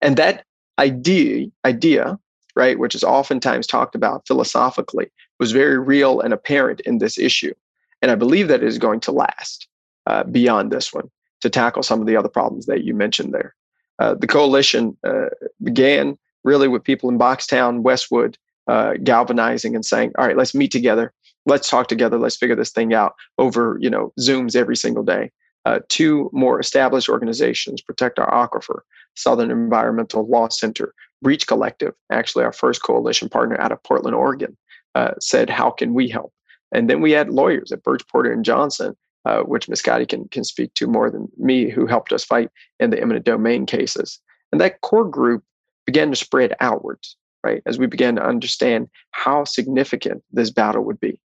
And 0.00 0.16
that 0.16 0.44
idea, 0.78 1.46
idea, 1.64 2.18
right, 2.54 2.78
which 2.78 2.94
is 2.94 3.04
oftentimes 3.04 3.66
talked 3.66 3.94
about 3.94 4.26
philosophically, 4.26 5.10
was 5.38 5.52
very 5.52 5.78
real 5.78 6.20
and 6.20 6.32
apparent 6.32 6.80
in 6.80 6.98
this 6.98 7.18
issue. 7.18 7.54
And 8.02 8.10
I 8.10 8.14
believe 8.14 8.48
that 8.48 8.62
it 8.62 8.66
is 8.66 8.78
going 8.78 9.00
to 9.00 9.12
last 9.12 9.68
uh, 10.06 10.24
beyond 10.24 10.70
this 10.70 10.92
one 10.92 11.10
to 11.40 11.50
tackle 11.50 11.82
some 11.82 12.00
of 12.00 12.06
the 12.06 12.16
other 12.16 12.28
problems 12.28 12.66
that 12.66 12.84
you 12.84 12.94
mentioned 12.94 13.32
there. 13.32 13.54
Uh, 13.98 14.14
the 14.14 14.26
coalition 14.26 14.96
uh, 15.04 15.26
began 15.62 16.16
really 16.44 16.68
with 16.68 16.84
people 16.84 17.08
in 17.10 17.18
Boxtown, 17.18 17.82
Westwood, 17.82 18.38
uh, 18.68 18.94
galvanizing 19.02 19.74
and 19.74 19.84
saying, 19.84 20.12
all 20.18 20.26
right, 20.26 20.36
let's 20.36 20.54
meet 20.54 20.70
together. 20.70 21.12
Let's 21.46 21.70
talk 21.70 21.88
together. 21.88 22.18
Let's 22.18 22.36
figure 22.36 22.56
this 22.56 22.70
thing 22.70 22.94
out 22.94 23.14
over, 23.38 23.78
you 23.80 23.90
know, 23.90 24.12
Zooms 24.20 24.54
every 24.54 24.76
single 24.76 25.02
day. 25.02 25.30
Uh, 25.64 25.80
two 25.88 26.30
more 26.32 26.60
established 26.60 27.08
organizations, 27.08 27.80
Protect 27.80 28.18
Our 28.18 28.30
Aquifer, 28.30 28.80
Southern 29.18 29.50
Environmental 29.50 30.26
Law 30.26 30.48
Center, 30.48 30.94
Breach 31.22 31.46
Collective, 31.46 31.94
actually 32.10 32.44
our 32.44 32.52
first 32.52 32.82
coalition 32.82 33.28
partner 33.28 33.60
out 33.60 33.72
of 33.72 33.82
Portland, 33.82 34.14
Oregon, 34.14 34.56
uh, 34.94 35.12
said, 35.20 35.50
how 35.50 35.70
can 35.70 35.94
we 35.94 36.08
help? 36.08 36.32
And 36.72 36.88
then 36.88 37.00
we 37.00 37.12
had 37.12 37.30
lawyers 37.30 37.72
at 37.72 37.82
Burch 37.82 38.06
Porter 38.08 38.32
and 38.32 38.44
Johnson, 38.44 38.96
uh, 39.24 39.40
which 39.40 39.68
Ms. 39.68 39.82
Can, 39.82 40.28
can 40.28 40.44
speak 40.44 40.72
to 40.74 40.86
more 40.86 41.10
than 41.10 41.28
me, 41.36 41.68
who 41.68 41.86
helped 41.86 42.12
us 42.12 42.24
fight 42.24 42.50
in 42.78 42.90
the 42.90 43.00
eminent 43.00 43.24
domain 43.24 43.66
cases. 43.66 44.20
And 44.52 44.60
that 44.60 44.80
core 44.82 45.08
group 45.08 45.42
began 45.86 46.10
to 46.10 46.16
spread 46.16 46.54
outwards, 46.60 47.16
right? 47.42 47.62
As 47.66 47.78
we 47.78 47.86
began 47.86 48.16
to 48.16 48.24
understand 48.24 48.88
how 49.10 49.44
significant 49.44 50.22
this 50.32 50.50
battle 50.50 50.84
would 50.84 51.00
be. 51.00 51.20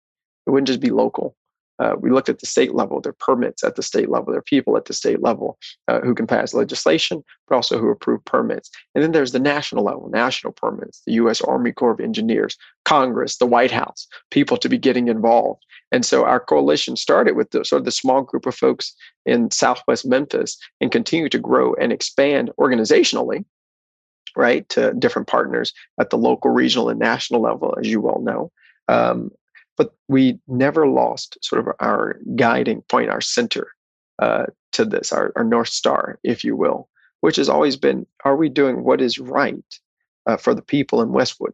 It 0.45 0.51
wouldn't 0.51 0.67
just 0.67 0.79
be 0.79 0.91
local, 0.91 1.35
uh, 1.79 1.95
we 1.99 2.11
looked 2.11 2.29
at 2.29 2.39
the 2.39 2.45
state 2.45 2.73
level. 2.73 2.99
their 3.01 3.13
permits 3.13 3.63
at 3.63 3.75
the 3.75 3.83
state 3.83 4.09
level. 4.09 4.31
their 4.31 4.41
people 4.41 4.75
at 4.77 4.85
the 4.85 4.93
state 4.93 5.21
level 5.23 5.57
uh, 5.87 5.99
who 6.01 6.13
can 6.13 6.27
pass 6.27 6.53
legislation, 6.53 7.23
but 7.47 7.55
also 7.55 7.79
who 7.79 7.89
approve 7.89 8.23
permits. 8.25 8.69
And 8.93 9.03
then 9.03 9.11
there's 9.11 9.31
the 9.31 9.39
national 9.39 9.83
level, 9.85 10.09
national 10.09 10.53
permits, 10.53 11.01
the 11.05 11.13
U.S. 11.13 11.41
Army 11.41 11.71
Corps 11.71 11.91
of 11.91 11.99
Engineers, 11.99 12.57
Congress, 12.85 13.37
the 13.37 13.45
White 13.45 13.71
House, 13.71 14.07
people 14.29 14.57
to 14.57 14.69
be 14.69 14.77
getting 14.77 15.07
involved. 15.07 15.63
And 15.91 16.05
so 16.05 16.25
our 16.25 16.39
coalition 16.39 16.95
started 16.95 17.35
with 17.35 17.51
the, 17.51 17.65
sort 17.65 17.79
of 17.79 17.85
the 17.85 17.91
small 17.91 18.21
group 18.21 18.45
of 18.45 18.55
folks 18.55 18.93
in 19.25 19.49
Southwest 19.49 20.05
Memphis 20.05 20.57
and 20.81 20.91
continue 20.91 21.29
to 21.29 21.39
grow 21.39 21.73
and 21.75 21.91
expand 21.91 22.51
organizationally, 22.59 23.45
right, 24.35 24.67
to 24.69 24.93
different 24.93 25.27
partners 25.27 25.73
at 25.99 26.09
the 26.09 26.17
local, 26.17 26.51
regional, 26.51 26.89
and 26.89 26.99
national 26.99 27.41
level, 27.41 27.75
as 27.79 27.87
you 27.87 28.01
well 28.01 28.19
know. 28.21 28.51
Um, 28.87 29.31
but 29.79 29.95
we 30.09 30.37
never 30.49 30.87
lost 30.87 31.37
sort 31.41 31.65
of 31.65 31.73
our 31.79 32.19
guiding 32.35 32.81
point, 32.89 33.09
our 33.09 33.21
center 33.21 33.71
uh, 34.19 34.45
to 34.73 34.83
this, 34.83 35.13
our, 35.13 35.31
our 35.37 35.45
North 35.45 35.69
Star, 35.69 36.19
if 36.21 36.43
you 36.43 36.53
will, 36.53 36.89
which 37.21 37.37
has 37.37 37.47
always 37.47 37.77
been 37.77 38.05
are 38.25 38.35
we 38.35 38.49
doing 38.49 38.83
what 38.83 38.99
is 38.99 39.17
right 39.17 39.79
uh, 40.27 40.35
for 40.35 40.53
the 40.53 40.61
people 40.61 41.01
in 41.01 41.13
Westwood? 41.13 41.53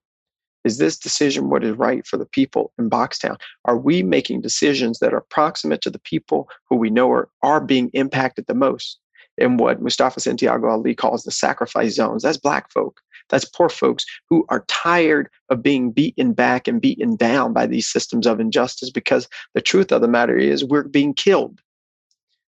Is 0.63 0.79
this 0.79 0.97
decision 0.97 1.51
what 1.51 1.63
is 1.63 1.77
right 1.77 2.05
for 2.07 2.17
the 2.17 2.25
people 2.25 2.73
in 2.79 2.89
Boxtown? 2.89 3.37
Are 3.65 3.77
we 3.77 4.01
making 4.01 4.41
decisions 4.41 4.97
that 4.97 5.13
are 5.13 5.21
proximate 5.29 5.81
to 5.81 5.91
the 5.91 5.99
people 5.99 6.49
who 6.67 6.75
we 6.77 6.89
know 6.89 7.11
are, 7.11 7.29
are 7.43 7.61
being 7.61 7.91
impacted 7.93 8.47
the 8.47 8.55
most? 8.55 8.97
In 9.37 9.57
what 9.57 9.81
Mustafa 9.81 10.19
Santiago 10.19 10.67
Ali 10.67 10.95
calls 10.95 11.23
the 11.23 11.31
sacrifice 11.31 11.95
zones. 11.95 12.23
That's 12.23 12.37
black 12.37 12.71
folk. 12.71 13.01
That's 13.29 13.45
poor 13.45 13.69
folks 13.69 14.05
who 14.29 14.45
are 14.49 14.65
tired 14.67 15.29
of 15.49 15.63
being 15.63 15.91
beaten 15.91 16.33
back 16.33 16.67
and 16.67 16.81
beaten 16.81 17.15
down 17.15 17.53
by 17.53 17.65
these 17.65 17.87
systems 17.87 18.27
of 18.27 18.39
injustice 18.39 18.91
because 18.91 19.27
the 19.53 19.61
truth 19.61 19.91
of 19.91 20.01
the 20.01 20.07
matter 20.07 20.37
is 20.37 20.63
we're 20.63 20.83
being 20.83 21.13
killed. 21.13 21.59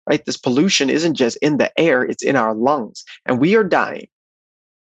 Right? 0.08 0.24
This 0.26 0.38
pollution 0.38 0.90
isn't 0.90 1.16
just 1.16 1.38
in 1.38 1.58
the 1.58 1.72
air, 1.80 2.04
it's 2.04 2.24
in 2.24 2.36
our 2.36 2.54
lungs, 2.54 3.04
and 3.26 3.40
we 3.40 3.56
are 3.56 3.64
dying. 3.64 4.08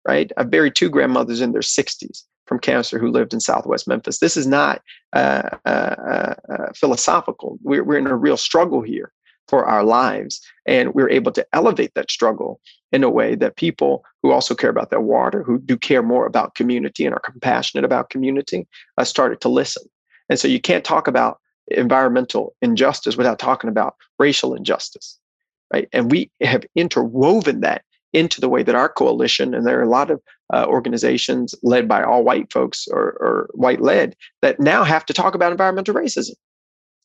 Right? 0.07 0.31
I've 0.37 0.51
buried 0.51 0.75
two 0.75 0.89
grandmothers 0.89 1.41
in 1.41 1.51
their 1.51 1.61
60s 1.61 2.23
from 2.45 2.59
cancer 2.59 2.99
who 2.99 3.09
lived 3.09 3.33
in 3.33 3.39
Southwest 3.39 3.87
Memphis. 3.87 4.19
This 4.19 4.37
is 4.37 4.45
not 4.45 4.83
uh, 5.13 5.49
uh, 5.65 6.35
uh, 6.47 6.73
philosophical. 6.75 7.57
We're, 7.63 7.83
we're 7.83 7.97
in 7.97 8.05
a 8.05 8.15
real 8.15 8.37
struggle 8.37 8.83
here 8.83 9.11
for 9.47 9.65
our 9.65 9.83
lives. 9.83 10.41
And 10.65 10.93
we're 10.93 11.09
able 11.09 11.31
to 11.33 11.45
elevate 11.53 11.93
that 11.95 12.11
struggle 12.11 12.59
in 12.91 13.03
a 13.03 13.09
way 13.09 13.35
that 13.35 13.57
people 13.57 14.03
who 14.23 14.31
also 14.31 14.55
care 14.55 14.69
about 14.69 14.89
their 14.89 15.01
water, 15.01 15.43
who 15.43 15.59
do 15.59 15.77
care 15.77 16.01
more 16.01 16.25
about 16.25 16.55
community 16.55 17.05
and 17.05 17.13
are 17.13 17.19
compassionate 17.19 17.83
about 17.83 18.09
community, 18.09 18.67
uh, 18.97 19.03
started 19.03 19.41
to 19.41 19.49
listen. 19.49 19.83
And 20.29 20.39
so 20.39 20.47
you 20.47 20.59
can't 20.59 20.83
talk 20.83 21.07
about 21.07 21.39
environmental 21.67 22.55
injustice 22.61 23.17
without 23.17 23.39
talking 23.39 23.69
about 23.69 23.95
racial 24.19 24.53
injustice, 24.53 25.19
right? 25.73 25.87
And 25.93 26.11
we 26.11 26.31
have 26.41 26.63
interwoven 26.75 27.61
that 27.61 27.83
into 28.13 28.39
the 28.39 28.49
way 28.49 28.63
that 28.63 28.75
our 28.75 28.87
coalition, 28.87 29.53
and 29.53 29.67
there 29.67 29.77
are 29.77 29.83
a 29.83 29.89
lot 29.89 30.09
of 30.09 30.21
uh, 30.53 30.65
organizations 30.67 31.53
led 31.63 31.87
by 31.87 32.01
all 32.01 32.23
white 32.23 32.51
folks 32.51 32.87
or, 32.87 33.17
or 33.19 33.49
white 33.53 33.81
led 33.81 34.15
that 34.41 34.59
now 34.59 34.83
have 34.83 35.05
to 35.05 35.13
talk 35.13 35.35
about 35.35 35.51
environmental 35.51 35.93
racism. 35.93 36.33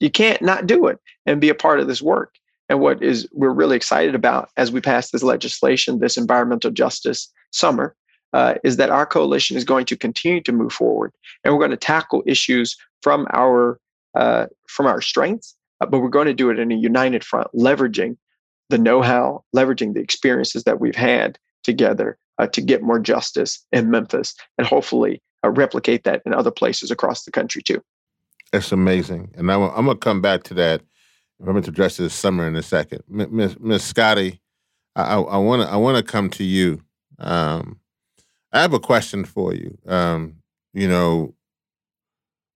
You 0.01 0.11
can't 0.11 0.43
not 0.43 0.67
do 0.67 0.87
it 0.87 0.99
and 1.27 1.41
be 1.41 1.49
a 1.49 1.55
part 1.55 1.81
of 1.81 1.87
this 1.87 2.03
work. 2.03 2.35
And 2.69 2.81
what 2.81 3.03
is 3.03 3.29
we're 3.33 3.51
really 3.51 3.77
excited 3.77 4.15
about 4.15 4.51
as 4.57 4.73
we 4.73 4.81
pass 4.81 5.11
this 5.11 5.23
legislation, 5.23 5.99
this 5.99 6.17
environmental 6.17 6.71
justice 6.71 7.31
summer, 7.51 7.95
uh, 8.33 8.55
is 8.63 8.77
that 8.77 8.91
our 8.91 9.07
coalition 9.07 9.57
is 9.57 9.65
going 9.65 9.87
to 9.87 9.97
continue 9.97 10.41
to 10.41 10.53
move 10.53 10.73
forward, 10.73 11.13
and 11.43 11.53
we're 11.53 11.59
going 11.59 11.73
to 11.73 11.77
tackle 11.77 12.23
issues 12.27 12.77
from 13.03 13.27
our 13.33 13.81
uh, 14.15 14.47
from 14.69 14.87
our 14.87 15.01
strengths, 15.01 15.57
uh, 15.81 15.87
but 15.87 16.01
we're 16.01 16.09
going 16.09 16.27
to 16.27 16.35
do 16.35 16.51
it 16.51 16.59
in 16.59 16.71
a 16.71 16.77
united 16.77 17.25
front, 17.25 17.49
leveraging 17.55 18.17
the 18.69 18.79
know-how, 18.79 19.45
leveraging 19.55 19.95
the 19.95 20.01
experiences 20.01 20.63
that 20.65 20.81
we've 20.81 20.97
had 20.97 21.39
together 21.65 22.17
uh, 22.39 22.47
to 22.47 22.61
get 22.61 22.83
more 22.83 23.01
justice 23.01 23.65
in 23.73 23.91
Memphis, 23.91 24.35
and 24.59 24.67
hopefully 24.67 25.21
uh, 25.45 25.51
replicate 25.51 26.05
that 26.05 26.23
in 26.25 26.33
other 26.33 26.53
places 26.53 26.91
across 26.91 27.25
the 27.25 27.33
country 27.33 27.63
too. 27.63 27.83
It's 28.53 28.73
amazing, 28.73 29.33
and 29.37 29.51
I'm, 29.51 29.63
I'm 29.63 29.87
gonna 29.87 29.97
come 29.97 30.21
back 30.21 30.43
to 30.45 30.55
that. 30.55 30.83
I'm 31.41 31.47
going 31.47 31.63
to 31.63 31.71
address 31.71 31.97
this 31.97 32.13
summer 32.13 32.47
in 32.47 32.55
a 32.57 32.63
second, 32.63 33.03
Miss 33.09 33.85
Scotty. 33.85 34.41
I 34.97 35.17
want 35.17 35.63
to 35.63 35.69
I 35.69 35.77
want 35.77 35.97
to 35.97 36.13
come 36.13 36.29
to 36.31 36.45
you. 36.45 36.83
Um, 37.19 37.81
I 38.53 38.61
have 38.61 38.75
a 38.75 38.81
question 38.81 39.25
for 39.25 39.55
you. 39.55 39.79
Um, 39.87 40.37
you 40.75 40.89
know, 40.89 41.35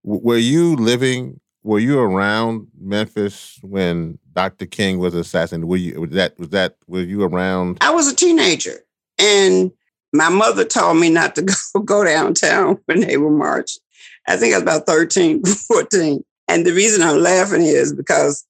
were 0.02 0.36
you 0.38 0.76
living? 0.76 1.40
Were 1.62 1.78
you 1.78 1.98
around 1.98 2.66
Memphis 2.78 3.58
when 3.62 4.18
Dr. 4.34 4.66
King 4.66 4.98
was 4.98 5.14
assassinated? 5.14 5.68
Were 5.68 5.76
you 5.76 6.00
was 6.00 6.10
that 6.10 6.38
was 6.38 6.50
that 6.50 6.76
were 6.86 7.00
you 7.00 7.22
around? 7.22 7.78
I 7.80 7.90
was 7.90 8.08
a 8.08 8.14
teenager, 8.14 8.84
and 9.18 9.72
my 10.12 10.28
mother 10.28 10.64
told 10.64 10.98
me 10.98 11.08
not 11.08 11.34
to 11.36 11.42
go 11.74 11.80
go 11.80 12.04
downtown 12.04 12.78
when 12.86 13.00
they 13.00 13.16
were 13.16 13.30
marching. 13.30 13.80
I 14.26 14.36
think 14.36 14.54
I 14.54 14.58
was 14.58 14.62
about 14.62 14.86
13, 14.86 15.44
14. 15.68 16.24
And 16.48 16.66
the 16.66 16.72
reason 16.72 17.02
I'm 17.02 17.18
laughing 17.18 17.62
is 17.62 17.94
because 17.94 18.44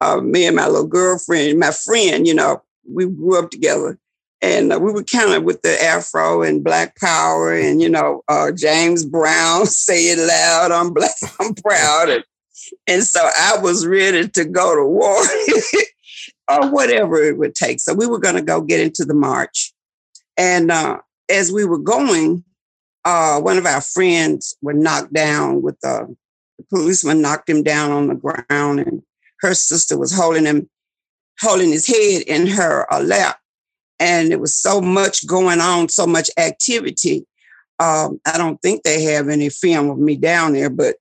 uh, 0.00 0.20
me 0.20 0.46
and 0.46 0.56
my 0.56 0.66
little 0.66 0.86
girlfriend, 0.86 1.58
my 1.58 1.70
friend, 1.70 2.26
you 2.26 2.34
know, 2.34 2.62
we 2.90 3.06
grew 3.06 3.38
up 3.38 3.50
together. 3.50 3.98
And 4.40 4.72
uh, 4.72 4.78
we 4.78 4.92
were 4.92 5.02
kind 5.02 5.32
of 5.32 5.42
with 5.42 5.62
the 5.62 5.82
afro 5.82 6.42
and 6.42 6.62
black 6.62 6.96
power 6.96 7.52
and, 7.52 7.82
you 7.82 7.88
know, 7.88 8.22
uh, 8.28 8.52
James 8.52 9.04
Brown, 9.04 9.66
say 9.66 10.04
it 10.04 10.18
loud, 10.18 10.70
I'm 10.70 10.92
black, 10.92 11.14
I'm 11.40 11.54
proud. 11.54 12.10
And, 12.10 12.24
and 12.86 13.02
so 13.02 13.20
I 13.20 13.58
was 13.60 13.86
ready 13.86 14.28
to 14.28 14.44
go 14.44 14.76
to 14.76 14.84
war 14.84 15.24
or 16.48 16.70
whatever 16.70 17.16
it 17.22 17.36
would 17.36 17.54
take. 17.54 17.80
So 17.80 17.94
we 17.94 18.06
were 18.06 18.18
going 18.18 18.36
to 18.36 18.42
go 18.42 18.60
get 18.60 18.80
into 18.80 19.04
the 19.04 19.14
march. 19.14 19.72
And 20.36 20.70
uh, 20.70 20.98
as 21.28 21.50
we 21.50 21.64
were 21.64 21.78
going, 21.78 22.44
uh, 23.08 23.40
one 23.40 23.56
of 23.56 23.64
our 23.64 23.80
friends 23.80 24.54
was 24.60 24.76
knocked 24.76 25.14
down 25.14 25.62
with 25.62 25.80
the, 25.80 26.14
the 26.58 26.64
policeman 26.64 27.22
knocked 27.22 27.48
him 27.48 27.62
down 27.62 27.90
on 27.90 28.08
the 28.08 28.14
ground 28.14 28.80
and 28.80 29.02
her 29.40 29.54
sister 29.54 29.96
was 29.96 30.14
holding 30.14 30.44
him 30.44 30.68
holding 31.40 31.70
his 31.70 31.86
head 31.86 32.22
in 32.26 32.46
her 32.46 32.92
uh, 32.92 33.00
lap. 33.00 33.38
And 33.98 34.30
it 34.30 34.40
was 34.40 34.54
so 34.54 34.82
much 34.82 35.26
going 35.26 35.58
on 35.60 35.88
so 35.88 36.06
much 36.06 36.30
activity. 36.36 37.26
Um, 37.80 38.20
i 38.26 38.36
don't 38.36 38.60
think 38.60 38.82
they 38.82 39.02
have 39.04 39.28
any 39.28 39.48
film 39.48 39.88
of 39.88 39.98
me 39.98 40.16
down 40.16 40.52
there 40.52 40.68
but 40.68 40.96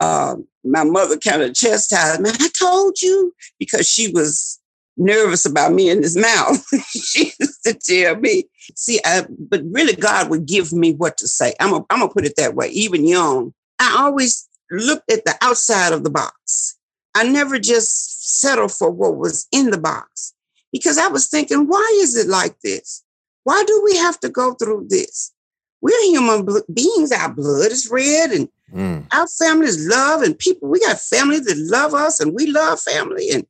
uh, 0.00 0.36
my 0.64 0.82
mother 0.82 1.18
kind 1.18 1.42
of 1.42 1.52
chastised 1.54 2.22
me 2.22 2.30
i 2.32 2.48
told 2.58 3.02
you 3.02 3.34
because 3.58 3.86
she 3.86 4.10
was 4.10 4.58
nervous 4.96 5.44
about 5.44 5.72
me 5.72 5.90
in 5.90 6.02
his 6.02 6.16
mouth. 6.16 6.64
she 6.88 7.32
used 7.38 7.62
to 7.64 7.74
tell 7.74 8.16
me, 8.16 8.44
see, 8.74 9.00
I, 9.04 9.26
but 9.38 9.62
really 9.70 9.94
God 9.94 10.30
would 10.30 10.46
give 10.46 10.72
me 10.72 10.92
what 10.94 11.16
to 11.18 11.28
say. 11.28 11.54
I'm 11.60 11.70
going 11.70 11.84
to 11.88 12.08
put 12.08 12.24
it 12.24 12.36
that 12.36 12.54
way. 12.54 12.68
Even 12.68 13.06
young, 13.06 13.52
I 13.78 13.96
always 13.98 14.48
looked 14.70 15.10
at 15.12 15.24
the 15.24 15.34
outside 15.42 15.92
of 15.92 16.04
the 16.04 16.10
box. 16.10 16.76
I 17.14 17.24
never 17.24 17.58
just 17.58 18.40
settled 18.40 18.72
for 18.72 18.90
what 18.90 19.16
was 19.16 19.46
in 19.52 19.70
the 19.70 19.78
box 19.78 20.34
because 20.72 20.98
I 20.98 21.08
was 21.08 21.28
thinking, 21.28 21.66
why 21.66 21.98
is 22.02 22.16
it 22.16 22.28
like 22.28 22.60
this? 22.60 23.02
Why 23.44 23.64
do 23.66 23.82
we 23.84 23.96
have 23.96 24.20
to 24.20 24.28
go 24.28 24.54
through 24.54 24.86
this? 24.88 25.32
We're 25.80 26.02
human 26.06 26.46
beings. 26.72 27.12
Our 27.12 27.32
blood 27.32 27.70
is 27.70 27.88
red 27.90 28.30
and 28.32 28.48
mm. 28.74 29.06
our 29.14 29.28
families 29.28 29.86
love 29.88 30.22
and 30.22 30.38
people, 30.38 30.68
we 30.68 30.80
got 30.80 31.00
family 31.00 31.38
that 31.38 31.56
love 31.70 31.94
us 31.94 32.20
and 32.20 32.34
we 32.34 32.46
love 32.46 32.80
family. 32.80 33.30
And 33.30 33.46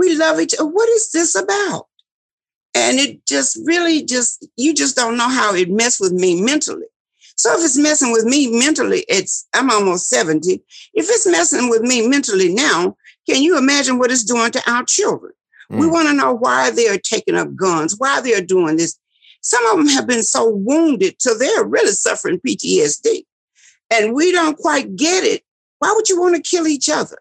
we 0.00 0.16
love 0.16 0.40
each 0.40 0.54
other. 0.54 0.66
What 0.66 0.88
is 0.88 1.10
this 1.12 1.34
about? 1.34 1.86
And 2.74 2.98
it 2.98 3.26
just 3.26 3.58
really 3.64 4.02
just, 4.02 4.48
you 4.56 4.72
just 4.72 4.96
don't 4.96 5.18
know 5.18 5.28
how 5.28 5.54
it 5.54 5.70
messed 5.70 6.00
with 6.00 6.12
me 6.12 6.40
mentally. 6.40 6.86
So 7.36 7.54
if 7.58 7.64
it's 7.64 7.76
messing 7.76 8.10
with 8.10 8.24
me 8.24 8.50
mentally, 8.50 9.04
it's, 9.08 9.46
I'm 9.54 9.70
almost 9.70 10.08
70. 10.08 10.54
If 10.94 11.06
it's 11.10 11.26
messing 11.26 11.68
with 11.68 11.82
me 11.82 12.08
mentally 12.08 12.52
now, 12.52 12.96
can 13.28 13.42
you 13.42 13.58
imagine 13.58 13.98
what 13.98 14.10
it's 14.10 14.24
doing 14.24 14.50
to 14.52 14.70
our 14.70 14.84
children? 14.84 15.32
Mm. 15.70 15.80
We 15.80 15.86
want 15.86 16.08
to 16.08 16.14
know 16.14 16.32
why 16.32 16.70
they 16.70 16.88
are 16.88 16.98
taking 16.98 17.36
up 17.36 17.54
guns, 17.54 17.96
why 17.98 18.22
they 18.22 18.34
are 18.34 18.40
doing 18.40 18.76
this. 18.76 18.98
Some 19.42 19.66
of 19.66 19.76
them 19.76 19.88
have 19.88 20.06
been 20.06 20.22
so 20.22 20.48
wounded 20.48 21.18
till 21.18 21.38
they're 21.38 21.64
really 21.64 21.92
suffering 21.92 22.40
PTSD. 22.40 23.24
And 23.92 24.14
we 24.14 24.32
don't 24.32 24.56
quite 24.56 24.96
get 24.96 25.24
it. 25.24 25.42
Why 25.78 25.92
would 25.94 26.08
you 26.08 26.18
want 26.18 26.36
to 26.36 26.42
kill 26.42 26.66
each 26.66 26.88
other? 26.88 27.18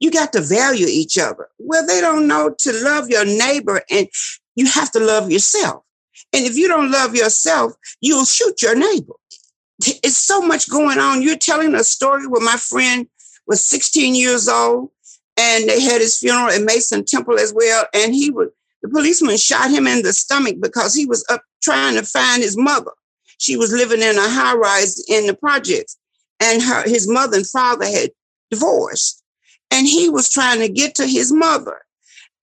You 0.00 0.10
got 0.10 0.32
to 0.32 0.40
value 0.40 0.86
each 0.88 1.18
other. 1.18 1.48
Well, 1.58 1.86
they 1.86 2.00
don't 2.00 2.26
know 2.26 2.54
to 2.58 2.84
love 2.84 3.08
your 3.08 3.24
neighbor 3.24 3.82
and 3.90 4.08
you 4.54 4.66
have 4.66 4.90
to 4.92 5.00
love 5.00 5.30
yourself. 5.30 5.82
And 6.32 6.44
if 6.44 6.56
you 6.56 6.68
don't 6.68 6.90
love 6.90 7.14
yourself, 7.14 7.72
you'll 8.00 8.24
shoot 8.24 8.62
your 8.62 8.76
neighbor. 8.76 9.14
It's 9.80 10.16
so 10.18 10.40
much 10.40 10.68
going 10.68 10.98
on. 10.98 11.22
You're 11.22 11.36
telling 11.36 11.74
a 11.74 11.84
story 11.84 12.26
where 12.26 12.44
my 12.44 12.56
friend 12.56 13.06
was 13.46 13.64
16 13.64 14.14
years 14.14 14.48
old 14.48 14.90
and 15.36 15.68
they 15.68 15.80
had 15.80 16.00
his 16.00 16.18
funeral 16.18 16.50
at 16.50 16.62
Mason 16.62 17.04
Temple 17.04 17.38
as 17.38 17.52
well. 17.54 17.86
And 17.94 18.14
he 18.14 18.30
would, 18.30 18.50
the 18.82 18.88
policeman 18.88 19.36
shot 19.36 19.70
him 19.70 19.86
in 19.86 20.02
the 20.02 20.12
stomach 20.12 20.56
because 20.60 20.94
he 20.94 21.06
was 21.06 21.24
up 21.30 21.42
trying 21.62 21.94
to 21.94 22.02
find 22.02 22.42
his 22.42 22.56
mother. 22.56 22.90
She 23.38 23.56
was 23.56 23.72
living 23.72 24.02
in 24.02 24.18
a 24.18 24.28
high 24.28 24.54
rise 24.54 25.02
in 25.08 25.26
the 25.26 25.34
projects, 25.34 25.96
and 26.40 26.60
her 26.60 26.82
his 26.82 27.08
mother 27.08 27.36
and 27.36 27.46
father 27.46 27.86
had 27.86 28.10
divorced, 28.50 29.22
and 29.70 29.86
he 29.86 30.08
was 30.08 30.30
trying 30.30 30.60
to 30.60 30.68
get 30.68 30.94
to 30.96 31.06
his 31.06 31.32
mother, 31.32 31.80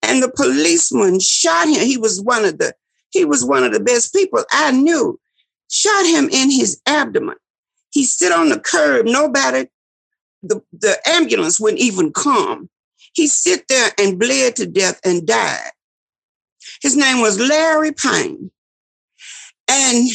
and 0.02 0.22
the 0.22 0.30
policeman 0.30 1.20
shot 1.20 1.68
him. 1.68 1.84
He 1.86 1.96
was 1.96 2.20
one 2.20 2.44
of 2.44 2.58
the 2.58 2.74
he 3.10 3.24
was 3.24 3.44
one 3.44 3.64
of 3.64 3.72
the 3.72 3.80
best 3.80 4.12
people 4.14 4.44
I 4.50 4.72
knew. 4.72 5.18
Shot 5.70 6.06
him 6.06 6.28
in 6.30 6.50
his 6.50 6.80
abdomen. 6.86 7.36
He 7.90 8.04
sit 8.04 8.30
on 8.30 8.50
the 8.50 8.60
curb. 8.60 9.06
Nobody, 9.06 9.68
the, 10.42 10.60
the 10.72 10.98
ambulance 11.06 11.58
wouldn't 11.58 11.80
even 11.80 12.12
come. 12.12 12.68
He 13.14 13.26
sit 13.26 13.66
there 13.68 13.90
and 13.98 14.18
bled 14.18 14.56
to 14.56 14.66
death 14.66 15.00
and 15.02 15.26
died. 15.26 15.70
His 16.82 16.96
name 16.96 17.20
was 17.20 17.40
Larry 17.40 17.92
Payne. 17.92 18.50
And 19.68 20.08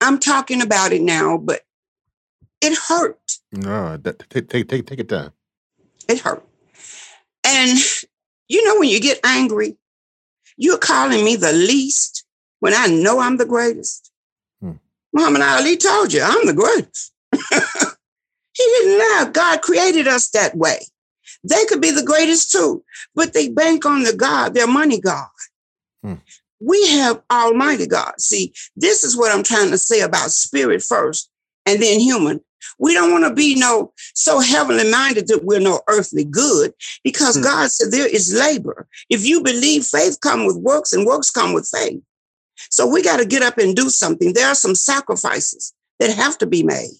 I'm 0.00 0.18
talking 0.18 0.60
about 0.60 0.92
it 0.92 1.02
now, 1.02 1.38
but 1.38 1.62
it 2.60 2.76
hurt. 2.76 3.18
No, 3.52 3.96
take, 4.28 4.48
take, 4.48 4.68
take, 4.68 4.86
take 4.86 5.00
it 5.00 5.08
down. 5.08 5.32
It 6.08 6.20
hurt. 6.20 6.44
And 7.44 7.78
you 8.48 8.64
know, 8.64 8.80
when 8.80 8.88
you 8.88 9.00
get 9.00 9.20
angry, 9.24 9.76
you're 10.56 10.78
calling 10.78 11.24
me 11.24 11.36
the 11.36 11.52
least 11.52 12.24
when 12.60 12.74
I 12.74 12.86
know 12.86 13.20
I'm 13.20 13.36
the 13.36 13.46
greatest. 13.46 14.10
Hmm. 14.60 14.72
Muhammad 15.12 15.42
Ali 15.42 15.76
told 15.76 16.12
you, 16.12 16.22
I'm 16.22 16.46
the 16.46 16.54
greatest. 16.54 17.12
he 17.32 18.64
didn't 18.64 18.98
lie. 18.98 19.30
God 19.32 19.62
created 19.62 20.08
us 20.08 20.30
that 20.30 20.56
way. 20.56 20.80
They 21.44 21.64
could 21.66 21.80
be 21.80 21.90
the 21.90 22.02
greatest 22.02 22.50
too, 22.50 22.82
but 23.14 23.32
they 23.32 23.48
bank 23.48 23.86
on 23.86 24.02
the 24.02 24.12
God, 24.12 24.54
their 24.54 24.66
money 24.66 25.00
God. 25.00 25.28
Hmm. 26.02 26.14
We 26.60 26.88
have 26.88 27.22
Almighty 27.30 27.86
God. 27.86 28.20
See, 28.20 28.52
this 28.74 29.04
is 29.04 29.16
what 29.16 29.32
I'm 29.32 29.44
trying 29.44 29.70
to 29.70 29.78
say 29.78 30.00
about 30.00 30.32
spirit 30.32 30.82
first 30.82 31.30
and 31.66 31.80
then 31.80 32.00
human. 32.00 32.40
We 32.78 32.94
don't 32.94 33.12
want 33.12 33.24
to 33.24 33.34
be 33.34 33.54
no 33.54 33.92
so 34.14 34.40
heavenly 34.40 34.90
minded 34.90 35.28
that 35.28 35.44
we're 35.44 35.60
no 35.60 35.80
earthly 35.88 36.24
good 36.24 36.72
because 37.04 37.36
mm. 37.36 37.42
God 37.42 37.70
said 37.70 37.90
there 37.90 38.08
is 38.08 38.34
labor. 38.34 38.86
If 39.10 39.24
you 39.24 39.42
believe 39.42 39.84
faith 39.84 40.18
come 40.20 40.46
with 40.46 40.56
works 40.56 40.92
and 40.92 41.06
works 41.06 41.30
come 41.30 41.52
with 41.52 41.68
faith. 41.68 42.02
So 42.70 42.86
we 42.86 43.02
got 43.02 43.18
to 43.18 43.24
get 43.24 43.42
up 43.42 43.58
and 43.58 43.74
do 43.74 43.88
something. 43.88 44.32
There 44.32 44.48
are 44.48 44.54
some 44.54 44.74
sacrifices 44.74 45.72
that 46.00 46.10
have 46.10 46.38
to 46.38 46.46
be 46.46 46.62
made. 46.62 46.90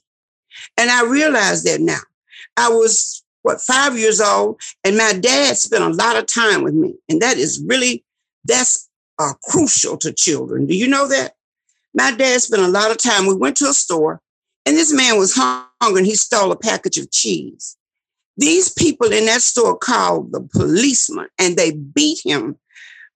And 0.76 0.90
I 0.90 1.04
realize 1.04 1.64
that 1.64 1.80
now. 1.80 2.00
I 2.56 2.68
was 2.68 3.22
what 3.42 3.60
five 3.60 3.96
years 3.96 4.20
old 4.20 4.60
and 4.84 4.96
my 4.96 5.12
dad 5.12 5.56
spent 5.56 5.84
a 5.84 5.88
lot 5.88 6.16
of 6.16 6.26
time 6.26 6.62
with 6.62 6.74
me. 6.74 6.94
And 7.08 7.20
that 7.22 7.36
is 7.36 7.62
really 7.66 8.04
that's 8.44 8.88
uh, 9.18 9.32
crucial 9.44 9.96
to 9.98 10.12
children. 10.12 10.66
Do 10.66 10.76
you 10.76 10.88
know 10.88 11.06
that? 11.08 11.34
My 11.94 12.12
dad 12.12 12.40
spent 12.40 12.62
a 12.62 12.68
lot 12.68 12.90
of 12.90 12.98
time. 12.98 13.26
We 13.26 13.34
went 13.34 13.56
to 13.58 13.66
a 13.66 13.72
store 13.72 14.20
and 14.68 14.76
this 14.76 14.92
man 14.92 15.16
was 15.16 15.32
hungry 15.34 16.00
and 16.00 16.06
he 16.06 16.14
stole 16.14 16.52
a 16.52 16.56
package 16.56 16.98
of 16.98 17.10
cheese. 17.10 17.78
These 18.36 18.68
people 18.68 19.10
in 19.10 19.24
that 19.24 19.40
store 19.40 19.78
called 19.78 20.30
the 20.30 20.42
policeman 20.42 21.26
and 21.38 21.56
they 21.56 21.70
beat 21.70 22.20
him 22.22 22.54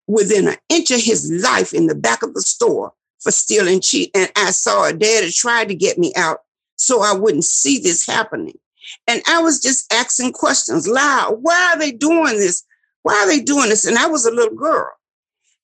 within 0.07 0.49
an 0.49 0.57
inch 0.71 0.91
of 0.91 1.03
his 1.03 1.31
life 1.45 1.75
in 1.75 1.89
the 1.89 1.95
back 1.95 2.23
of 2.23 2.33
the 2.33 2.41
store 2.41 2.95
for 3.21 3.31
stealing 3.31 3.83
cheese. 3.83 4.09
And 4.15 4.33
I 4.35 4.51
saw 4.51 4.87
a 4.87 4.95
dad 4.95 5.31
tried 5.35 5.69
to 5.69 5.75
get 5.75 5.99
me 5.99 6.15
out 6.17 6.39
so 6.77 7.03
I 7.03 7.13
wouldn't 7.13 7.45
see 7.45 7.79
this 7.79 8.07
happening. 8.07 8.59
And 9.07 9.21
I 9.29 9.43
was 9.43 9.61
just 9.61 9.93
asking 9.93 10.33
questions 10.33 10.89
loud. 10.89 11.37
Why 11.43 11.75
are 11.75 11.79
they 11.79 11.93
doing 11.93 12.39
this? 12.39 12.65
Why 13.03 13.13
are 13.17 13.27
they 13.27 13.41
doing 13.41 13.69
this? 13.69 13.85
And 13.85 13.99
I 13.99 14.07
was 14.07 14.25
a 14.25 14.33
little 14.33 14.57
girl. 14.57 14.91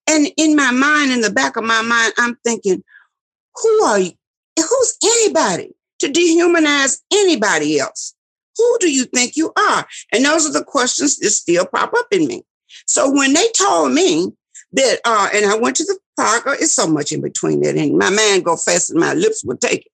And 0.07 0.29
in 0.37 0.55
my 0.55 0.71
mind, 0.71 1.13
in 1.13 1.23
the 1.23 1.33
back 1.33 1.57
of 1.57 1.65
my 1.65 1.81
mind, 1.81 2.13
I'm 2.19 2.37
thinking, 2.45 2.85
who 3.55 3.85
are 3.85 4.01
you? 4.01 4.13
Who's 4.59 4.99
anybody? 5.03 5.73
To 6.01 6.09
dehumanize 6.09 7.01
anybody 7.13 7.79
else. 7.81 8.15
Who 8.57 8.79
do 8.81 8.91
you 8.91 9.05
think 9.05 9.37
you 9.37 9.53
are? 9.57 9.87
And 10.13 10.25
those 10.25 10.49
are 10.49 10.53
the 10.53 10.65
questions 10.65 11.19
that 11.19 11.31
still 11.31 11.67
pop 11.67 11.93
up 11.95 12.07
in 12.13 12.27
me. 12.27 12.45
So 12.87 13.11
when 13.11 13.33
they 13.33 13.49
told 13.57 13.93
me 13.93 14.33
that, 14.73 15.01
uh, 15.05 15.29
and 15.33 15.47
I 15.47 15.57
went 15.57 15.77
to 15.77 15.85
the 15.85 15.99
park, 16.17 16.47
uh, 16.47 16.53
it's 16.53 16.75
so 16.75 16.87
much 16.87 17.13
in 17.13 17.21
between 17.21 17.61
that, 17.61 17.77
and 17.77 17.97
my 17.97 18.11
mind 18.11 18.45
go 18.45 18.57
fast 18.57 18.91
and 18.91 19.01
my 19.01 19.15
lips 19.15 19.45
would 19.45 19.61
take 19.61 19.87
it. 19.87 19.93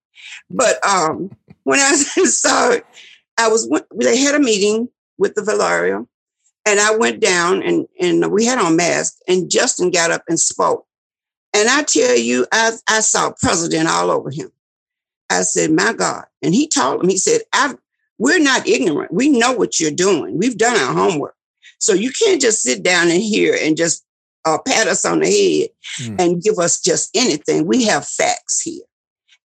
But 0.50 0.84
um, 0.84 1.30
when 1.64 1.78
I 1.78 1.94
saw 2.24 2.70
it, 2.72 2.84
I 3.38 3.48
was 3.48 3.68
they 3.96 4.18
had 4.18 4.34
a 4.34 4.40
meeting 4.40 4.88
with 5.18 5.34
the 5.34 5.42
Valero, 5.42 6.08
and 6.66 6.80
I 6.80 6.96
went 6.96 7.20
down 7.20 7.62
and 7.62 7.86
and 8.00 8.30
we 8.32 8.44
had 8.44 8.58
on 8.58 8.76
masks, 8.76 9.20
and 9.28 9.50
Justin 9.50 9.90
got 9.90 10.10
up 10.10 10.22
and 10.28 10.38
spoke. 10.38 10.86
And 11.54 11.68
I 11.68 11.84
tell 11.84 12.18
you, 12.18 12.46
I, 12.50 12.72
I 12.88 13.00
saw 13.00 13.32
president 13.40 13.88
all 13.88 14.10
over 14.10 14.30
him. 14.30 14.50
I 15.30 15.42
said, 15.42 15.72
my 15.72 15.92
God. 15.92 16.24
And 16.42 16.54
he 16.54 16.68
told 16.68 17.02
him, 17.02 17.08
he 17.08 17.16
said, 17.16 17.42
we're 18.18 18.38
not 18.38 18.66
ignorant. 18.66 19.12
We 19.12 19.28
know 19.28 19.52
what 19.52 19.80
you're 19.80 19.90
doing. 19.90 20.38
We've 20.38 20.58
done 20.58 20.76
our 20.76 20.92
homework. 20.92 21.34
So 21.78 21.92
you 21.92 22.10
can't 22.12 22.40
just 22.40 22.62
sit 22.62 22.82
down 22.82 23.10
and 23.10 23.22
hear 23.22 23.56
and 23.60 23.76
just 23.76 24.04
uh, 24.44 24.58
pat 24.66 24.86
us 24.86 25.04
on 25.04 25.20
the 25.20 25.26
head 25.26 25.70
mm. 26.08 26.20
and 26.20 26.42
give 26.42 26.58
us 26.58 26.80
just 26.80 27.10
anything. 27.14 27.66
We 27.66 27.84
have 27.84 28.06
facts 28.06 28.60
here. 28.60 28.84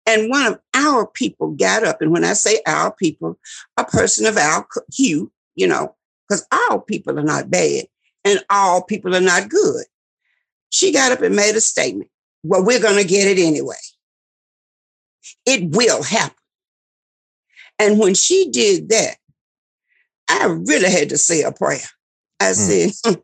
And 0.05 0.30
one 0.30 0.45
of 0.47 0.59
our 0.73 1.05
people 1.05 1.51
got 1.51 1.84
up, 1.84 2.01
and 2.01 2.11
when 2.11 2.23
I 2.23 2.34
say 2.34 2.61
our 2.65 2.93
people, 2.93 3.38
a 3.77 3.84
person 3.84 4.25
of 4.25 4.38
our 4.38 4.67
hue, 4.91 5.32
you 5.55 5.67
know, 5.67 5.95
because 6.27 6.45
all 6.51 6.80
people 6.80 7.19
are 7.19 7.23
not 7.23 7.51
bad 7.51 7.86
and 8.25 8.43
all 8.49 8.82
people 8.82 9.15
are 9.15 9.21
not 9.21 9.49
good. 9.49 9.86
She 10.69 10.91
got 10.91 11.11
up 11.11 11.21
and 11.21 11.36
made 11.36 11.55
a 11.55 11.61
statement. 11.61 12.09
Well, 12.43 12.63
we're 12.63 12.82
going 12.82 13.01
to 13.01 13.07
get 13.07 13.27
it 13.27 13.41
anyway. 13.41 13.75
It 15.45 15.69
will 15.75 16.03
happen. 16.03 16.36
And 17.77 17.97
when 17.97 18.13
she 18.13 18.49
did 18.51 18.89
that, 18.89 19.15
I 20.30 20.45
really 20.45 20.91
had 20.91 21.09
to 21.09 21.17
say 21.17 21.41
a 21.43 21.51
prayer. 21.51 21.80
I 22.39 22.51
mm. 22.51 22.93
said, 22.93 23.21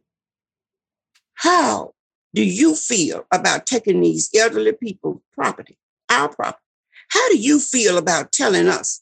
How 1.33 1.93
do 2.33 2.43
you 2.43 2.75
feel 2.75 3.25
about 3.31 3.65
taking 3.65 4.01
these 4.01 4.29
elderly 4.35 4.73
people's 4.73 5.21
property, 5.33 5.77
our 6.09 6.29
property? 6.29 6.61
How 7.09 7.29
do 7.29 7.37
you 7.37 7.59
feel 7.59 7.97
about 7.97 8.31
telling 8.31 8.67
us 8.67 9.01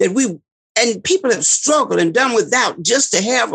that 0.00 0.12
we, 0.12 0.38
and 0.78 1.04
people 1.04 1.30
have 1.30 1.44
struggled 1.44 2.00
and 2.00 2.14
done 2.14 2.34
without 2.34 2.82
just 2.82 3.12
to 3.12 3.22
have 3.22 3.54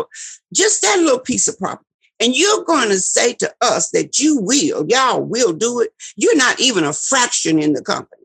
just 0.54 0.82
that 0.82 1.00
little 1.00 1.18
piece 1.18 1.48
of 1.48 1.58
property? 1.58 1.86
And 2.20 2.36
you're 2.36 2.64
going 2.64 2.90
to 2.90 3.00
say 3.00 3.32
to 3.34 3.52
us 3.62 3.90
that 3.90 4.18
you 4.18 4.38
will, 4.38 4.84
y'all 4.88 5.22
will 5.22 5.54
do 5.54 5.80
it. 5.80 5.90
You're 6.16 6.36
not 6.36 6.60
even 6.60 6.84
a 6.84 6.92
fraction 6.92 7.58
in 7.58 7.72
the 7.72 7.82
company. 7.82 8.19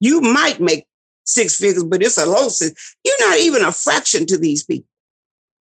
You 0.00 0.20
might 0.20 0.60
make 0.60 0.86
six 1.24 1.56
figures, 1.56 1.84
but 1.84 2.02
it's 2.02 2.18
a 2.18 2.26
low 2.26 2.48
six. 2.48 2.96
You're 3.04 3.28
not 3.28 3.38
even 3.38 3.64
a 3.64 3.72
fraction 3.72 4.26
to 4.26 4.38
these 4.38 4.64
people. 4.64 4.88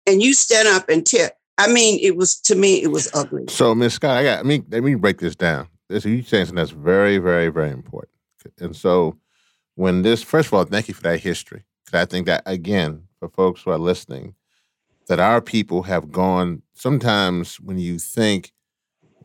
And 0.06 0.22
you 0.22 0.34
stand 0.34 0.68
up 0.68 0.90
and 0.90 1.06
tell. 1.06 1.30
I 1.58 1.72
mean, 1.72 2.00
it 2.02 2.18
was 2.18 2.40
to 2.42 2.56
me, 2.56 2.82
it 2.82 2.88
was 2.88 3.10
ugly. 3.14 3.46
So, 3.48 3.76
Miss 3.76 3.94
Scott, 3.94 4.18
I 4.18 4.24
got. 4.24 4.40
I 4.40 4.44
mean, 4.44 4.66
let 4.70 4.84
me 4.84 4.96
break 4.96 5.20
this 5.20 5.36
down. 5.36 5.68
This 5.88 6.06
you 6.06 6.24
saying 6.24 6.46
something 6.46 6.56
that's 6.56 6.72
very, 6.72 7.20
very, 7.20 7.50
very 7.50 7.70
important. 7.70 8.12
And 8.60 8.76
so, 8.76 9.18
when 9.76 10.02
this, 10.02 10.24
first 10.24 10.48
of 10.48 10.54
all, 10.56 10.66
thank 10.66 10.88
you 10.88 10.94
for 10.94 11.04
that 11.04 11.20
history. 11.20 11.64
Because 11.86 12.02
I 12.02 12.06
think 12.06 12.26
that 12.26 12.44
again, 12.46 13.04
for 13.20 13.30
folks 13.30 13.62
who 13.62 13.72
are 13.72 13.78
listening, 13.78 14.36
that 15.08 15.20
our 15.20 15.42
people 15.42 15.84
have 15.84 16.12
gone. 16.12 16.62
Sometimes 16.74 17.60
when 17.60 17.78
you 17.78 18.00
think, 18.00 18.52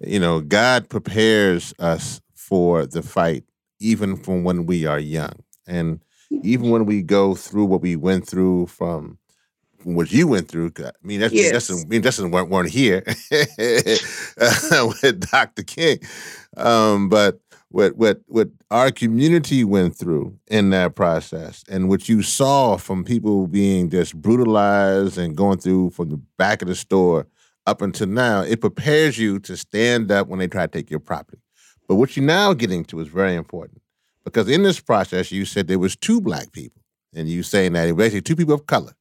you 0.00 0.20
know, 0.20 0.40
God 0.40 0.88
prepares 0.88 1.74
us 1.78 2.20
for 2.34 2.86
the 2.86 3.02
fight 3.02 3.44
even 3.80 4.16
from 4.16 4.44
when 4.44 4.66
we 4.66 4.86
are 4.86 4.98
young. 4.98 5.32
And 5.66 6.00
even 6.30 6.70
when 6.70 6.86
we 6.86 7.02
go 7.02 7.34
through 7.34 7.66
what 7.66 7.80
we 7.80 7.96
went 7.96 8.26
through 8.26 8.66
from, 8.66 9.18
from 9.78 9.94
what 9.94 10.12
you 10.12 10.26
went 10.26 10.48
through, 10.48 10.72
I 10.78 10.90
mean, 11.02 11.20
that's, 11.20 11.34
yes. 11.34 11.52
that's, 11.52 11.84
I 11.84 11.86
mean, 11.86 12.02
Justin 12.02 12.30
weren't, 12.30 12.50
weren't 12.50 12.70
here 12.70 13.02
with 13.30 15.30
Dr. 15.30 15.62
King. 15.62 15.98
Um, 16.56 17.08
but 17.08 17.40
what, 17.70 17.96
what, 17.96 18.20
what 18.26 18.48
our 18.70 18.90
community 18.90 19.64
went 19.64 19.96
through 19.96 20.38
in 20.48 20.70
that 20.70 20.94
process 20.94 21.64
and 21.68 21.88
what 21.88 22.08
you 22.08 22.22
saw 22.22 22.76
from 22.76 23.04
people 23.04 23.46
being 23.46 23.90
just 23.90 24.16
brutalized 24.16 25.18
and 25.18 25.36
going 25.36 25.58
through 25.58 25.90
from 25.90 26.08
the 26.08 26.20
back 26.38 26.62
of 26.62 26.68
the 26.68 26.74
store 26.74 27.26
up 27.66 27.82
until 27.82 28.06
now, 28.06 28.40
it 28.40 28.62
prepares 28.62 29.18
you 29.18 29.38
to 29.40 29.56
stand 29.56 30.10
up 30.10 30.26
when 30.26 30.38
they 30.38 30.48
try 30.48 30.66
to 30.66 30.72
take 30.72 30.90
your 30.90 31.00
property. 31.00 31.38
But 31.88 31.96
what 31.96 32.16
you're 32.16 32.26
now 32.26 32.52
getting 32.52 32.84
to 32.86 33.00
is 33.00 33.08
very 33.08 33.34
important 33.34 33.80
because 34.24 34.48
in 34.48 34.62
this 34.62 34.78
process, 34.78 35.32
you 35.32 35.44
said 35.44 35.66
there 35.66 35.78
was 35.78 35.96
two 35.96 36.20
black 36.20 36.52
people, 36.52 36.82
and 37.14 37.28
you 37.28 37.42
saying 37.42 37.72
that 37.72 37.96
basically 37.96 38.20
two 38.20 38.36
people 38.36 38.54
of 38.54 38.66
color, 38.66 38.92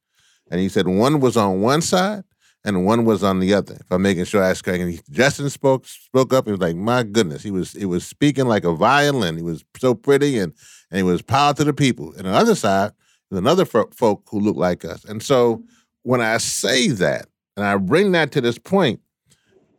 and 0.50 0.62
you 0.62 0.70
said 0.70 0.88
one 0.88 1.20
was 1.20 1.36
on 1.36 1.60
one 1.60 1.82
side 1.82 2.24
and 2.64 2.84
one 2.84 3.04
was 3.04 3.22
on 3.22 3.40
the 3.40 3.54
other. 3.54 3.74
If 3.74 3.90
I'm 3.90 4.02
making 4.02 4.24
sure 4.24 4.42
I 4.42 4.52
correct, 4.54 4.82
and 4.82 5.00
Justin 5.10 5.50
spoke 5.50 5.86
spoke 5.86 6.32
up, 6.32 6.46
he 6.46 6.50
was 6.50 6.60
like, 6.60 6.76
"My 6.76 7.02
goodness, 7.02 7.42
he 7.42 7.50
was 7.50 7.72
he 7.72 7.84
was 7.84 8.06
speaking 8.06 8.46
like 8.46 8.64
a 8.64 8.74
violin. 8.74 9.36
He 9.36 9.42
was 9.42 9.64
so 9.78 9.94
pretty, 9.94 10.38
and 10.38 10.52
and 10.90 10.96
he 10.96 11.02
was 11.02 11.22
power 11.22 11.54
to 11.54 11.64
the 11.64 11.72
people." 11.72 12.12
And 12.16 12.26
on 12.26 12.32
the 12.32 12.38
other 12.38 12.54
side, 12.54 12.92
there's 13.30 13.38
another 13.38 13.64
folk 13.64 14.22
who 14.30 14.40
looked 14.40 14.58
like 14.58 14.84
us, 14.84 15.04
and 15.04 15.22
so 15.22 15.62
when 16.02 16.20
I 16.20 16.38
say 16.38 16.88
that, 16.88 17.26
and 17.56 17.66
I 17.66 17.76
bring 17.76 18.12
that 18.12 18.32
to 18.32 18.40
this 18.40 18.58
point, 18.58 19.00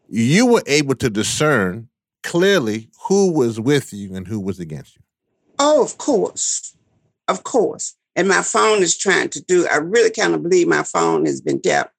you 0.08 0.46
were 0.46 0.64
able 0.68 0.96
to 0.96 1.10
discern 1.10 1.90
clearly 2.24 2.90
who 3.08 3.32
was 3.32 3.60
with 3.60 3.94
you 3.94 4.16
and 4.16 4.28
who 4.28 4.40
was 4.40 4.60
against 4.60 4.96
you. 4.96 5.02
Oh, 5.58 5.84
of 5.84 5.98
course. 5.98 6.76
Of 7.28 7.44
course. 7.44 7.96
And 8.16 8.28
my 8.28 8.42
phone 8.42 8.82
is 8.82 8.98
trying 8.98 9.30
to 9.30 9.42
do, 9.42 9.68
I 9.68 9.78
really 9.78 10.12
kind 10.12 10.34
of 10.34 10.44
believe 10.44 10.68
my 10.68 10.84
phone 10.84 11.26
has 11.26 11.42
been 11.42 11.62
tapped. 11.62 11.94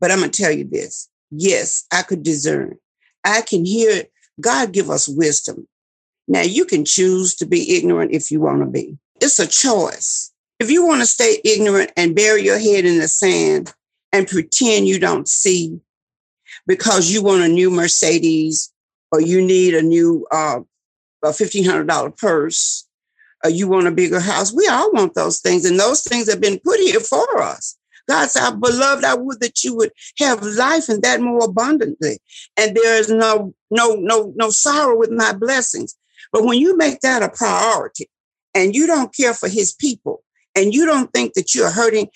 But 0.00 0.10
I'm 0.10 0.18
going 0.18 0.30
to 0.30 0.42
tell 0.42 0.52
you 0.52 0.64
this. 0.64 1.08
Yes, 1.30 1.86
I 1.92 2.02
could 2.02 2.22
discern. 2.22 2.76
I 3.24 3.40
can 3.40 3.64
hear 3.64 4.04
God 4.40 4.72
give 4.72 4.90
us 4.90 5.08
wisdom. 5.08 5.66
Now, 6.28 6.42
you 6.42 6.64
can 6.64 6.84
choose 6.84 7.34
to 7.36 7.46
be 7.46 7.76
ignorant 7.76 8.12
if 8.12 8.30
you 8.30 8.40
want 8.40 8.60
to 8.60 8.66
be. 8.66 8.98
It's 9.20 9.38
a 9.38 9.46
choice. 9.46 10.32
If 10.58 10.70
you 10.70 10.86
want 10.86 11.00
to 11.00 11.06
stay 11.06 11.40
ignorant 11.44 11.92
and 11.96 12.14
bury 12.14 12.42
your 12.42 12.58
head 12.58 12.84
in 12.84 12.98
the 12.98 13.08
sand 13.08 13.72
and 14.12 14.26
pretend 14.26 14.88
you 14.88 14.98
don't 14.98 15.28
see 15.28 15.80
because 16.66 17.10
you 17.10 17.22
want 17.22 17.42
a 17.42 17.48
new 17.48 17.70
Mercedes 17.70 18.72
or 19.12 19.20
you 19.20 19.40
need 19.40 19.74
a 19.74 19.82
new 19.82 20.26
uh, 20.30 20.60
a 21.22 21.28
$1,500 21.28 22.16
purse 22.16 22.86
or 23.44 23.50
you 23.50 23.68
want 23.68 23.86
a 23.86 23.90
bigger 23.90 24.20
house, 24.20 24.52
we 24.52 24.66
all 24.68 24.92
want 24.92 25.14
those 25.14 25.40
things. 25.40 25.64
And 25.64 25.78
those 25.78 26.02
things 26.02 26.30
have 26.30 26.40
been 26.40 26.58
put 26.60 26.80
here 26.80 27.00
for 27.00 27.40
us. 27.40 27.76
God 28.08 28.30
said, 28.30 28.60
beloved, 28.60 29.04
I 29.04 29.14
would 29.14 29.40
that 29.40 29.64
you 29.64 29.76
would 29.76 29.90
have 30.18 30.42
life 30.42 30.88
and 30.88 31.02
that 31.02 31.20
more 31.20 31.44
abundantly. 31.44 32.18
And 32.56 32.76
there 32.76 32.98
is 32.98 33.10
no, 33.10 33.54
no, 33.70 33.96
no, 33.96 34.32
no 34.36 34.50
sorrow 34.50 34.96
with 34.96 35.10
my 35.10 35.32
blessings. 35.32 35.96
But 36.32 36.44
when 36.44 36.58
you 36.58 36.76
make 36.76 37.00
that 37.00 37.22
a 37.22 37.28
priority 37.28 38.08
and 38.54 38.74
you 38.74 38.86
don't 38.86 39.14
care 39.14 39.34
for 39.34 39.48
his 39.48 39.72
people 39.72 40.22
and 40.54 40.72
you 40.72 40.86
don't 40.86 41.12
think 41.12 41.34
that 41.34 41.54
you're 41.54 41.70
hurting, 41.70 42.08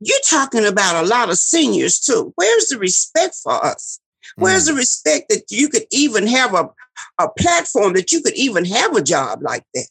you're 0.00 0.18
talking 0.28 0.66
about 0.66 1.02
a 1.02 1.08
lot 1.08 1.30
of 1.30 1.38
seniors 1.38 1.98
too. 1.98 2.32
Where's 2.36 2.68
the 2.68 2.78
respect 2.78 3.34
for 3.42 3.64
us? 3.64 4.00
Where's 4.36 4.64
mm. 4.64 4.68
the 4.68 4.74
respect 4.74 5.28
that 5.30 5.44
you 5.50 5.68
could 5.68 5.84
even 5.90 6.26
have 6.26 6.54
a, 6.54 6.68
a 7.20 7.28
platform 7.38 7.94
that 7.94 8.12
you 8.12 8.22
could 8.22 8.34
even 8.34 8.64
have 8.64 8.94
a 8.94 9.02
job 9.02 9.40
like 9.42 9.64
that? 9.74 9.88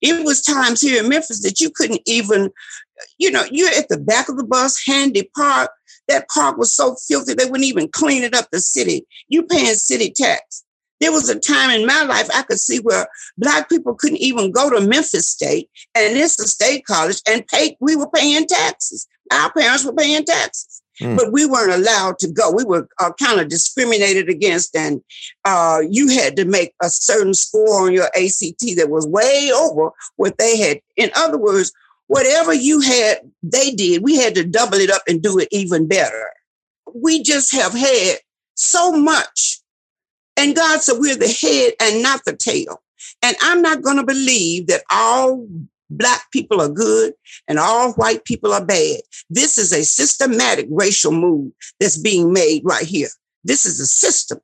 It 0.00 0.24
was 0.24 0.42
times 0.42 0.80
here 0.80 1.02
in 1.02 1.08
Memphis 1.08 1.42
that 1.42 1.60
you 1.60 1.70
couldn't 1.70 2.02
even, 2.06 2.50
you 3.18 3.30
know, 3.30 3.44
you're 3.50 3.70
at 3.70 3.88
the 3.88 3.98
back 3.98 4.28
of 4.28 4.36
the 4.36 4.44
bus, 4.44 4.82
handy 4.86 5.30
park. 5.36 5.70
That 6.08 6.28
park 6.28 6.58
was 6.58 6.74
so 6.74 6.96
filthy 7.06 7.34
they 7.34 7.44
wouldn't 7.44 7.68
even 7.68 7.88
clean 7.88 8.24
it 8.24 8.34
up 8.34 8.48
the 8.50 8.60
city. 8.60 9.06
You 9.28 9.44
paying 9.44 9.74
city 9.74 10.10
tax. 10.10 10.64
There 11.00 11.12
was 11.12 11.28
a 11.30 11.38
time 11.38 11.70
in 11.70 11.86
my 11.86 12.02
life 12.02 12.28
I 12.34 12.42
could 12.42 12.58
see 12.60 12.78
where 12.78 13.06
black 13.38 13.68
people 13.68 13.94
couldn't 13.94 14.18
even 14.18 14.50
go 14.50 14.68
to 14.68 14.86
Memphis 14.86 15.28
State, 15.28 15.70
and 15.94 16.16
it's 16.16 16.38
a 16.38 16.46
state 16.46 16.84
college, 16.84 17.22
and 17.26 17.46
pay. 17.46 17.76
We 17.80 17.96
were 17.96 18.10
paying 18.10 18.46
taxes. 18.46 19.06
Our 19.32 19.50
parents 19.52 19.84
were 19.84 19.94
paying 19.94 20.24
taxes, 20.24 20.82
mm. 21.00 21.16
but 21.16 21.32
we 21.32 21.46
weren't 21.46 21.72
allowed 21.72 22.18
to 22.20 22.30
go. 22.30 22.50
We 22.52 22.64
were 22.64 22.88
uh, 23.00 23.12
kind 23.20 23.40
of 23.40 23.48
discriminated 23.48 24.28
against, 24.28 24.76
and 24.76 25.02
uh, 25.44 25.80
you 25.88 26.08
had 26.08 26.36
to 26.36 26.44
make 26.44 26.74
a 26.82 26.90
certain 26.90 27.34
score 27.34 27.86
on 27.86 27.92
your 27.92 28.06
ACT 28.16 28.76
that 28.76 28.88
was 28.90 29.06
way 29.06 29.50
over 29.54 29.90
what 30.16 30.38
they 30.38 30.58
had. 30.58 30.80
In 30.96 31.10
other 31.16 31.38
words, 31.38 31.72
whatever 32.06 32.52
you 32.52 32.80
had, 32.80 33.18
they 33.42 33.72
did. 33.72 34.02
We 34.02 34.16
had 34.16 34.34
to 34.36 34.44
double 34.44 34.78
it 34.78 34.90
up 34.90 35.02
and 35.08 35.22
do 35.22 35.38
it 35.38 35.48
even 35.50 35.88
better. 35.88 36.30
We 36.94 37.22
just 37.22 37.54
have 37.54 37.72
had 37.72 38.18
so 38.54 38.92
much 38.92 39.60
and 40.40 40.56
God 40.56 40.80
said, 40.80 40.96
We're 40.98 41.16
the 41.16 41.28
head 41.28 41.74
and 41.80 42.02
not 42.02 42.24
the 42.24 42.34
tail. 42.34 42.82
And 43.22 43.36
I'm 43.42 43.60
not 43.60 43.82
going 43.82 43.98
to 43.98 44.06
believe 44.06 44.68
that 44.68 44.82
all 44.90 45.46
black 45.90 46.30
people 46.32 46.60
are 46.60 46.68
good 46.68 47.12
and 47.48 47.58
all 47.58 47.92
white 47.94 48.24
people 48.24 48.52
are 48.52 48.64
bad. 48.64 49.00
This 49.28 49.58
is 49.58 49.72
a 49.72 49.84
systematic 49.84 50.66
racial 50.70 51.12
move 51.12 51.52
that's 51.78 51.98
being 51.98 52.32
made 52.32 52.62
right 52.64 52.86
here. 52.86 53.08
This 53.44 53.66
is 53.66 53.80
a 53.80 53.86
system. 53.86 54.40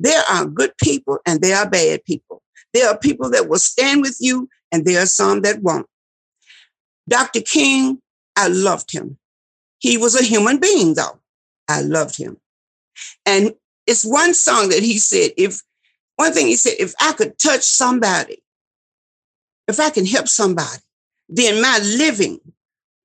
There 0.00 0.22
are 0.28 0.46
good 0.46 0.72
people 0.82 1.18
and 1.26 1.40
there 1.40 1.56
are 1.56 1.68
bad 1.68 2.04
people. 2.04 2.42
There 2.72 2.88
are 2.88 2.98
people 2.98 3.30
that 3.30 3.48
will 3.48 3.58
stand 3.58 4.02
with 4.02 4.16
you 4.20 4.48
and 4.72 4.84
there 4.84 5.02
are 5.02 5.06
some 5.06 5.42
that 5.42 5.62
won't. 5.62 5.86
Dr. 7.08 7.40
King, 7.40 8.00
I 8.36 8.48
loved 8.48 8.92
him. 8.92 9.18
He 9.78 9.96
was 9.96 10.18
a 10.18 10.24
human 10.24 10.58
being, 10.58 10.94
though. 10.94 11.20
I 11.68 11.80
loved 11.82 12.16
him. 12.16 12.38
And 13.24 13.52
it's 13.86 14.04
one 14.04 14.34
song 14.34 14.70
that 14.70 14.82
he 14.82 14.98
said, 14.98 15.30
if 15.36 15.60
one 16.16 16.32
thing 16.32 16.46
he 16.46 16.56
said, 16.56 16.74
if 16.78 16.94
I 17.00 17.12
could 17.12 17.38
touch 17.38 17.62
somebody, 17.62 18.42
if 19.68 19.78
I 19.78 19.90
can 19.90 20.06
help 20.06 20.28
somebody, 20.28 20.82
then 21.28 21.60
my 21.60 21.78
living 21.82 22.40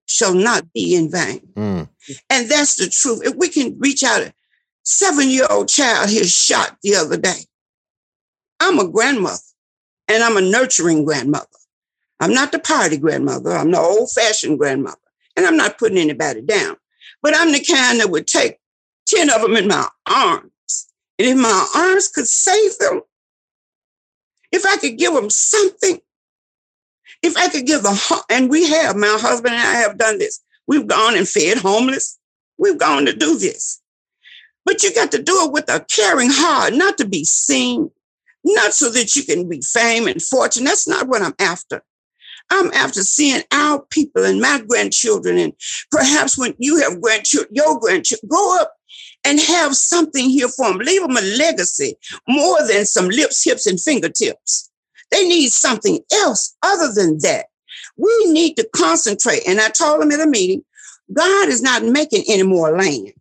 shall 0.05 0.33
not 0.33 0.71
be 0.73 0.95
in 0.95 1.11
vain. 1.11 1.41
Mm. 1.55 1.89
And 2.29 2.49
that's 2.49 2.75
the 2.75 2.89
truth. 2.89 3.21
If 3.23 3.35
we 3.35 3.49
can 3.49 3.77
reach 3.79 4.03
out, 4.03 4.21
a 4.21 4.33
seven 4.83 5.29
year 5.29 5.47
old 5.49 5.69
child 5.69 6.09
here 6.09 6.23
shot 6.23 6.77
the 6.83 6.95
other 6.95 7.17
day. 7.17 7.45
I'm 8.59 8.79
a 8.79 8.87
grandmother 8.87 9.39
and 10.07 10.23
I'm 10.23 10.37
a 10.37 10.41
nurturing 10.41 11.05
grandmother. 11.05 11.47
I'm 12.19 12.33
not 12.33 12.51
the 12.51 12.59
party 12.59 12.97
grandmother. 12.97 13.51
I'm 13.51 13.71
the 13.71 13.79
old 13.79 14.11
fashioned 14.11 14.59
grandmother. 14.59 14.97
And 15.35 15.45
I'm 15.45 15.57
not 15.57 15.77
putting 15.77 15.97
anybody 15.97 16.41
down, 16.41 16.75
but 17.23 17.35
I'm 17.35 17.51
the 17.51 17.63
kind 17.63 17.99
that 17.99 18.11
would 18.11 18.27
take 18.27 18.59
10 19.07 19.29
of 19.29 19.41
them 19.41 19.55
in 19.55 19.67
my 19.67 19.87
arms 20.05 20.51
and 21.21 21.29
if 21.29 21.37
my 21.37 21.67
arms 21.75 22.07
could 22.07 22.27
save 22.27 22.79
them, 22.79 23.01
if 24.51 24.65
I 24.65 24.77
could 24.77 24.97
give 24.97 25.13
them 25.13 25.29
something, 25.29 25.99
if 27.23 27.37
I 27.37 27.49
could 27.49 27.65
give 27.65 27.83
them, 27.83 27.95
and 28.29 28.49
we 28.49 28.69
have, 28.69 28.95
my 28.95 29.17
husband 29.19 29.53
and 29.53 29.63
I 29.63 29.75
have 29.75 29.97
done 29.97 30.17
this. 30.17 30.39
We've 30.67 30.87
gone 30.87 31.17
and 31.17 31.27
fed 31.27 31.57
homeless. 31.57 32.17
We've 32.57 32.77
gone 32.77 33.05
to 33.05 33.13
do 33.13 33.37
this. 33.37 33.81
But 34.65 34.83
you 34.83 34.93
got 34.93 35.11
to 35.11 35.21
do 35.21 35.45
it 35.45 35.51
with 35.51 35.69
a 35.69 35.85
caring 35.89 36.29
heart, 36.31 36.73
not 36.73 36.97
to 36.99 37.07
be 37.07 37.23
seen, 37.23 37.89
not 38.43 38.73
so 38.73 38.89
that 38.91 39.15
you 39.15 39.23
can 39.23 39.49
be 39.49 39.61
fame 39.61 40.07
and 40.07 40.21
fortune. 40.21 40.63
That's 40.63 40.87
not 40.87 41.07
what 41.07 41.21
I'm 41.21 41.35
after. 41.39 41.83
I'm 42.49 42.71
after 42.73 43.01
seeing 43.01 43.43
our 43.51 43.81
people 43.89 44.25
and 44.25 44.41
my 44.41 44.61
grandchildren, 44.67 45.37
and 45.37 45.53
perhaps 45.89 46.37
when 46.37 46.53
you 46.57 46.77
have 46.81 47.01
grandchildren, 47.01 47.53
your 47.53 47.79
grandchildren, 47.79 48.27
grow 48.29 48.59
up 48.59 48.73
and 49.23 49.39
have 49.39 49.75
something 49.75 50.29
here 50.29 50.49
for 50.49 50.67
them. 50.67 50.79
Leave 50.79 51.01
them 51.01 51.15
a 51.15 51.21
legacy 51.21 51.95
more 52.27 52.57
than 52.67 52.85
some 52.85 53.07
lips, 53.07 53.43
hips, 53.43 53.67
and 53.67 53.79
fingertips. 53.79 54.70
They 55.11 55.27
need 55.27 55.51
something 55.51 55.99
else 56.13 56.55
other 56.63 56.91
than 56.93 57.19
that. 57.19 57.47
We 57.97 58.25
need 58.27 58.55
to 58.55 58.67
concentrate. 58.75 59.43
And 59.47 59.59
I 59.59 59.69
told 59.69 60.01
them 60.01 60.11
at 60.11 60.19
a 60.19 60.27
meeting, 60.27 60.63
God 61.13 61.49
is 61.49 61.61
not 61.61 61.83
making 61.83 62.23
any 62.27 62.43
more 62.43 62.77
land. 62.77 63.13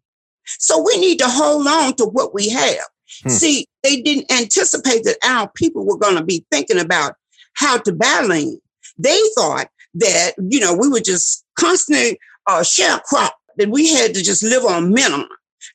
So 0.59 0.83
we 0.83 0.97
need 0.99 1.19
to 1.19 1.29
hold 1.29 1.67
on 1.67 1.95
to 1.97 2.05
what 2.05 2.35
we 2.35 2.49
have. 2.51 2.85
Hmm. 3.23 3.29
See, 3.29 3.67
they 3.83 4.01
didn't 4.01 4.31
anticipate 4.33 5.05
that 5.05 5.19
our 5.25 5.51
people 5.55 5.85
were 5.85 5.99
going 5.99 6.17
to 6.17 6.25
be 6.25 6.45
thinking 6.51 6.79
about 6.79 7.15
how 7.55 7.79
to 7.79 7.93
buy 7.93 8.25
land. 8.27 8.59
They 8.99 9.19
thought 9.37 9.69
that, 9.95 10.33
you 10.39 10.61
know, 10.61 10.75
we 10.75 10.89
were 10.89 11.01
just 11.01 11.45
constantly 11.59 12.19
uh, 12.47 12.61
sharecrop, 12.61 13.31
that 13.57 13.71
we 13.71 13.93
had 13.93 14.15
to 14.15 14.23
just 14.23 14.43
live 14.43 14.65
on 14.65 14.93
minimum 14.93 15.29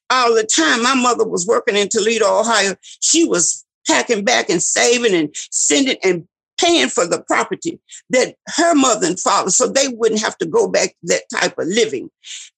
all 0.10 0.34
the 0.34 0.44
time. 0.44 0.84
My 0.84 0.96
mother 0.96 1.28
was 1.28 1.46
working 1.46 1.76
in 1.76 1.90
Toledo, 1.90 2.40
Ohio. 2.40 2.76
She 3.02 3.26
was 3.26 3.65
packing 3.88 4.24
back 4.24 4.50
and 4.50 4.62
saving 4.62 5.14
and 5.14 5.34
sending 5.52 5.98
and 6.04 6.28
paying 6.58 6.88
for 6.88 7.06
the 7.06 7.22
property 7.22 7.80
that 8.10 8.36
her 8.48 8.74
mother 8.76 9.08
and 9.08 9.20
father, 9.20 9.50
so 9.50 9.68
they 9.68 9.88
wouldn't 9.90 10.22
have 10.22 10.38
to 10.38 10.46
go 10.46 10.68
back 10.68 10.90
to 10.90 10.96
that 11.04 11.24
type 11.34 11.58
of 11.58 11.68
living. 11.68 12.10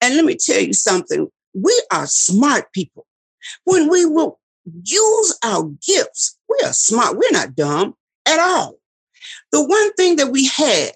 And 0.01 0.15
let 0.15 0.25
me 0.25 0.36
tell 0.36 0.61
you 0.61 0.73
something 0.73 1.28
we 1.53 1.84
are 1.91 2.07
smart 2.07 2.71
people. 2.73 3.05
When 3.63 3.89
we 3.89 4.05
will 4.05 4.39
use 4.84 5.39
our 5.43 5.63
gifts, 5.86 6.38
we 6.49 6.57
are 6.65 6.73
smart. 6.73 7.17
We're 7.17 7.32
not 7.32 7.55
dumb 7.55 7.95
at 8.25 8.39
all. 8.39 8.75
The 9.51 9.63
one 9.63 9.93
thing 9.93 10.17
that 10.17 10.32
we 10.32 10.47
had, 10.47 10.91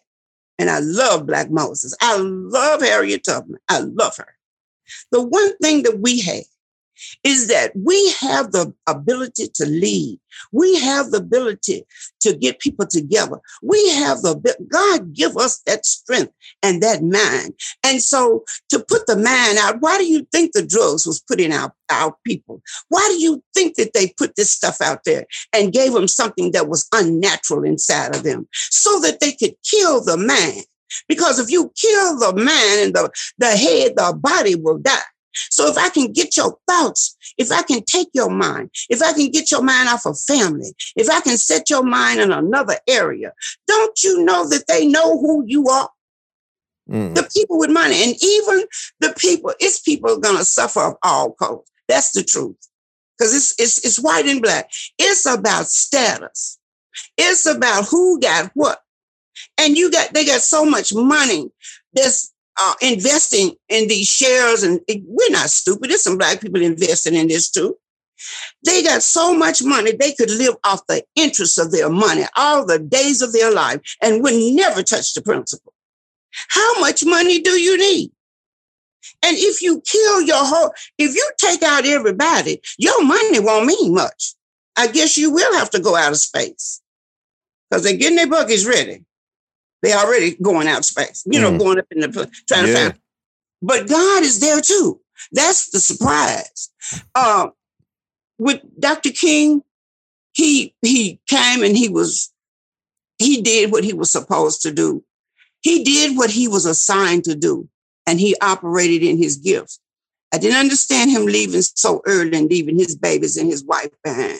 and 0.59 0.69
I 0.69 0.79
love 0.79 1.25
Black 1.25 1.49
Moses, 1.49 1.95
I 2.01 2.17
love 2.17 2.82
Harriet 2.82 3.23
Tubman, 3.23 3.59
I 3.69 3.79
love 3.79 4.17
her. 4.17 4.36
The 5.11 5.23
one 5.23 5.57
thing 5.57 5.84
that 5.84 5.99
we 5.99 6.21
have 6.21 6.43
is 7.24 7.47
that 7.47 7.72
we 7.76 8.12
have 8.20 8.52
the 8.52 8.74
ability 8.88 9.47
to 9.56 9.66
lead. 9.66 10.20
We 10.52 10.80
have 10.80 11.12
the 11.12 11.18
ability 11.18 11.86
to 12.22 12.36
get 12.36 12.60
people 12.60 12.88
together. 12.88 13.39
We 13.62 13.89
have 13.89 14.22
the 14.22 14.56
God 14.72 15.14
give 15.14 15.38
us 15.38 15.60
that 15.66 15.86
strength 15.86 16.34
and 16.64 16.82
that 16.82 17.04
mind. 17.04 17.54
And 17.84 18.02
so 18.02 18.43
to 18.70 18.80
put 18.80 19.08
the 19.08 19.16
mind 19.16 19.58
out, 19.60 19.82
why 19.82 19.97
do 19.97 20.06
you 20.06 20.28
think 20.32 20.54
the 20.54 20.66
drugs 20.66 21.06
was 21.06 21.22
put 21.22 21.39
in 21.39 21.52
our, 21.52 21.74
our 21.91 22.16
people? 22.26 22.62
Why 22.89 23.06
do 23.12 23.22
you 23.22 23.43
think 23.54 23.76
that 23.76 23.93
they 23.93 24.14
put 24.18 24.36
this 24.36 24.52
stuff 24.52 24.82
out 24.82 25.04
there 25.06 25.26
and 25.54 25.74
gave 25.74 25.93
them 25.93 26.08
something 26.08 26.52
that 26.52 26.70
was 26.70 26.88
unnatural 26.93 27.64
inside 27.64 28.16
of 28.16 28.24
them 28.24 28.47
so 28.52 28.99
that 29.02 29.20
they 29.20 29.34
could 29.34 29.56
kill 29.64 30.04
the 30.04 30.18
man? 30.18 30.64
Because 31.08 31.39
if 31.39 31.49
you 31.49 31.72
kill 31.76 32.20
the 32.20 32.34
man 32.36 32.86
and 32.86 32.93
the, 32.93 33.10
the 33.38 33.47
head, 33.47 33.93
the 33.95 34.14
body 34.18 34.56
will 34.56 34.78
die. 34.78 34.99
So 35.34 35.67
if 35.67 35.77
I 35.77 35.89
can 35.89 36.11
get 36.11 36.38
your 36.38 36.57
thoughts, 36.67 37.15
if 37.38 37.51
I 37.51 37.61
can 37.63 37.84
take 37.84 38.09
your 38.13 38.29
mind, 38.29 38.69
if 38.89 39.01
I 39.01 39.13
can 39.13 39.32
get 39.32 39.51
your 39.51 39.63
mind 39.63 39.89
off 39.89 40.05
of 40.05 40.19
family, 40.19 40.73
if 40.95 41.09
I 41.09 41.21
can 41.21 41.38
set 41.38 41.69
your 41.69 41.84
mind 41.84 42.19
in 42.19 42.32
another 42.32 42.77
area, 42.88 43.34
don't 43.67 44.03
you 44.03 44.23
know 44.23 44.47
that 44.49 44.67
they 44.67 44.86
know 44.86 45.19
who 45.19 45.43
you 45.45 45.67
are? 45.69 45.89
Mm. 46.89 47.15
The 47.15 47.29
people 47.34 47.57
with 47.59 47.71
money, 47.71 48.03
and 48.03 48.15
even 48.21 48.65
the 48.99 49.13
people, 49.17 49.53
it's 49.59 49.79
people 49.79 50.11
are 50.11 50.19
going 50.19 50.38
to 50.38 50.43
suffer 50.45 50.82
of 50.82 50.95
all 51.03 51.32
colors. 51.34 51.67
That's 51.88 52.11
the 52.11 52.23
truth. 52.23 52.57
because 53.21 53.36
it's, 53.36 53.53
it's, 53.59 53.86
it's 53.86 53.99
white 53.99 54.25
and 54.25 54.41
black. 54.41 54.69
It's 54.97 55.27
about 55.27 55.67
status. 55.67 56.57
It's 57.17 57.45
about 57.45 57.86
who 57.88 58.19
got 58.19 58.49
what. 58.55 58.79
And 59.59 59.77
you 59.77 59.91
got, 59.91 60.11
they 60.13 60.25
got 60.25 60.41
so 60.41 60.65
much 60.65 60.91
money 60.93 61.51
that's 61.93 62.30
uh, 62.60 62.74
investing 62.82 63.56
in 63.70 63.88
these 63.88 64.08
shares. 64.08 64.64
And 64.64 64.80
we're 64.88 65.32
not 65.32 65.49
stupid. 65.49 65.89
There's 65.89 66.04
some 66.04 66.18
black 66.18 66.41
people 66.41 66.62
investing 66.62 67.16
in 67.16 67.28
this 67.28 67.49
too. 67.49 67.78
They 68.66 68.84
got 68.84 69.02
so 69.02 69.36
much 69.36 69.64
money, 69.64 69.93
they 69.93 70.14
could 70.14 70.30
live 70.30 70.56
off 70.64 70.86
the 70.88 71.04
interest 71.16 71.58
of 71.58 71.72
their 71.72 71.89
money 71.89 72.26
all 72.36 72.66
the 72.66 72.78
days 72.78 73.22
of 73.22 73.34
their 73.34 73.52
life 73.52 73.80
and 74.02 74.22
would 74.22 74.36
never 74.36 74.84
touch 74.84 75.14
the 75.14 75.22
principal. 75.22 75.74
How 76.49 76.80
much 76.80 77.04
money 77.04 77.41
do 77.41 77.52
you 77.52 77.78
need? 77.78 78.12
And 79.24 79.38
if 79.38 79.62
you 79.62 79.82
kill 79.82 80.22
your 80.22 80.43
whole, 80.43 80.72
if 80.97 81.16
you 81.16 81.32
take 81.38 81.64
out 81.64 81.86
everybody, 81.86 82.62
your 82.78 83.04
money 83.04 83.39
won't 83.39 83.66
mean 83.66 83.93
much. 83.93 84.36
I 84.78 84.88
guess 84.88 85.18
you 85.18 85.32
will 85.32 85.54
have 85.56 85.70
to 85.72 85.80
go 85.80 85.95
out 85.95 86.12
of 86.12 86.18
space 86.18 86.82
because 87.70 87.84
they're 87.84 87.97
getting 87.97 88.16
their 88.18 88.28
buggies 88.28 88.66
ready. 88.66 89.04
They're 89.82 89.97
already 89.97 90.36
going 90.36 90.67
out 90.67 90.86
space, 90.86 91.23
you 91.25 91.39
know, 91.39 91.51
mm. 91.51 91.59
going 91.59 91.79
up 91.79 91.86
in 91.91 92.01
the 92.01 92.32
trying 92.47 92.67
yeah. 92.67 92.73
to 92.73 92.79
find. 92.89 92.99
But 93.61 93.88
God 93.88 94.23
is 94.23 94.39
there 94.39 94.61
too. 94.61 94.99
That's 95.32 95.69
the 95.69 95.79
surprise. 95.79 96.69
Um, 97.15 97.51
with 98.38 98.61
Dr. 98.79 99.11
King, 99.11 99.61
he 100.34 100.75
he 100.82 101.19
came 101.27 101.63
and 101.63 101.75
he 101.75 101.89
was 101.89 102.32
he 103.17 103.41
did 103.41 103.71
what 103.71 103.84
he 103.84 103.93
was 103.93 104.11
supposed 104.11 104.61
to 104.63 104.71
do. 104.71 105.03
He 105.61 105.84
did 105.84 106.17
what 106.17 106.32
he 106.32 106.47
was 106.47 106.65
assigned 106.65 107.23
to 107.25 107.36
do 107.36 107.69
and 108.07 108.19
he 108.19 108.36
operated 108.41 109.03
in 109.03 109.17
his 109.17 109.38
gifts. 109.38 109.79
I 110.34 110.38
didn't 110.38 110.59
understand 110.59 111.11
him 111.11 111.25
leaving 111.25 111.61
so 111.61 112.01
early 112.05 112.38
and 112.38 112.49
leaving 112.49 112.77
his 112.77 112.95
babies 112.95 113.38
and 113.38 113.49
his 113.49 113.63
wife 113.63 113.91
behind. 114.03 114.39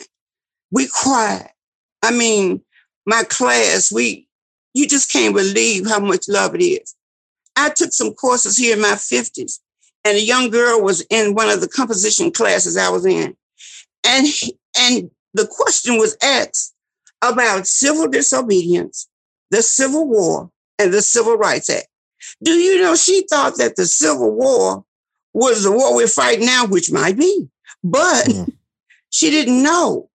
We 0.70 0.88
cried. 0.88 1.50
I 2.02 2.10
mean, 2.10 2.62
my 3.06 3.24
class, 3.24 3.92
we 3.92 4.26
you 4.74 4.88
just 4.88 5.10
can't 5.10 5.34
believe 5.34 5.88
how 5.88 6.00
much 6.00 6.28
love 6.28 6.54
it 6.54 6.62
is. 6.62 6.94
I 7.56 7.70
took 7.70 7.92
some 7.92 8.14
courses 8.14 8.56
here 8.56 8.74
in 8.74 8.82
my 8.82 8.92
50s, 8.92 9.60
and 10.04 10.16
a 10.16 10.22
young 10.22 10.50
girl 10.50 10.82
was 10.82 11.04
in 11.10 11.34
one 11.34 11.48
of 11.48 11.60
the 11.60 11.68
composition 11.68 12.30
classes 12.30 12.76
I 12.76 12.88
was 12.88 13.04
in. 13.04 13.36
And, 14.06 14.26
and 14.78 15.10
the 15.34 15.46
question 15.46 15.98
was 15.98 16.16
asked 16.22 16.74
about 17.20 17.66
civil 17.66 18.08
disobedience, 18.08 19.08
the 19.50 19.62
Civil 19.62 20.08
War, 20.08 20.50
and 20.78 20.92
the 20.92 21.02
Civil 21.02 21.36
Rights 21.36 21.70
Act. 21.70 21.86
Do 22.42 22.52
you 22.52 22.80
know 22.80 22.96
she 22.96 23.24
thought 23.28 23.56
that 23.58 23.76
the 23.76 23.86
Civil 23.86 24.34
War 24.34 24.84
was 25.34 25.62
the 25.62 25.72
war 25.72 25.94
we're 25.94 26.08
fighting 26.08 26.46
now, 26.46 26.66
which 26.66 26.90
might 26.90 27.16
be, 27.16 27.48
but 27.82 28.26
mm. 28.26 28.52
she 29.10 29.30
didn't 29.30 29.62
know. 29.62 30.08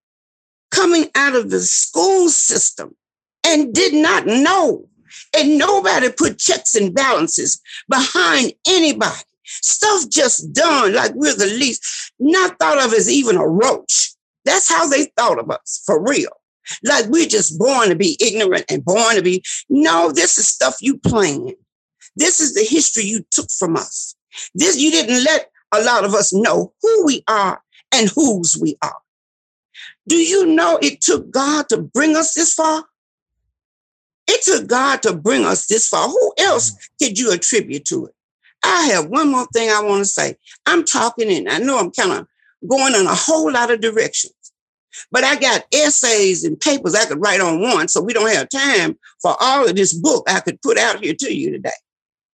Coming 0.69 1.09
out 1.15 1.33
of 1.33 1.49
the 1.49 1.61
school 1.61 2.27
system 2.27 2.93
and 3.47 3.73
did 3.73 3.93
not 3.93 4.25
know, 4.25 4.87
and 5.35 5.57
nobody 5.57 6.11
put 6.11 6.37
checks 6.37 6.75
and 6.75 6.93
balances 6.93 7.59
behind 7.89 8.53
anybody. 8.67 9.21
Stuff 9.45 10.09
just 10.09 10.53
done 10.53 10.93
like 10.93 11.13
we're 11.15 11.35
the 11.35 11.45
least, 11.45 12.11
not 12.19 12.59
thought 12.59 12.83
of 12.85 12.93
as 12.93 13.09
even 13.09 13.37
a 13.37 13.47
roach. 13.47 14.13
That's 14.43 14.69
how 14.69 14.87
they 14.87 15.05
thought 15.17 15.39
of 15.39 15.49
us, 15.49 15.81
for 15.85 16.03
real. 16.03 16.31
Like 16.83 17.05
we're 17.07 17.27
just 17.27 17.57
born 17.57 17.89
to 17.89 17.95
be 17.95 18.17
ignorant 18.19 18.65
and 18.69 18.83
born 18.83 19.15
to 19.15 19.21
be. 19.21 19.41
No, 19.69 20.11
this 20.11 20.37
is 20.37 20.47
stuff 20.47 20.75
you 20.81 20.97
planned. 20.97 21.53
This 22.17 22.39
is 22.39 22.53
the 22.53 22.65
history 22.65 23.03
you 23.03 23.25
took 23.31 23.49
from 23.51 23.77
us. 23.77 24.15
This 24.53 24.77
you 24.77 24.91
didn't 24.91 25.23
let 25.23 25.49
a 25.71 25.81
lot 25.81 26.03
of 26.03 26.13
us 26.13 26.33
know 26.33 26.73
who 26.81 27.05
we 27.05 27.23
are 27.27 27.61
and 27.93 28.09
whose 28.09 28.57
we 28.59 28.75
are. 28.81 28.97
Do 30.07 30.15
you 30.15 30.45
know 30.45 30.79
it 30.81 31.01
took 31.01 31.29
God 31.31 31.69
to 31.69 31.77
bring 31.77 32.15
us 32.15 32.33
this 32.33 32.53
far? 32.53 32.85
It 34.27 34.43
took 34.43 34.67
God 34.67 35.01
to 35.03 35.13
bring 35.13 35.45
us 35.45 35.67
this 35.67 35.87
far. 35.87 36.07
Who 36.07 36.33
else 36.37 36.71
mm-hmm. 36.71 37.05
could 37.05 37.19
you 37.19 37.31
attribute 37.31 37.85
to 37.85 38.07
it? 38.07 38.13
I 38.63 38.87
have 38.87 39.07
one 39.07 39.31
more 39.31 39.47
thing 39.53 39.69
I 39.69 39.81
want 39.81 39.99
to 39.99 40.05
say. 40.05 40.35
I'm 40.65 40.83
talking 40.83 41.31
and 41.31 41.49
I 41.49 41.59
know 41.59 41.79
I'm 41.79 41.91
kind 41.91 42.11
of 42.11 42.27
going 42.67 42.95
in 42.95 43.05
a 43.05 43.15
whole 43.15 43.51
lot 43.51 43.71
of 43.71 43.81
directions, 43.81 44.33
but 45.11 45.23
I 45.23 45.35
got 45.35 45.65
essays 45.73 46.43
and 46.43 46.59
papers 46.59 46.95
I 46.95 47.05
could 47.05 47.21
write 47.21 47.39
on 47.39 47.61
one, 47.61 47.87
so 47.87 48.01
we 48.01 48.13
don't 48.13 48.33
have 48.33 48.49
time 48.49 48.97
for 49.21 49.35
all 49.39 49.67
of 49.67 49.75
this 49.75 49.93
book 49.93 50.25
I 50.27 50.39
could 50.39 50.61
put 50.61 50.77
out 50.77 51.03
here 51.03 51.13
to 51.13 51.33
you 51.33 51.51
today. 51.51 51.69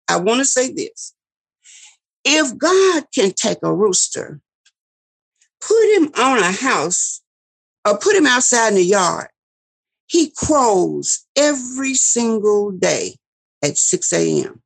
I 0.09 0.17
want 0.17 0.41
to 0.41 0.45
say 0.45 0.73
this. 0.73 1.15
If 2.25 2.59
God 2.59 3.05
can 3.15 3.31
take 3.31 3.59
a 3.63 3.73
rooster, 3.73 4.41
put 5.61 5.95
him 5.95 6.11
on 6.19 6.39
a 6.39 6.53
house, 6.53 7.23
or 7.87 7.97
put 7.97 8.17
him 8.17 8.27
outside 8.27 8.69
in 8.69 8.75
the 8.75 8.85
yard, 8.85 9.29
he 10.09 10.33
crows 10.37 11.27
every 11.37 11.95
single 11.95 12.73
day 12.73 13.17
at 13.63 13.77
6 13.77 14.13
a.m. 14.13 14.63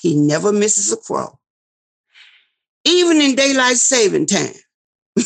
He 0.00 0.16
never 0.16 0.52
misses 0.52 0.92
a 0.92 0.96
crow. 0.96 1.38
Even 2.84 3.20
in 3.20 3.34
daylight 3.34 3.76
saving 3.76 4.26
time, 4.26 4.54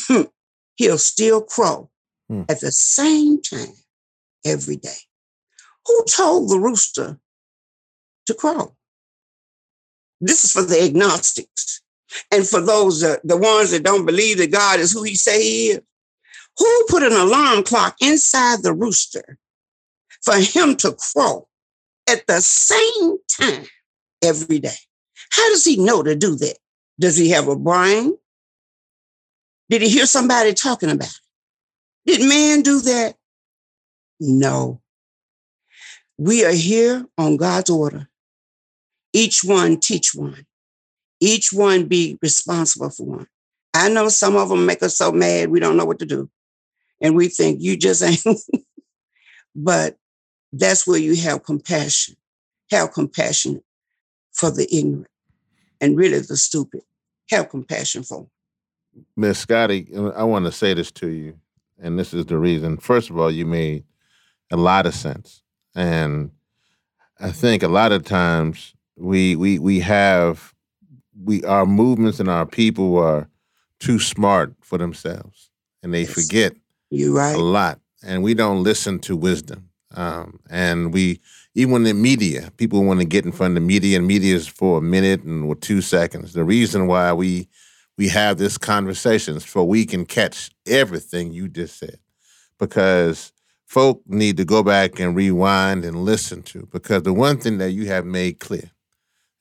he'll 0.76 0.98
still 0.98 1.42
crow 1.42 1.90
hmm. 2.28 2.42
at 2.48 2.60
the 2.60 2.72
same 2.72 3.42
time 3.42 3.74
every 4.44 4.76
day. 4.76 4.96
Who 5.86 6.04
told 6.04 6.50
the 6.50 6.58
rooster 6.58 7.18
to 8.26 8.34
crow? 8.34 8.76
This 10.20 10.44
is 10.44 10.52
for 10.52 10.62
the 10.62 10.82
agnostics 10.82 11.82
and 12.30 12.46
for 12.46 12.60
those, 12.60 13.02
uh, 13.02 13.16
the 13.24 13.36
ones 13.36 13.72
that 13.72 13.82
don't 13.82 14.06
believe 14.06 14.38
that 14.38 14.52
God 14.52 14.80
is 14.80 14.92
who 14.92 15.02
he 15.02 15.14
say 15.14 15.42
he 15.42 15.66
is. 15.70 15.80
Who 16.58 16.84
put 16.88 17.02
an 17.02 17.12
alarm 17.12 17.62
clock 17.62 17.96
inside 18.00 18.62
the 18.62 18.72
rooster 18.72 19.38
for 20.22 20.34
him 20.36 20.76
to 20.76 20.92
crow 20.92 21.48
at 22.08 22.26
the 22.26 22.40
same 22.40 23.18
time 23.28 23.66
every 24.22 24.58
day? 24.58 24.76
How 25.30 25.48
does 25.50 25.64
he 25.64 25.76
know 25.76 26.02
to 26.02 26.14
do 26.14 26.36
that? 26.36 26.56
Does 26.98 27.16
he 27.16 27.30
have 27.30 27.48
a 27.48 27.56
brain? 27.56 28.16
Did 29.70 29.82
he 29.82 29.88
hear 29.88 30.06
somebody 30.06 30.54
talking 30.54 30.90
about 30.90 31.08
it? 31.08 31.20
Did 32.06 32.28
man 32.28 32.62
do 32.62 32.80
that? 32.80 33.14
No. 34.18 34.80
We 36.16 36.44
are 36.44 36.52
here 36.52 37.06
on 37.16 37.36
God's 37.36 37.70
order. 37.70 38.08
Each 39.12 39.44
one 39.44 39.78
teach 39.78 40.14
one. 40.14 40.46
Each 41.20 41.52
one 41.52 41.86
be 41.86 42.18
responsible 42.22 42.90
for 42.90 43.04
one. 43.04 43.26
I 43.74 43.88
know 43.88 44.08
some 44.08 44.36
of 44.36 44.48
them 44.48 44.66
make 44.66 44.82
us 44.82 44.96
so 44.96 45.12
mad 45.12 45.50
we 45.50 45.60
don't 45.60 45.76
know 45.76 45.84
what 45.84 45.98
to 46.00 46.06
do. 46.06 46.30
And 47.00 47.14
we 47.14 47.28
think 47.28 47.60
you 47.60 47.76
just 47.76 48.02
ain't. 48.02 48.24
but 49.54 49.96
that's 50.52 50.86
where 50.86 50.98
you 50.98 51.16
have 51.16 51.44
compassion. 51.44 52.16
Have 52.70 52.92
compassion 52.92 53.62
for 54.32 54.50
the 54.50 54.66
ignorant 54.74 55.08
and 55.80 55.96
really 55.96 56.20
the 56.20 56.36
stupid. 56.36 56.82
Have 57.30 57.48
compassion 57.48 58.02
for 58.02 58.18
them. 58.18 58.30
Miss 59.16 59.38
Scotty, 59.38 59.88
uh, 59.94 60.08
I 60.08 60.24
want 60.24 60.46
to 60.46 60.52
say 60.52 60.74
this 60.74 60.90
to 60.92 61.08
you, 61.08 61.38
and 61.78 61.98
this 61.98 62.12
is 62.12 62.26
the 62.26 62.38
reason. 62.38 62.78
First 62.78 63.10
of 63.10 63.18
all, 63.18 63.30
you 63.30 63.46
made 63.46 63.84
a 64.50 64.56
lot 64.56 64.86
of 64.86 64.94
sense. 64.94 65.42
And 65.74 66.30
I 67.20 67.30
think 67.30 67.62
a 67.62 67.68
lot 67.68 67.92
of 67.92 68.04
times 68.04 68.74
we 68.96 69.36
we 69.36 69.58
we 69.58 69.80
have 69.80 70.54
we 71.22 71.44
our 71.44 71.66
movements 71.66 72.18
and 72.18 72.28
our 72.28 72.46
people 72.46 72.96
are 72.98 73.28
too 73.78 73.98
smart 73.98 74.54
for 74.60 74.78
themselves, 74.78 75.50
and 75.82 75.94
they 75.94 76.02
yes. 76.02 76.12
forget 76.12 76.54
you 76.90 77.16
right 77.16 77.36
a 77.36 77.38
lot, 77.38 77.80
and 78.02 78.22
we 78.22 78.34
don't 78.34 78.62
listen 78.62 78.98
to 79.00 79.16
wisdom. 79.16 79.68
Um, 79.94 80.40
and 80.50 80.92
we 80.92 81.20
even 81.54 81.76
in 81.76 81.82
the 81.84 81.94
media, 81.94 82.52
people 82.56 82.84
want 82.84 83.00
to 83.00 83.06
get 83.06 83.24
in 83.24 83.32
front 83.32 83.52
of 83.52 83.54
the 83.56 83.66
media, 83.66 83.98
and 83.98 84.06
media 84.06 84.34
is 84.34 84.46
for 84.46 84.78
a 84.78 84.82
minute 84.82 85.22
and 85.22 85.44
or 85.44 85.54
two 85.54 85.80
seconds. 85.80 86.32
The 86.32 86.44
reason 86.44 86.86
why 86.86 87.12
we 87.12 87.48
we 87.96 88.08
have 88.08 88.38
this 88.38 88.56
conversation 88.58 89.36
is 89.36 89.44
for 89.44 89.64
we 89.64 89.84
can 89.84 90.06
catch 90.06 90.50
everything 90.66 91.32
you 91.32 91.48
just 91.48 91.78
said, 91.78 91.98
because 92.58 93.32
folk 93.66 94.02
need 94.06 94.36
to 94.36 94.44
go 94.44 94.62
back 94.62 95.00
and 95.00 95.16
rewind 95.16 95.84
and 95.84 96.04
listen 96.04 96.42
to. 96.42 96.68
Because 96.72 97.02
the 97.02 97.12
one 97.12 97.38
thing 97.38 97.58
that 97.58 97.72
you 97.72 97.86
have 97.86 98.06
made 98.06 98.38
clear 98.38 98.70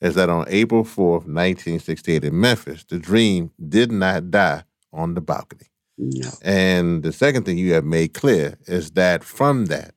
is 0.01 0.15
that 0.15 0.29
on 0.29 0.45
April 0.47 0.83
4th, 0.83 1.25
1968 1.25 2.23
in 2.23 2.39
Memphis, 2.39 2.83
the 2.83 2.99
dream 2.99 3.51
did 3.67 3.91
not 3.91 4.29
die 4.29 4.63
on 4.93 5.13
the 5.13 5.21
balcony. 5.21 5.67
And 6.41 7.03
the 7.03 7.11
second 7.11 7.45
thing 7.45 7.57
you 7.57 7.73
have 7.73 7.85
made 7.85 8.13
clear 8.13 8.57
is 8.67 8.91
that 8.91 9.23
from 9.23 9.65
that, 9.65 9.93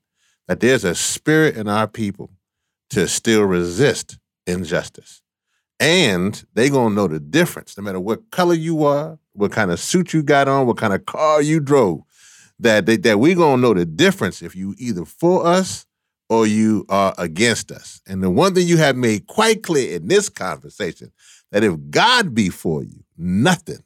that 0.48 0.60
there's 0.60 0.84
a 0.84 0.94
spirit 0.94 1.56
in 1.56 1.68
our 1.68 1.86
people 1.86 2.30
to 2.90 3.06
still 3.06 3.44
resist 3.44 4.18
injustice. 4.46 5.22
And 5.78 6.44
they 6.54 6.68
gonna 6.68 6.94
know 6.94 7.08
the 7.08 7.20
difference, 7.20 7.76
no 7.76 7.82
matter 7.82 8.00
what 8.00 8.30
color 8.30 8.54
you 8.54 8.84
are, 8.84 9.18
what 9.32 9.52
kind 9.52 9.70
of 9.70 9.80
suit 9.80 10.12
you 10.12 10.22
got 10.22 10.48
on, 10.48 10.66
what 10.66 10.76
kind 10.76 10.92
of 10.92 11.06
car 11.06 11.40
you 11.40 11.60
drove. 11.60 12.02
That 12.58 12.84
they, 12.84 12.96
that 12.98 13.18
we 13.18 13.34
gonna 13.34 13.62
know 13.62 13.72
the 13.72 13.86
difference 13.86 14.42
if 14.42 14.54
you 14.54 14.74
either 14.78 15.04
for 15.06 15.46
us 15.46 15.86
or 16.28 16.46
you 16.46 16.84
are 16.88 17.14
against 17.16 17.72
us. 17.72 18.02
And 18.06 18.22
the 18.22 18.30
one 18.30 18.54
thing 18.54 18.66
you 18.66 18.76
have 18.76 18.96
made 18.96 19.26
quite 19.26 19.62
clear 19.62 19.96
in 19.96 20.08
this 20.08 20.28
conversation 20.28 21.10
that 21.50 21.64
if 21.64 21.74
God 21.90 22.34
be 22.34 22.50
for 22.50 22.84
you, 22.84 23.02
nothing 23.16 23.82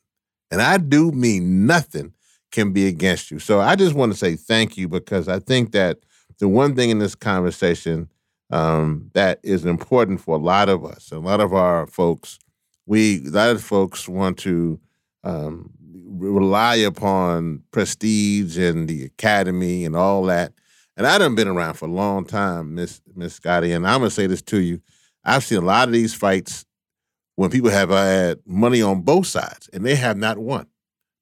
and 0.54 0.62
I 0.62 0.78
do 0.78 1.10
mean 1.10 1.66
nothing, 1.66 2.12
can 2.52 2.72
be 2.72 2.86
against 2.86 3.32
you. 3.32 3.40
So 3.40 3.60
I 3.60 3.74
just 3.74 3.96
want 3.96 4.12
to 4.12 4.18
say 4.18 4.36
thank 4.36 4.76
you 4.76 4.86
because 4.86 5.26
I 5.26 5.40
think 5.40 5.72
that 5.72 5.98
the 6.38 6.46
one 6.46 6.76
thing 6.76 6.90
in 6.90 7.00
this 7.00 7.16
conversation 7.16 8.08
um, 8.50 9.10
that 9.14 9.40
is 9.42 9.64
important 9.64 10.20
for 10.20 10.36
a 10.36 10.38
lot 10.38 10.68
of 10.68 10.84
us, 10.84 11.10
a 11.10 11.18
lot 11.18 11.40
of 11.40 11.52
our 11.52 11.88
folks, 11.88 12.38
we 12.86 13.26
a 13.26 13.30
lot 13.30 13.50
of 13.50 13.64
folks 13.64 14.08
want 14.08 14.38
to 14.38 14.78
um, 15.24 15.72
rely 16.06 16.76
upon 16.76 17.64
prestige 17.72 18.56
and 18.56 18.86
the 18.86 19.02
academy 19.02 19.84
and 19.84 19.96
all 19.96 20.22
that. 20.26 20.52
And 20.96 21.04
I 21.04 21.18
done 21.18 21.34
been 21.34 21.48
around 21.48 21.74
for 21.74 21.86
a 21.86 21.92
long 21.92 22.24
time, 22.24 22.76
Miss 22.76 23.00
Miss 23.16 23.34
Scotty, 23.34 23.72
and 23.72 23.84
I'm 23.88 23.98
gonna 23.98 24.10
say 24.10 24.28
this 24.28 24.42
to 24.42 24.60
you. 24.60 24.80
I've 25.24 25.42
seen 25.42 25.58
a 25.58 25.66
lot 25.66 25.88
of 25.88 25.92
these 25.92 26.14
fights 26.14 26.64
when 27.36 27.50
people 27.50 27.70
have 27.70 27.90
uh, 27.90 27.96
had 27.96 28.38
money 28.46 28.82
on 28.82 29.02
both 29.02 29.26
sides 29.26 29.68
and 29.72 29.84
they 29.84 29.94
have 29.94 30.16
not 30.16 30.38
won. 30.38 30.66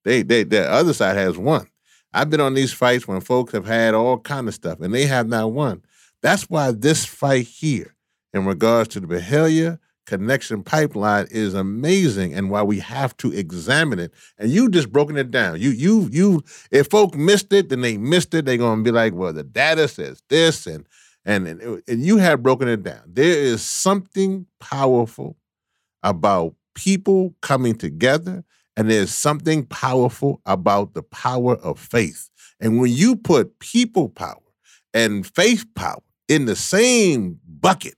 They 0.04 0.22
they 0.22 0.44
the 0.44 0.68
other 0.70 0.92
side 0.92 1.16
has 1.16 1.38
won. 1.38 1.68
I've 2.12 2.30
been 2.30 2.40
on 2.40 2.54
these 2.54 2.72
fights 2.72 3.08
when 3.08 3.20
folks 3.20 3.52
have 3.52 3.66
had 3.66 3.94
all 3.94 4.18
kind 4.18 4.48
of 4.48 4.54
stuff 4.54 4.80
and 4.80 4.92
they 4.92 5.06
have 5.06 5.28
not 5.28 5.52
won. 5.52 5.82
That's 6.22 6.48
why 6.50 6.72
this 6.72 7.04
fight 7.04 7.46
here, 7.46 7.94
in 8.32 8.44
regards 8.44 8.90
to 8.90 9.00
the 9.00 9.06
Byhalia 9.06 9.78
connection 10.06 10.62
pipeline, 10.62 11.26
is 11.30 11.54
amazing, 11.54 12.34
and 12.34 12.50
why 12.50 12.62
we 12.62 12.80
have 12.80 13.16
to 13.18 13.32
examine 13.32 13.98
it. 13.98 14.12
And 14.38 14.50
you 14.50 14.68
just 14.68 14.92
broken 14.92 15.16
it 15.16 15.30
down. 15.30 15.60
You 15.60 15.70
you 15.70 16.08
you. 16.12 16.42
If 16.70 16.88
folk 16.88 17.14
missed 17.16 17.52
it, 17.52 17.70
then 17.70 17.80
they 17.80 17.96
missed 17.96 18.34
it. 18.34 18.44
They're 18.44 18.56
gonna 18.56 18.82
be 18.82 18.90
like, 18.90 19.14
well, 19.14 19.32
the 19.32 19.44
data 19.44 19.88
says 19.88 20.22
this, 20.28 20.66
and 20.66 20.86
and 21.24 21.46
and, 21.46 21.82
and 21.86 22.04
you 22.04 22.18
have 22.18 22.42
broken 22.42 22.68
it 22.68 22.82
down. 22.82 23.02
There 23.06 23.38
is 23.38 23.62
something 23.62 24.46
powerful 24.60 25.36
about 26.03 26.55
people 26.74 27.34
coming 27.40 27.74
together 27.74 28.44
and 28.76 28.90
there's 28.90 29.12
something 29.12 29.66
powerful 29.66 30.40
about 30.46 30.94
the 30.94 31.03
power 31.03 31.57
of 31.57 31.78
faith. 31.78 32.30
And 32.61 32.80
when 32.80 32.90
you 32.90 33.16
put 33.16 33.59
people 33.59 34.09
power 34.09 34.38
and 34.94 35.26
faith 35.26 35.66
power 35.74 36.03
in 36.28 36.46
the 36.46 36.57
same 36.57 37.38
bucket, 37.46 37.94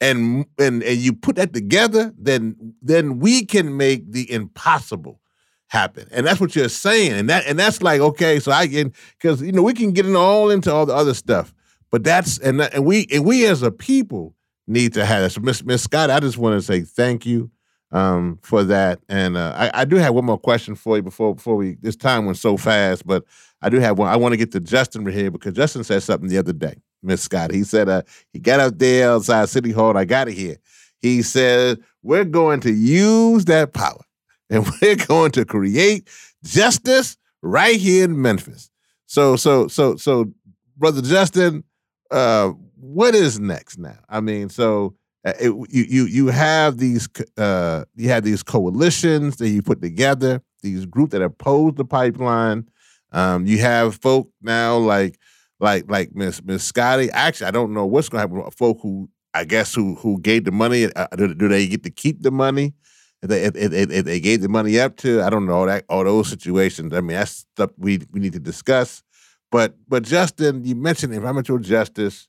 and 0.00 0.44
and 0.58 0.82
and 0.82 0.98
you 0.98 1.12
put 1.12 1.36
that 1.36 1.52
together, 1.52 2.12
then 2.18 2.74
then 2.82 3.18
we 3.18 3.46
can 3.46 3.76
make 3.76 4.12
the 4.12 4.30
impossible 4.30 5.20
happen. 5.68 6.06
And 6.10 6.26
that's 6.26 6.40
what 6.40 6.54
you're 6.54 6.68
saying. 6.68 7.12
And 7.12 7.30
that 7.30 7.46
and 7.46 7.58
that's 7.58 7.82
like, 7.82 8.00
okay, 8.00 8.38
so 8.38 8.52
I 8.52 8.66
can 8.66 8.92
because 9.18 9.40
you 9.40 9.52
know, 9.52 9.62
we 9.62 9.74
can 9.74 9.92
get 9.92 10.06
in 10.06 10.16
all 10.16 10.50
into 10.50 10.72
all 10.72 10.86
the 10.86 10.94
other 10.94 11.14
stuff. 11.14 11.54
But 11.90 12.04
that's 12.04 12.38
and 12.38 12.60
and 12.60 12.84
we 12.84 13.06
and 13.12 13.24
we 13.24 13.46
as 13.46 13.62
a 13.62 13.70
people 13.70 14.34
need 14.66 14.94
to 14.94 15.04
have 15.04 15.22
that. 15.22 15.30
So 15.30 15.40
Miss 15.40 15.64
Miss 15.64 15.82
Scott, 15.82 16.10
I 16.10 16.20
just 16.20 16.38
want 16.38 16.58
to 16.58 16.62
say 16.62 16.80
thank 16.80 17.26
you 17.26 17.50
um, 17.92 18.38
for 18.42 18.64
that. 18.64 19.00
And 19.08 19.36
uh, 19.36 19.54
I, 19.56 19.82
I, 19.82 19.84
do 19.84 19.96
have 19.96 20.14
one 20.14 20.24
more 20.24 20.38
question 20.38 20.74
for 20.74 20.96
you 20.96 21.02
before 21.02 21.34
before 21.34 21.56
we. 21.56 21.76
This 21.80 21.96
time 21.96 22.24
went 22.24 22.38
so 22.38 22.56
fast, 22.56 23.06
but 23.06 23.24
I 23.62 23.68
do 23.68 23.78
have 23.78 23.98
one. 23.98 24.08
I 24.08 24.16
want 24.16 24.32
to 24.32 24.36
get 24.36 24.52
to 24.52 24.60
Justin 24.60 25.04
right 25.04 25.14
here 25.14 25.30
because 25.30 25.54
Justin 25.54 25.84
said 25.84 26.02
something 26.02 26.28
the 26.28 26.38
other 26.38 26.52
day, 26.52 26.74
Miss 27.02 27.22
Scott. 27.22 27.52
He 27.52 27.64
said 27.64 27.88
uh, 27.88 28.02
he 28.32 28.38
got 28.38 28.60
up 28.60 28.78
there 28.78 29.10
outside 29.10 29.48
City 29.48 29.70
Hall. 29.70 29.96
I 29.96 30.04
got 30.04 30.28
it 30.28 30.34
here. 30.34 30.56
He 30.98 31.22
said 31.22 31.78
we're 32.02 32.24
going 32.24 32.60
to 32.60 32.72
use 32.72 33.44
that 33.46 33.72
power 33.72 34.02
and 34.50 34.68
we're 34.80 34.96
going 34.96 35.32
to 35.32 35.44
create 35.44 36.08
justice 36.44 37.16
right 37.42 37.76
here 37.76 38.04
in 38.04 38.20
Memphis. 38.20 38.70
So 39.06 39.36
so 39.36 39.68
so 39.68 39.96
so, 39.96 40.32
brother 40.76 41.02
Justin, 41.02 41.62
uh, 42.10 42.52
what 42.76 43.14
is 43.14 43.40
next 43.40 43.78
now? 43.78 43.98
I 44.08 44.20
mean, 44.20 44.48
so 44.48 44.94
uh, 45.24 45.32
it, 45.40 45.50
you 45.70 45.84
you 45.88 46.04
you 46.04 46.26
have 46.28 46.78
these 46.78 47.08
uh, 47.36 47.84
you 47.96 48.08
have 48.10 48.22
these 48.22 48.42
coalitions 48.42 49.36
that 49.36 49.48
you 49.48 49.62
put 49.62 49.82
together, 49.82 50.42
these 50.62 50.86
groups 50.86 51.12
that 51.12 51.22
oppose 51.22 51.74
the 51.74 51.84
pipeline. 51.84 52.68
Um, 53.12 53.46
you 53.46 53.58
have 53.58 53.96
folk 53.96 54.30
now 54.42 54.76
like 54.76 55.18
like 55.58 55.90
like 55.90 56.14
Miss 56.14 56.42
Miss 56.44 56.64
Scotty. 56.64 57.10
Actually, 57.10 57.48
I 57.48 57.50
don't 57.50 57.72
know 57.72 57.86
what's 57.86 58.08
going 58.08 58.18
to 58.18 58.28
happen 58.28 58.44
with 58.44 58.54
folk 58.54 58.78
who 58.82 59.08
I 59.34 59.44
guess 59.44 59.74
who 59.74 59.94
who 59.96 60.20
gave 60.20 60.44
the 60.44 60.52
money. 60.52 60.86
Uh, 60.94 61.06
do, 61.16 61.34
do, 61.34 61.48
they 61.48 61.66
get 61.66 61.82
to 61.84 61.90
keep 61.90 62.22
the 62.22 62.30
money? 62.30 62.74
If 63.22 63.30
they, 63.30 63.44
if, 63.44 63.56
if, 63.56 63.90
if 63.90 64.04
they 64.04 64.20
gave 64.20 64.42
the 64.42 64.48
money 64.48 64.78
up 64.78 64.96
to, 64.98 65.22
I 65.22 65.30
don't 65.30 65.46
know 65.46 65.54
all 65.54 65.66
that 65.66 65.84
all 65.88 66.04
those 66.04 66.28
situations. 66.28 66.92
I 66.92 67.00
mean, 67.00 67.16
that's 67.16 67.46
stuff 67.54 67.70
we 67.78 68.00
we 68.12 68.20
need 68.20 68.34
to 68.34 68.38
discuss. 68.38 69.02
But 69.50 69.74
but 69.88 70.02
Justin, 70.02 70.64
you 70.64 70.74
mentioned 70.74 71.14
environmental 71.14 71.58
justice 71.58 72.28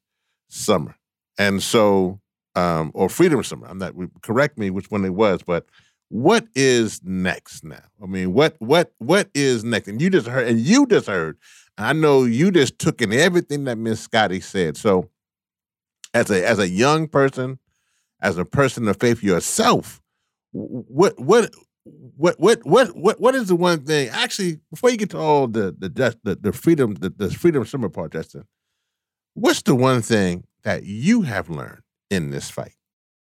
summer, 0.49 0.95
and 1.37 1.61
so 1.61 2.19
um, 2.57 2.91
or 2.95 3.07
Freedom 3.07 3.43
Summer. 3.43 3.67
I'm 3.67 3.77
not 3.77 3.93
correct 4.23 4.57
me 4.57 4.71
which 4.71 4.89
one 4.89 5.05
it 5.05 5.13
was, 5.13 5.43
but 5.43 5.67
what 6.09 6.47
is 6.55 7.01
next 7.03 7.63
now? 7.63 7.83
I 8.01 8.07
mean, 8.07 8.33
what 8.33 8.55
what 8.59 8.93
what 8.97 9.29
is 9.33 9.63
next? 9.63 9.87
And 9.87 10.01
you 10.01 10.09
just 10.09 10.27
heard, 10.27 10.47
and 10.47 10.59
you 10.59 10.87
just 10.87 11.07
heard. 11.07 11.37
I 11.77 11.93
know 11.93 12.23
you 12.23 12.49
just 12.49 12.79
took 12.79 13.01
in 13.01 13.13
everything 13.13 13.65
that 13.65 13.77
Miss 13.77 13.99
Scotty 13.99 14.39
said. 14.39 14.75
So, 14.75 15.09
as 16.13 16.31
a 16.31 16.47
as 16.47 16.57
a 16.57 16.67
young 16.67 17.07
person, 17.07 17.59
as 18.21 18.37
a 18.37 18.45
person 18.45 18.87
of 18.87 18.97
faith 18.99 19.21
yourself, 19.21 20.01
what 20.51 21.19
what 21.19 21.53
what 21.83 22.39
what 22.39 22.65
what 22.65 22.95
what 22.97 23.19
what 23.19 23.35
is 23.35 23.49
the 23.49 23.55
one 23.55 23.85
thing? 23.85 24.09
Actually, 24.09 24.59
before 24.71 24.89
you 24.89 24.97
get 24.97 25.11
to 25.11 25.19
all 25.19 25.47
the 25.47 25.75
the 25.77 25.89
the, 26.23 26.35
the 26.41 26.53
freedom 26.53 26.95
the, 26.95 27.09
the 27.09 27.29
freedom 27.29 27.65
summer 27.65 27.89
part, 27.89 28.13
Justin, 28.13 28.45
what's 29.37 29.61
the 29.61 29.75
one 29.75 30.01
thing 30.01 30.43
that 30.63 30.83
you 30.83 31.21
have 31.21 31.49
learned 31.49 31.83
in 32.09 32.31
this 32.31 32.49
fight? 32.49 32.73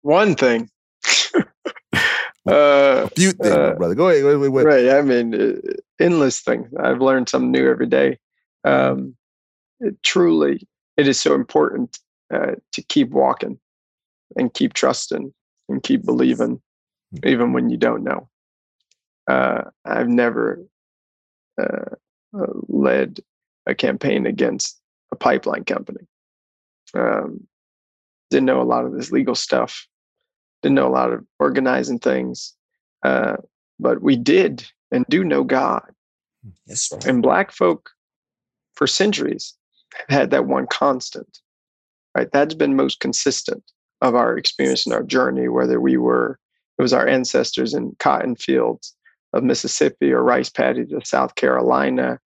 One 0.03 0.35
thing. 0.35 0.71
uh, 1.35 1.43
a 2.47 3.09
few 3.11 3.33
things, 3.33 3.55
uh, 3.55 3.75
brother. 3.75 3.95
Go 3.95 4.09
ahead. 4.09 4.25
Right. 4.25 4.91
I 4.91 5.03
mean, 5.03 5.35
uh, 5.35 5.57
endless 6.01 6.41
things. 6.41 6.73
I've 6.79 7.01
learned 7.01 7.29
something 7.29 7.51
new 7.51 7.69
every 7.69 7.87
day. 7.87 8.19
Um, 8.65 9.17
it, 9.81 10.01
truly, 10.03 10.67
it 10.97 11.09
is 11.09 11.21
so 11.21 11.35
important 11.35 11.99
uh, 12.33 12.53
to 12.73 12.83
keep 12.83 13.11
walking 13.11 13.59
and 14.37 14.55
keep 14.55 14.73
trusting 14.73 15.35
and 15.69 15.83
keep 15.83 16.05
believing, 16.05 16.61
mm-hmm. 17.15 17.29
even 17.29 17.53
when 17.53 17.71
you 17.71 17.77
don't 17.77 18.05
know. 18.05 18.29
Uh, 19.27 19.63
I've 19.85 20.09
never 20.09 20.65
uh, 21.61 21.97
led 22.69 23.21
a 23.67 23.75
campaign 23.75 24.27
against 24.27 24.81
a 25.13 25.17
pipeline 25.17 25.65
company. 25.65 26.07
Um, 26.95 27.47
didn't 28.31 28.47
know 28.47 28.61
a 28.61 28.65
lot 28.65 28.85
of 28.85 28.93
this 28.93 29.11
legal 29.11 29.35
stuff, 29.35 29.87
didn't 30.63 30.77
know 30.77 30.89
a 30.89 30.91
lot 30.91 31.13
of 31.13 31.25
organizing 31.39 31.99
things, 31.99 32.55
uh, 33.05 33.37
but 33.79 34.03
we 34.03 34.17
did 34.17 34.67
and 34.91 35.05
do 35.09 35.25
know 35.25 35.45
God. 35.45 35.83
Yes, 36.67 36.91
right. 36.93 37.05
And 37.07 37.23
Black 37.23 37.53
folk 37.53 37.91
for 38.75 38.87
centuries 38.87 39.55
have 39.95 40.19
had 40.19 40.31
that 40.31 40.47
one 40.47 40.67
constant, 40.67 41.39
right? 42.17 42.29
That's 42.33 42.55
been 42.55 42.77
most 42.77 43.01
consistent 43.01 43.63
of 44.01 44.15
our 44.15 44.37
experience 44.37 44.87
and 44.87 44.95
our 44.95 45.03
journey, 45.03 45.49
whether 45.49 45.81
we 45.81 45.97
were, 45.97 46.39
it 46.79 46.83
was 46.83 46.93
our 46.93 47.07
ancestors 47.07 47.75
in 47.75 47.97
cotton 47.99 48.37
fields 48.37 48.95
of 49.33 49.43
Mississippi 49.43 50.13
or 50.13 50.23
rice 50.23 50.51
paddies 50.51 50.93
of 50.93 51.07
South 51.07 51.35
Carolina, 51.35 52.19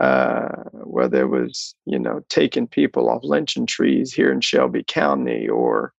uh, 0.00 0.48
whether 0.72 1.22
it 1.22 1.28
was 1.28 1.74
you 1.86 1.98
know 1.98 2.20
taking 2.28 2.66
people 2.66 3.08
off 3.08 3.22
lynching 3.22 3.66
trees 3.66 4.12
here 4.12 4.32
in 4.32 4.40
Shelby 4.40 4.82
County 4.82 5.48
or 5.48 5.92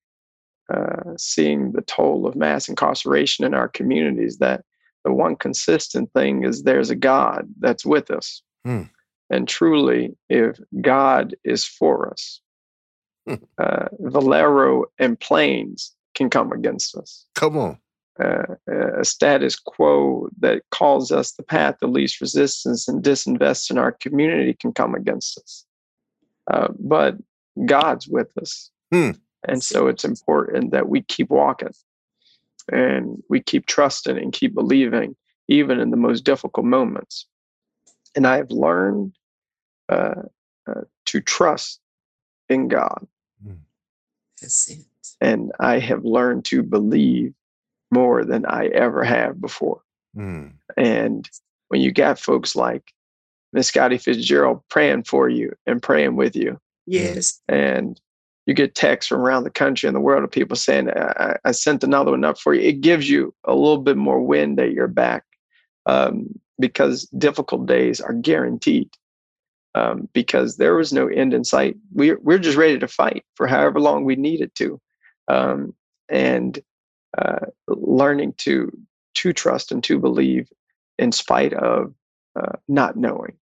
uh, 0.73 1.15
seeing 1.17 1.71
the 1.71 1.81
toll 1.83 2.25
of 2.25 2.35
mass 2.35 2.67
incarceration 2.67 3.45
in 3.45 3.53
our 3.53 3.67
communities, 3.67 4.37
that 4.37 4.63
the 5.03 5.13
one 5.13 5.35
consistent 5.35 6.11
thing 6.13 6.43
is 6.43 6.63
there's 6.63 6.89
a 6.89 6.95
God 6.95 7.47
that's 7.59 7.85
with 7.85 8.09
us. 8.11 8.41
Hmm. 8.65 8.83
And 9.29 9.47
truly, 9.47 10.15
if 10.29 10.59
God 10.81 11.35
is 11.43 11.65
for 11.65 12.09
us, 12.11 12.41
hmm. 13.27 13.35
uh, 13.57 13.87
Valero 13.99 14.85
and 14.99 15.19
Plains 15.19 15.93
can 16.15 16.29
come 16.29 16.51
against 16.51 16.95
us. 16.95 17.25
Come 17.35 17.57
on 17.57 17.77
uh, 18.21 18.43
a 18.99 19.05
status 19.05 19.57
quo 19.57 20.29
that 20.39 20.61
calls 20.71 21.11
us 21.11 21.31
the 21.31 21.43
path 21.43 21.75
of 21.81 21.89
least 21.89 22.21
resistance 22.21 22.87
and 22.87 23.03
disinvest 23.03 23.71
in 23.71 23.77
our 23.77 23.91
community 23.91 24.53
can 24.53 24.71
come 24.71 24.95
against 24.95 25.37
us. 25.37 25.65
Uh, 26.51 26.67
but 26.79 27.15
God's 27.65 28.07
with 28.07 28.37
us. 28.37 28.69
Hmm. 28.91 29.11
And 29.47 29.63
so 29.63 29.87
it's 29.87 30.05
important 30.05 30.71
that 30.71 30.89
we 30.89 31.01
keep 31.01 31.29
walking 31.29 31.73
and 32.71 33.21
we 33.29 33.41
keep 33.41 33.65
trusting 33.65 34.17
and 34.17 34.31
keep 34.31 34.53
believing, 34.53 35.15
even 35.47 35.79
in 35.79 35.89
the 35.89 35.97
most 35.97 36.23
difficult 36.23 36.65
moments. 36.65 37.25
And 38.15 38.27
I 38.27 38.37
have 38.37 38.51
learned 38.51 39.15
uh, 39.89 40.23
uh 40.67 40.81
to 41.05 41.21
trust 41.21 41.79
in 42.49 42.67
God. 42.67 43.07
Hmm. 43.43 43.53
That's 44.39 44.69
it. 44.69 44.85
And 45.19 45.51
I 45.59 45.79
have 45.79 46.03
learned 46.03 46.45
to 46.45 46.63
believe 46.63 47.33
more 47.91 48.25
than 48.25 48.45
I 48.45 48.67
ever 48.67 49.03
have 49.03 49.39
before. 49.39 49.81
Mm. 50.15 50.53
And 50.77 51.29
when 51.67 51.81
you 51.81 51.91
got 51.91 52.19
folks 52.19 52.55
like 52.55 52.93
Miss 53.53 53.67
Scotty 53.67 53.97
Fitzgerald 53.97 54.61
praying 54.69 55.03
for 55.03 55.29
you 55.29 55.53
and 55.65 55.81
praying 55.81 56.15
with 56.15 56.35
you. 56.35 56.59
Yes. 56.87 57.39
And 57.47 57.99
you 58.45 58.53
get 58.53 58.75
texts 58.75 59.09
from 59.09 59.21
around 59.21 59.43
the 59.43 59.51
country 59.51 59.87
and 59.87 59.95
the 59.95 60.01
world 60.01 60.23
of 60.23 60.31
people 60.31 60.55
saying, 60.55 60.89
I, 60.89 61.37
I 61.45 61.51
sent 61.51 61.83
another 61.83 62.11
one 62.11 62.23
up 62.23 62.39
for 62.39 62.53
you. 62.53 62.61
It 62.61 62.81
gives 62.81 63.09
you 63.09 63.33
a 63.43 63.53
little 63.53 63.77
bit 63.77 63.97
more 63.97 64.21
wind 64.21 64.59
at 64.59 64.71
your 64.71 64.87
back. 64.87 65.23
Um, 65.85 66.39
because 66.61 67.05
difficult 67.17 67.65
days 67.65 67.99
are 67.99 68.13
guaranteed. 68.13 68.89
Um, 69.73 70.07
because 70.13 70.57
there 70.57 70.75
was 70.75 70.93
no 70.93 71.07
end 71.07 71.33
in 71.33 71.43
sight. 71.43 71.75
We're 71.93 72.19
we're 72.19 72.39
just 72.39 72.57
ready 72.57 72.77
to 72.77 72.87
fight 72.87 73.23
for 73.35 73.47
however 73.47 73.79
long 73.79 74.03
we 74.03 74.17
needed 74.17 74.53
to, 74.55 74.81
um, 75.29 75.73
and 76.09 76.59
uh, 77.17 77.45
learning 77.67 78.33
to 78.37 78.71
to 79.13 79.33
trust 79.33 79.71
and 79.71 79.83
to 79.83 79.99
believe 79.99 80.49
in 80.97 81.11
spite 81.11 81.53
of 81.53 81.93
uh, 82.35 82.53
not 82.67 82.95
knowing 82.95 83.33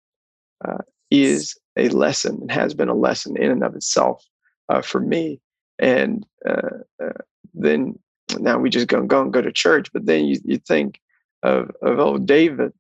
uh, 0.67 0.79
is 1.11 1.57
a 1.77 1.89
lesson 1.91 2.39
and 2.41 2.51
has 2.51 2.75
been 2.75 2.89
a 2.89 2.95
lesson 2.95 3.37
in 3.37 3.51
and 3.51 3.63
of 3.63 3.75
itself 3.75 4.25
uh, 4.69 4.81
for 4.81 5.01
me. 5.01 5.41
And 5.79 6.27
uh, 6.49 6.79
uh, 7.03 7.13
then 7.55 7.99
now 8.39 8.59
we 8.59 8.71
just 8.71 8.89
go 8.89 8.99
and 8.99 9.09
go 9.09 9.23
and 9.23 9.33
go 9.33 9.43
to 9.43 9.53
church, 9.53 9.93
but 9.93 10.07
then 10.07 10.27
you, 10.27 10.39
you 10.45 10.59
think 10.59 11.01
of, 11.43 11.71
of 11.83 11.99
old 11.99 12.27
David 12.27 12.73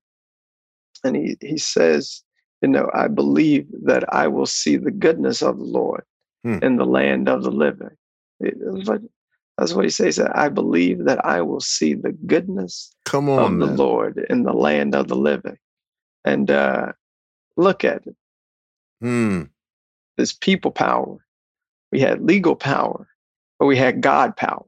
and 1.04 1.16
he, 1.16 1.36
he 1.40 1.58
says, 1.58 2.22
you 2.60 2.68
know, 2.68 2.90
I 2.92 3.08
believe 3.08 3.66
that 3.84 4.12
I 4.12 4.26
will 4.28 4.46
see 4.46 4.76
the 4.76 4.90
goodness 4.90 5.42
of 5.42 5.58
the 5.58 5.64
Lord 5.64 6.04
hmm. 6.42 6.58
in 6.62 6.76
the 6.76 6.86
land 6.86 7.28
of 7.28 7.42
the 7.42 7.52
living. 7.52 7.96
That's 9.58 9.74
what 9.74 9.84
he 9.84 9.90
says. 9.90 10.20
I 10.20 10.48
believe 10.48 11.04
that 11.04 11.24
I 11.24 11.42
will 11.42 11.60
see 11.60 11.94
the 11.94 12.12
goodness 12.12 12.94
Come 13.04 13.28
on, 13.28 13.38
of 13.38 13.52
man. 13.52 13.68
the 13.76 13.82
Lord 13.82 14.26
in 14.30 14.44
the 14.44 14.52
land 14.52 14.94
of 14.94 15.08
the 15.08 15.16
living. 15.16 15.58
And 16.24 16.48
uh, 16.50 16.92
look 17.56 17.84
at 17.84 18.06
it. 18.06 18.16
Hmm. 19.00 19.44
This 20.16 20.32
people 20.32 20.70
power. 20.70 21.18
We 21.90 22.00
had 22.00 22.22
legal 22.24 22.54
power, 22.54 23.08
but 23.58 23.66
we 23.66 23.76
had 23.76 24.00
God 24.00 24.36
power. 24.36 24.64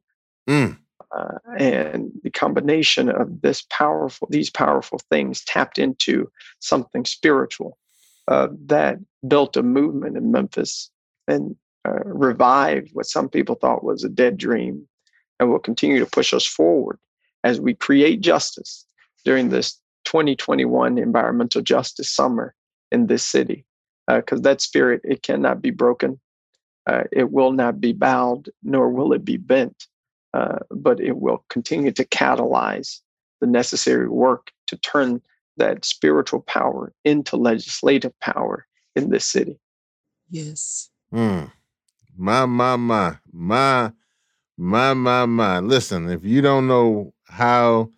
Hmm. 0.48 0.72
Uh, 1.16 1.38
and 1.56 2.12
the 2.22 2.30
combination 2.30 3.08
of 3.08 3.42
this 3.42 3.64
powerful, 3.70 4.28
these 4.30 4.50
powerful 4.50 5.00
things 5.10 5.44
tapped 5.44 5.78
into 5.78 6.30
something 6.60 7.04
spiritual 7.04 7.78
uh, 8.28 8.48
that 8.66 8.98
built 9.26 9.56
a 9.56 9.62
movement 9.62 10.16
in 10.16 10.30
Memphis 10.32 10.90
and 11.28 11.56
uh, 11.88 12.00
revived 12.04 12.90
what 12.92 13.06
some 13.06 13.28
people 13.28 13.54
thought 13.54 13.84
was 13.84 14.04
a 14.04 14.08
dead 14.08 14.36
dream 14.36 14.86
and 15.38 15.50
will 15.50 15.58
continue 15.58 15.98
to 15.98 16.06
push 16.06 16.34
us 16.34 16.46
forward 16.46 16.98
as 17.44 17.60
we 17.60 17.74
create 17.74 18.20
justice 18.20 18.84
during 19.24 19.48
this 19.48 19.80
2021 20.04 20.98
environmental 20.98 21.62
justice 21.62 22.10
summer 22.10 22.54
in 22.92 23.06
this 23.06 23.24
city. 23.24 23.64
Because 24.06 24.40
uh, 24.40 24.42
that 24.42 24.60
spirit 24.60 25.00
it 25.04 25.22
cannot 25.22 25.62
be 25.62 25.70
broken. 25.70 26.20
Uh, 26.86 27.04
it 27.12 27.30
will 27.30 27.52
not 27.52 27.80
be 27.80 27.92
bowed 27.92 28.50
nor 28.62 28.90
will 28.90 29.12
it 29.12 29.24
be 29.24 29.36
bent. 29.36 29.86
Uh, 30.32 30.58
but 30.70 31.00
it 31.00 31.16
will 31.16 31.44
continue 31.48 31.90
to 31.90 32.04
catalyze 32.04 33.00
the 33.40 33.46
necessary 33.46 34.08
work 34.08 34.52
to 34.66 34.76
turn 34.76 35.20
that 35.56 35.84
spiritual 35.84 36.40
power 36.40 36.92
into 37.04 37.36
legislative 37.36 38.18
power 38.20 38.66
in 38.94 39.10
this 39.10 39.26
city. 39.26 39.58
Yes. 40.30 40.90
Mm. 41.12 41.50
My, 42.16 42.46
my, 42.46 42.76
my, 42.76 43.16
my, 43.32 43.92
my, 44.56 44.94
my, 44.94 45.26
my. 45.26 45.58
Listen, 45.60 46.08
if 46.08 46.24
you 46.24 46.42
don't 46.42 46.66
know 46.66 47.12
how 47.24 47.90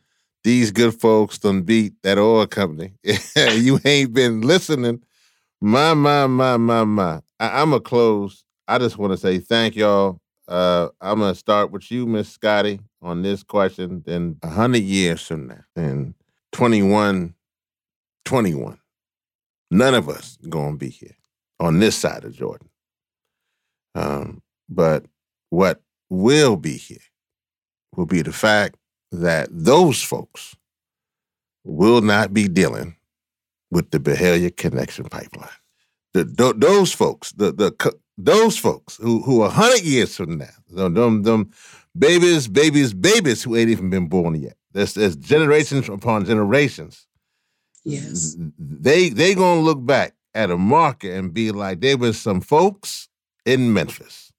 these 0.45 0.71
good 0.71 0.95
folks 0.95 1.39
done 1.39 1.63
beat 1.63 1.95
that 2.03 2.19
oil 2.19 2.47
company, 2.47 2.95
you 3.55 3.81
ain't 3.85 4.13
been 4.13 4.43
listening. 4.43 5.03
My, 5.61 5.95
my, 5.95 6.27
my, 6.27 6.57
my, 6.57 6.85
my. 6.85 7.21
I, 7.41 7.63
I'm 7.63 7.71
going 7.71 7.83
to 7.83 7.89
close. 7.89 8.45
I 8.69 8.79
just 8.79 8.99
want 8.99 9.13
to 9.13 9.17
say 9.17 9.39
thank 9.39 9.77
y'all. 9.77 10.21
Uh, 10.49 10.89
I'm 11.01 11.21
going 11.21 11.33
to 11.33 11.39
start 11.39 11.71
with 11.71 11.91
you, 11.91 12.07
Miss 12.07 12.29
Scotty, 12.29 12.81
on 13.01 13.23
this 13.23 13.43
question. 13.43 14.03
Then 14.05 14.37
100 14.41 14.83
years 14.83 15.23
from 15.23 15.49
now, 15.49 15.65
and 15.77 16.15
21, 16.53 17.35
21, 18.25 18.79
none 19.71 19.95
of 19.95 20.09
us 20.09 20.39
going 20.49 20.73
to 20.73 20.79
be 20.79 20.91
here 20.91 21.17
on 21.61 21.79
this 21.79 21.97
side 21.97 22.25
of 22.25 22.35
Jordan. 22.35 22.69
Um, 23.95 24.43
but 24.69 25.05
what 25.51 25.83
will 26.09 26.57
be 26.57 26.77
here 26.77 26.99
will 27.97 28.07
be 28.07 28.23
the 28.23 28.33
fact 28.33 28.77
that 29.11 29.49
those 29.51 30.03
folks 30.03 30.57
will 31.65 32.01
not 32.01 32.33
be 32.33 32.49
dealing 32.49 32.97
with 33.71 33.91
the 33.91 33.99
Byhalia 33.99 34.55
Connection 34.57 35.05
Pipeline. 35.05 35.49
The, 36.15 36.25
the, 36.25 36.55
those 36.57 36.93
folks, 36.93 37.33
the, 37.33 37.53
the 37.53 37.95
those 38.19 38.59
folks 38.59 38.97
who 38.97 39.23
who 39.23 39.43
a 39.43 39.49
hundred 39.49 39.83
years 39.83 40.17
from 40.17 40.39
now, 40.39 40.47
them, 40.69 40.95
them, 40.95 41.23
them 41.23 41.51
babies, 41.99 42.49
babies, 42.49 42.93
babies 42.93 43.43
who 43.43 43.57
ain't 43.57 43.71
even 43.71 43.89
been 43.89 44.09
born 44.09 44.35
yet. 44.35 44.57
There's, 44.73 44.95
there's 44.95 45.17
generations 45.17 45.89
upon 45.89 46.27
generations. 46.27 47.07
Yes, 47.85 48.37
they 48.59 49.09
they 49.09 49.35
gonna 49.35 49.61
look 49.61 49.85
back 49.85 50.15
at 50.35 50.51
a 50.51 50.59
market 50.59 51.17
and 51.17 51.33
be 51.33 51.51
like, 51.51 51.81
there 51.81 51.97
was 51.97 52.21
some 52.21 52.41
folks 52.41 53.09
in 53.45 53.73
Memphis. 53.73 54.33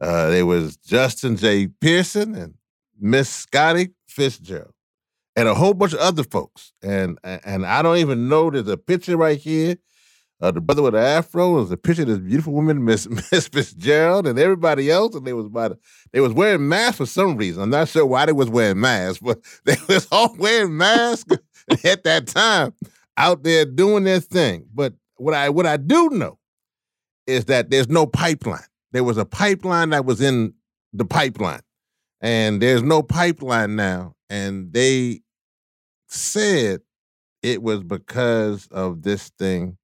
Uh, 0.00 0.30
there 0.30 0.46
was 0.46 0.76
Justin 0.78 1.36
J. 1.36 1.68
Pearson 1.68 2.34
and 2.34 2.54
Miss 3.00 3.28
Scotty 3.28 3.90
Fitzgerald 4.06 4.74
and 5.36 5.48
a 5.48 5.54
whole 5.54 5.74
bunch 5.74 5.92
of 5.92 6.00
other 6.00 6.24
folks. 6.24 6.72
And 6.82 7.18
and 7.22 7.64
I 7.64 7.82
don't 7.82 7.98
even 7.98 8.28
know 8.28 8.50
there's 8.50 8.68
a 8.68 8.76
picture 8.76 9.16
right 9.16 9.38
here. 9.38 9.76
The 10.40 10.60
brother 10.60 10.82
with 10.82 10.94
the 10.94 10.98
afro 10.98 11.52
was 11.52 11.70
a 11.70 11.76
picture 11.76 12.02
of 12.02 12.08
this 12.08 12.18
beautiful 12.18 12.52
woman, 12.52 12.84
Miss 12.84 13.08
Miss 13.32 13.46
Fitzgerald, 13.46 14.26
and 14.26 14.38
everybody 14.38 14.90
else. 14.90 15.14
And 15.14 15.24
they 15.24 15.32
was 15.32 15.46
about 15.46 15.78
they 16.12 16.20
was 16.20 16.32
wearing 16.32 16.68
masks 16.68 16.96
for 16.98 17.06
some 17.06 17.36
reason. 17.36 17.62
I'm 17.62 17.70
not 17.70 17.88
sure 17.88 18.04
why 18.04 18.26
they 18.26 18.32
was 18.32 18.50
wearing 18.50 18.80
masks, 18.80 19.20
but 19.20 19.38
they 19.64 19.76
was 19.88 20.08
all 20.10 20.34
wearing 20.36 20.76
masks 20.76 21.36
at 21.84 22.02
that 22.04 22.26
time 22.26 22.74
out 23.16 23.44
there 23.44 23.64
doing 23.64 24.02
their 24.02 24.20
thing. 24.20 24.66
But 24.74 24.94
what 25.16 25.34
I 25.34 25.48
what 25.50 25.66
I 25.66 25.76
do 25.76 26.10
know 26.10 26.38
is 27.26 27.46
that 27.46 27.70
there's 27.70 27.88
no 27.88 28.06
pipeline. 28.06 28.64
There 28.92 29.04
was 29.04 29.16
a 29.16 29.24
pipeline 29.24 29.90
that 29.90 30.04
was 30.04 30.20
in 30.20 30.54
the 30.92 31.04
pipeline, 31.04 31.62
and 32.20 32.60
there's 32.60 32.82
no 32.82 33.02
pipeline 33.02 33.76
now. 33.76 34.14
And 34.28 34.72
they 34.72 35.20
said 36.08 36.80
it 37.42 37.62
was 37.62 37.82
because 37.82 38.66
of 38.68 39.02
this 39.02 39.30
thing 39.38 39.78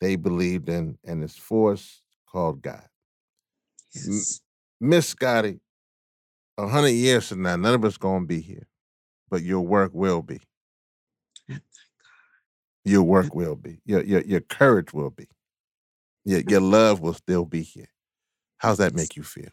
they 0.00 0.16
believed 0.16 0.68
in 0.68 0.98
and 1.04 1.22
this 1.22 1.36
force 1.36 2.02
called 2.26 2.62
God. 2.62 2.88
Yes. 3.94 4.40
Miss 4.80 5.06
Scotty, 5.08 5.60
a 6.58 6.66
hundred 6.66 6.88
years 6.88 7.28
from 7.28 7.42
now, 7.42 7.56
none 7.56 7.74
of 7.74 7.84
us 7.84 7.96
gonna 7.96 8.26
be 8.26 8.40
here, 8.40 8.66
but 9.30 9.42
your 9.42 9.60
work 9.60 9.92
will 9.94 10.22
be. 10.22 10.40
Your 12.84 13.04
work 13.04 13.32
will 13.34 13.54
be. 13.54 13.80
Your 13.84 14.02
your 14.02 14.22
your 14.22 14.40
courage 14.40 14.92
will 14.92 15.10
be 15.10 15.28
your, 16.24 16.40
your 16.40 16.60
love 16.60 17.00
will 17.00 17.14
still 17.14 17.44
be 17.44 17.62
here. 17.62 17.88
How's 18.58 18.78
that 18.78 18.94
make 18.94 19.16
you 19.16 19.22
feel? 19.22 19.50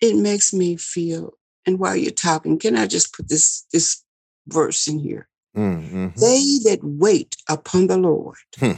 It 0.00 0.16
makes 0.16 0.52
me 0.52 0.76
feel, 0.76 1.34
and 1.66 1.78
while 1.78 1.96
you're 1.96 2.10
talking, 2.10 2.58
can 2.58 2.76
I 2.76 2.86
just 2.86 3.12
put 3.12 3.28
this 3.28 3.66
this 3.72 4.02
verse 4.46 4.86
in 4.86 4.98
here? 4.98 5.28
Mm-hmm. 5.56 6.08
They 6.16 6.58
that 6.70 6.80
wait 6.82 7.36
upon 7.48 7.88
the 7.88 7.98
Lord 7.98 8.36
hmm. 8.58 8.72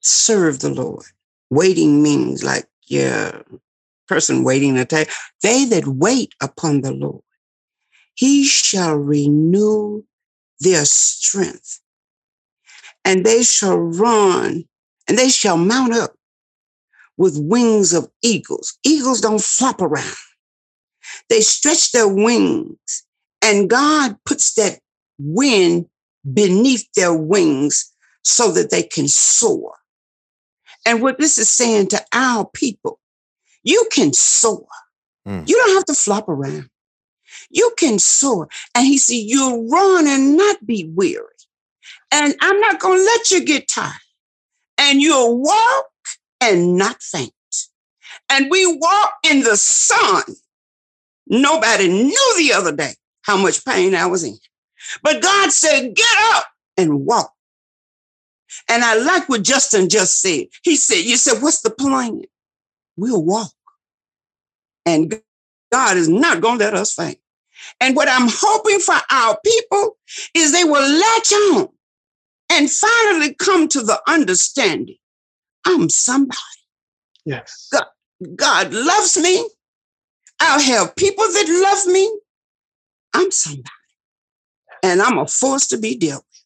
serve 0.00 0.60
the 0.60 0.70
Lord. 0.70 1.04
Waiting 1.50 2.02
means 2.02 2.42
like 2.42 2.66
yeah, 2.86 3.42
person 4.08 4.42
waiting 4.42 4.74
to 4.76 4.84
take. 4.84 5.10
They 5.42 5.64
that 5.66 5.86
wait 5.86 6.34
upon 6.40 6.80
the 6.80 6.92
Lord, 6.92 7.22
he 8.14 8.44
shall 8.44 8.96
renew 8.96 10.04
their 10.60 10.84
strength, 10.84 11.80
and 13.04 13.24
they 13.24 13.42
shall 13.42 13.78
run 13.78 14.64
and 15.08 15.18
they 15.18 15.28
shall 15.28 15.56
mount 15.56 15.92
up 15.92 16.14
with 17.16 17.38
wings 17.38 17.92
of 17.92 18.08
eagles. 18.22 18.78
Eagles 18.84 19.20
don't 19.20 19.40
flop 19.40 19.80
around. 19.80 20.14
They 21.28 21.40
stretch 21.40 21.92
their 21.92 22.08
wings, 22.08 23.04
and 23.42 23.70
God 23.70 24.16
puts 24.24 24.54
that 24.54 24.80
wind 25.18 25.86
beneath 26.32 26.86
their 26.94 27.14
wings 27.14 27.92
so 28.22 28.50
that 28.52 28.70
they 28.70 28.82
can 28.82 29.08
soar. 29.08 29.74
And 30.84 31.00
what 31.02 31.18
this 31.18 31.38
is 31.38 31.50
saying 31.50 31.88
to 31.88 32.04
our 32.12 32.44
people, 32.44 33.00
you 33.62 33.88
can 33.92 34.12
soar. 34.12 34.66
Mm. 35.26 35.48
You 35.48 35.56
don't 35.56 35.74
have 35.74 35.84
to 35.86 35.94
flop 35.94 36.28
around. 36.28 36.68
You 37.50 37.72
can 37.78 37.98
soar. 37.98 38.48
And 38.74 38.86
he 38.86 38.98
said, 38.98 39.14
You'll 39.14 39.68
run 39.68 40.06
and 40.06 40.36
not 40.36 40.64
be 40.64 40.90
weary. 40.94 41.24
And 42.12 42.34
I'm 42.40 42.60
not 42.60 42.78
going 42.78 42.98
to 42.98 43.04
let 43.04 43.30
you 43.30 43.44
get 43.44 43.68
tired 43.68 43.92
and 44.78 45.00
you'll 45.00 45.40
walk 45.40 45.86
and 46.40 46.76
not 46.76 47.02
faint. 47.02 47.32
And 48.28 48.50
we 48.50 48.66
walk 48.78 49.12
in 49.30 49.40
the 49.40 49.56
sun. 49.56 50.22
Nobody 51.26 51.88
knew 51.88 52.34
the 52.36 52.52
other 52.52 52.74
day 52.74 52.94
how 53.22 53.36
much 53.36 53.64
pain 53.64 53.94
I 53.94 54.06
was 54.06 54.24
in. 54.24 54.36
But 55.02 55.22
God 55.22 55.52
said, 55.52 55.94
get 55.94 56.16
up 56.34 56.44
and 56.76 57.06
walk. 57.06 57.32
And 58.68 58.84
I 58.84 58.96
like 58.96 59.28
what 59.28 59.42
Justin 59.42 59.88
just 59.88 60.20
said. 60.20 60.46
He 60.62 60.76
said, 60.76 60.98
You 60.98 61.16
said, 61.16 61.42
what's 61.42 61.60
the 61.62 61.70
plan? 61.70 62.22
We'll 62.96 63.22
walk. 63.22 63.52
And 64.84 65.20
God 65.72 65.96
is 65.96 66.08
not 66.08 66.40
going 66.40 66.58
to 66.58 66.64
let 66.64 66.74
us 66.74 66.94
faint. 66.94 67.18
And 67.80 67.96
what 67.96 68.08
I'm 68.08 68.28
hoping 68.30 68.78
for 68.80 68.94
our 69.10 69.38
people 69.44 69.96
is 70.34 70.52
they 70.52 70.64
will 70.64 70.88
latch 70.88 71.32
on 71.32 71.68
and 72.50 72.70
finally 72.70 73.34
come 73.34 73.68
to 73.68 73.82
the 73.82 74.00
understanding 74.08 74.96
I'm 75.66 75.88
somebody. 75.88 76.38
Yes. 77.24 77.68
God, 77.72 77.86
God 78.36 78.72
loves 78.72 79.18
me. 79.18 79.48
I'll 80.40 80.60
have 80.60 80.94
people 80.96 81.24
that 81.24 81.62
love 81.62 81.92
me. 81.92 82.20
I'm 83.14 83.30
somebody. 83.30 83.68
And 84.82 85.02
I'm 85.02 85.18
a 85.18 85.26
force 85.26 85.66
to 85.68 85.78
be 85.78 85.96
dealt 85.96 86.24
with. 86.30 86.44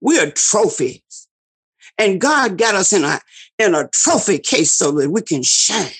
We 0.00 0.20
are 0.20 0.30
trophies. 0.30 1.28
And 1.96 2.20
God 2.20 2.58
got 2.58 2.74
us 2.74 2.92
in 2.92 3.04
a, 3.04 3.20
in 3.58 3.74
a 3.74 3.88
trophy 3.92 4.38
case 4.38 4.72
so 4.72 4.92
that 4.92 5.10
we 5.10 5.22
can 5.22 5.42
shine. 5.42 5.90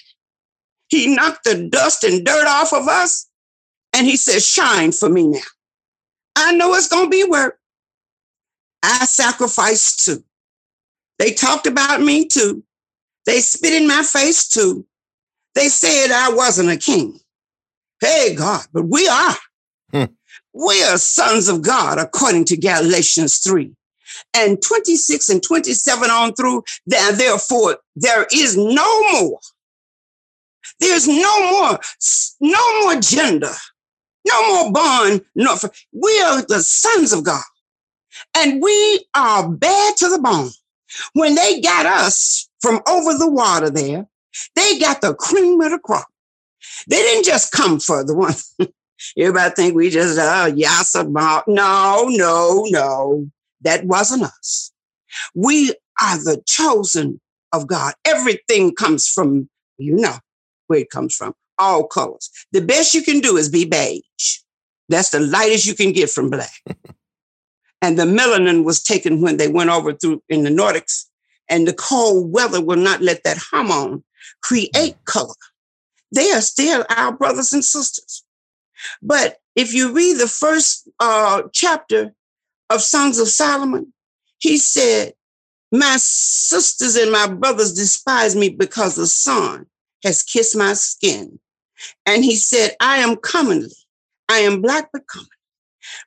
He 0.88 1.14
knocked 1.14 1.44
the 1.44 1.68
dust 1.68 2.04
and 2.04 2.24
dirt 2.24 2.46
off 2.46 2.72
of 2.72 2.86
us. 2.86 3.26
And 3.94 4.06
he 4.06 4.16
says, 4.16 4.46
shine 4.46 4.92
for 4.92 5.08
me 5.08 5.28
now. 5.28 5.40
I 6.36 6.54
know 6.54 6.74
it's 6.74 6.88
going 6.88 7.06
to 7.06 7.10
be 7.10 7.24
work. 7.24 7.58
I 8.82 9.04
sacrificed 9.04 10.04
too. 10.04 10.24
They 11.18 11.32
talked 11.32 11.66
about 11.66 12.00
me 12.00 12.26
too. 12.26 12.62
They 13.26 13.40
spit 13.40 13.74
in 13.74 13.88
my 13.88 14.02
face 14.02 14.48
too. 14.48 14.86
They 15.54 15.68
said 15.68 16.12
I 16.12 16.32
wasn't 16.32 16.70
a 16.70 16.76
king. 16.76 17.18
Hey, 18.00 18.34
God, 18.34 18.64
but 18.72 18.84
we 18.84 19.08
are. 19.08 19.36
Hmm. 19.92 20.04
We 20.54 20.82
are 20.84 20.98
sons 20.98 21.48
of 21.48 21.62
God, 21.62 21.98
according 21.98 22.44
to 22.46 22.56
Galatians 22.56 23.38
3. 23.38 23.74
And 24.34 24.62
26 24.62 25.28
and 25.28 25.42
27 25.42 26.10
on 26.10 26.34
through, 26.34 26.62
there, 26.86 27.12
therefore, 27.12 27.78
there 27.96 28.26
is 28.32 28.56
no 28.56 29.12
more. 29.12 29.40
There's 30.80 31.08
no 31.08 31.50
more, 31.50 31.78
no 32.40 32.82
more 32.82 33.00
gender, 33.00 33.52
no 34.26 34.54
more 34.54 34.72
bond. 34.72 35.22
No, 35.34 35.56
we 35.92 36.20
are 36.20 36.42
the 36.42 36.60
sons 36.60 37.12
of 37.12 37.24
God. 37.24 37.42
And 38.36 38.62
we 38.62 39.06
are 39.14 39.48
bad 39.48 39.96
to 39.98 40.08
the 40.08 40.18
bone. 40.18 40.50
When 41.12 41.34
they 41.34 41.60
got 41.60 41.86
us 41.86 42.48
from 42.60 42.80
over 42.88 43.14
the 43.14 43.30
water 43.30 43.70
there, 43.70 44.06
they 44.54 44.78
got 44.78 45.00
the 45.00 45.14
cream 45.14 45.60
of 45.60 45.70
the 45.70 45.78
crop. 45.78 46.06
They 46.88 46.96
didn't 46.96 47.24
just 47.24 47.52
come 47.52 47.80
for 47.80 48.04
the 48.04 48.14
one. 48.14 48.34
Everybody 49.18 49.54
think 49.54 49.74
we 49.74 49.90
just, 49.90 50.18
uh, 50.18 50.50
yes, 50.54 50.94
about. 50.94 51.46
No, 51.46 52.06
no, 52.08 52.64
no. 52.68 53.30
That 53.62 53.84
wasn't 53.84 54.24
us. 54.24 54.72
We 55.34 55.74
are 56.00 56.16
the 56.16 56.42
chosen 56.46 57.20
of 57.52 57.66
God. 57.66 57.94
Everything 58.04 58.74
comes 58.74 59.08
from, 59.08 59.48
you 59.78 59.96
know 59.96 60.16
where 60.66 60.80
it 60.80 60.90
comes 60.90 61.14
from, 61.14 61.34
all 61.58 61.86
colors. 61.86 62.30
The 62.52 62.60
best 62.60 62.94
you 62.94 63.02
can 63.02 63.20
do 63.20 63.36
is 63.36 63.48
be 63.48 63.64
beige. 63.64 64.38
That's 64.88 65.10
the 65.10 65.20
lightest 65.20 65.66
you 65.66 65.74
can 65.74 65.92
get 65.92 66.10
from 66.10 66.30
black. 66.30 66.52
and 67.80 67.98
the 67.98 68.04
melanin 68.04 68.64
was 68.64 68.82
taken 68.82 69.20
when 69.20 69.36
they 69.36 69.48
went 69.48 69.70
over 69.70 69.92
through 69.92 70.22
in 70.28 70.42
the 70.44 70.50
Nordics, 70.50 71.04
and 71.48 71.66
the 71.66 71.72
cold 71.72 72.32
weather 72.32 72.60
will 72.60 72.76
not 72.76 73.00
let 73.00 73.22
that 73.24 73.38
hormone 73.50 74.04
create 74.42 74.72
mm. 74.74 75.04
color. 75.04 75.34
They 76.14 76.30
are 76.32 76.40
still 76.40 76.84
our 76.88 77.12
brothers 77.12 77.52
and 77.52 77.64
sisters. 77.64 78.24
But 79.02 79.38
if 79.56 79.74
you 79.74 79.92
read 79.92 80.18
the 80.18 80.28
first 80.28 80.88
uh, 81.00 81.42
chapter 81.52 82.14
of 82.70 82.80
Songs 82.80 83.18
of 83.18 83.28
Solomon, 83.28 83.92
he 84.38 84.56
said, 84.56 85.14
My 85.72 85.96
sisters 85.98 86.96
and 86.96 87.10
my 87.10 87.26
brothers 87.28 87.74
despise 87.74 88.36
me 88.36 88.48
because 88.50 88.96
the 88.96 89.06
sun 89.06 89.66
has 90.04 90.22
kissed 90.22 90.56
my 90.56 90.74
skin. 90.74 91.38
And 92.06 92.24
he 92.24 92.36
said, 92.36 92.76
I 92.80 92.98
am 92.98 93.16
commonly, 93.16 93.74
I 94.28 94.38
am 94.38 94.62
black 94.62 94.90
but 94.92 95.06
commonly. 95.06 95.30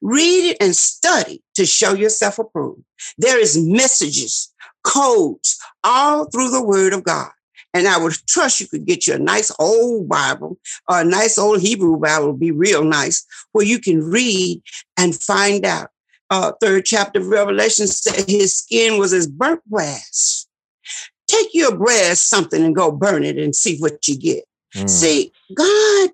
Read 0.02 0.52
it 0.52 0.58
and 0.60 0.76
study 0.76 1.44
to 1.56 1.66
show 1.66 1.94
yourself 1.94 2.40
approved. 2.40 2.84
There 3.18 3.40
is 3.40 3.58
messages, 3.58 4.54
codes 4.84 5.60
all 5.84 6.26
through 6.26 6.52
the 6.52 6.64
word 6.64 6.94
of 6.94 7.04
God. 7.04 7.32
And 7.74 7.88
I 7.88 7.98
would 7.98 8.14
trust 8.28 8.60
you 8.60 8.68
could 8.68 8.86
get 8.86 9.08
you 9.08 9.14
a 9.14 9.20
nice 9.20 9.52
old 9.58 10.10
Bible 10.10 10.58
or 10.90 11.02
a 11.02 11.06
nice 11.06 11.38
old 11.38 11.62
Hebrew 11.62 11.98
Bible, 11.98 12.32
would 12.32 12.40
be 12.40 12.52
real 12.52 12.84
nice, 12.84 13.26
where 13.54 13.66
you 13.66 13.80
can 13.80 14.02
read 14.02 14.62
and 14.98 15.16
find 15.16 15.66
out. 15.66 15.90
Uh, 16.30 16.54
third 16.62 16.86
chapter 16.86 17.20
of 17.20 17.28
Revelation 17.28 17.88
said 17.88 18.30
his 18.30 18.58
skin 18.58 18.98
was 18.98 19.14
as 19.14 19.28
burnt 19.28 19.62
brass. 19.66 20.48
Take 21.28 21.54
your 21.54 21.76
brass 21.78 22.20
something 22.20 22.64
and 22.64 22.76
go 22.76 22.92
burn 22.92 23.24
it 23.24 23.38
and 23.38 23.56
see 23.56 23.78
what 23.80 24.08
you 24.08 24.18
get. 24.18 24.44
Mm. 24.76 24.90
See, 24.90 25.32
God, 25.54 26.10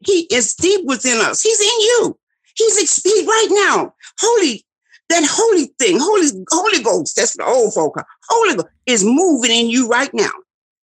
He 0.00 0.26
is 0.30 0.54
deep 0.54 0.84
within 0.86 1.18
us. 1.20 1.42
He's 1.42 1.60
in 1.60 1.80
you. 1.80 2.18
He's 2.54 2.82
exceed 2.82 3.26
right 3.26 3.48
now. 3.68 3.94
Holy, 4.20 4.64
that 5.08 5.24
holy 5.28 5.72
thing, 5.78 5.98
Holy, 6.00 6.28
Holy 6.50 6.82
Ghost, 6.82 7.16
that's 7.16 7.36
the 7.36 7.44
old 7.44 7.74
folk. 7.74 7.96
Holy 8.28 8.56
Ghost 8.56 8.68
is 8.86 9.04
moving 9.04 9.50
in 9.50 9.70
you 9.70 9.88
right 9.88 10.12
now. 10.12 10.30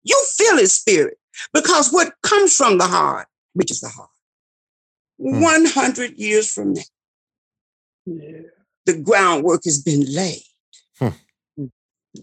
You 0.04 0.22
feel 0.36 0.56
his 0.58 0.74
spirit 0.74 1.18
because 1.52 1.90
what 1.90 2.12
comes 2.22 2.56
from 2.56 2.78
the 2.78 2.86
heart 2.86 3.28
which 3.58 3.72
is 3.72 3.80
the 3.80 3.88
heart. 3.88 4.10
Hmm. 5.20 5.40
100 5.40 6.16
years 6.16 6.52
from 6.52 6.74
now, 6.74 6.82
yeah. 8.06 8.42
the 8.86 8.98
groundwork 8.98 9.62
has 9.64 9.82
been 9.82 10.04
laid. 10.14 10.42
Hmm. 10.98 11.66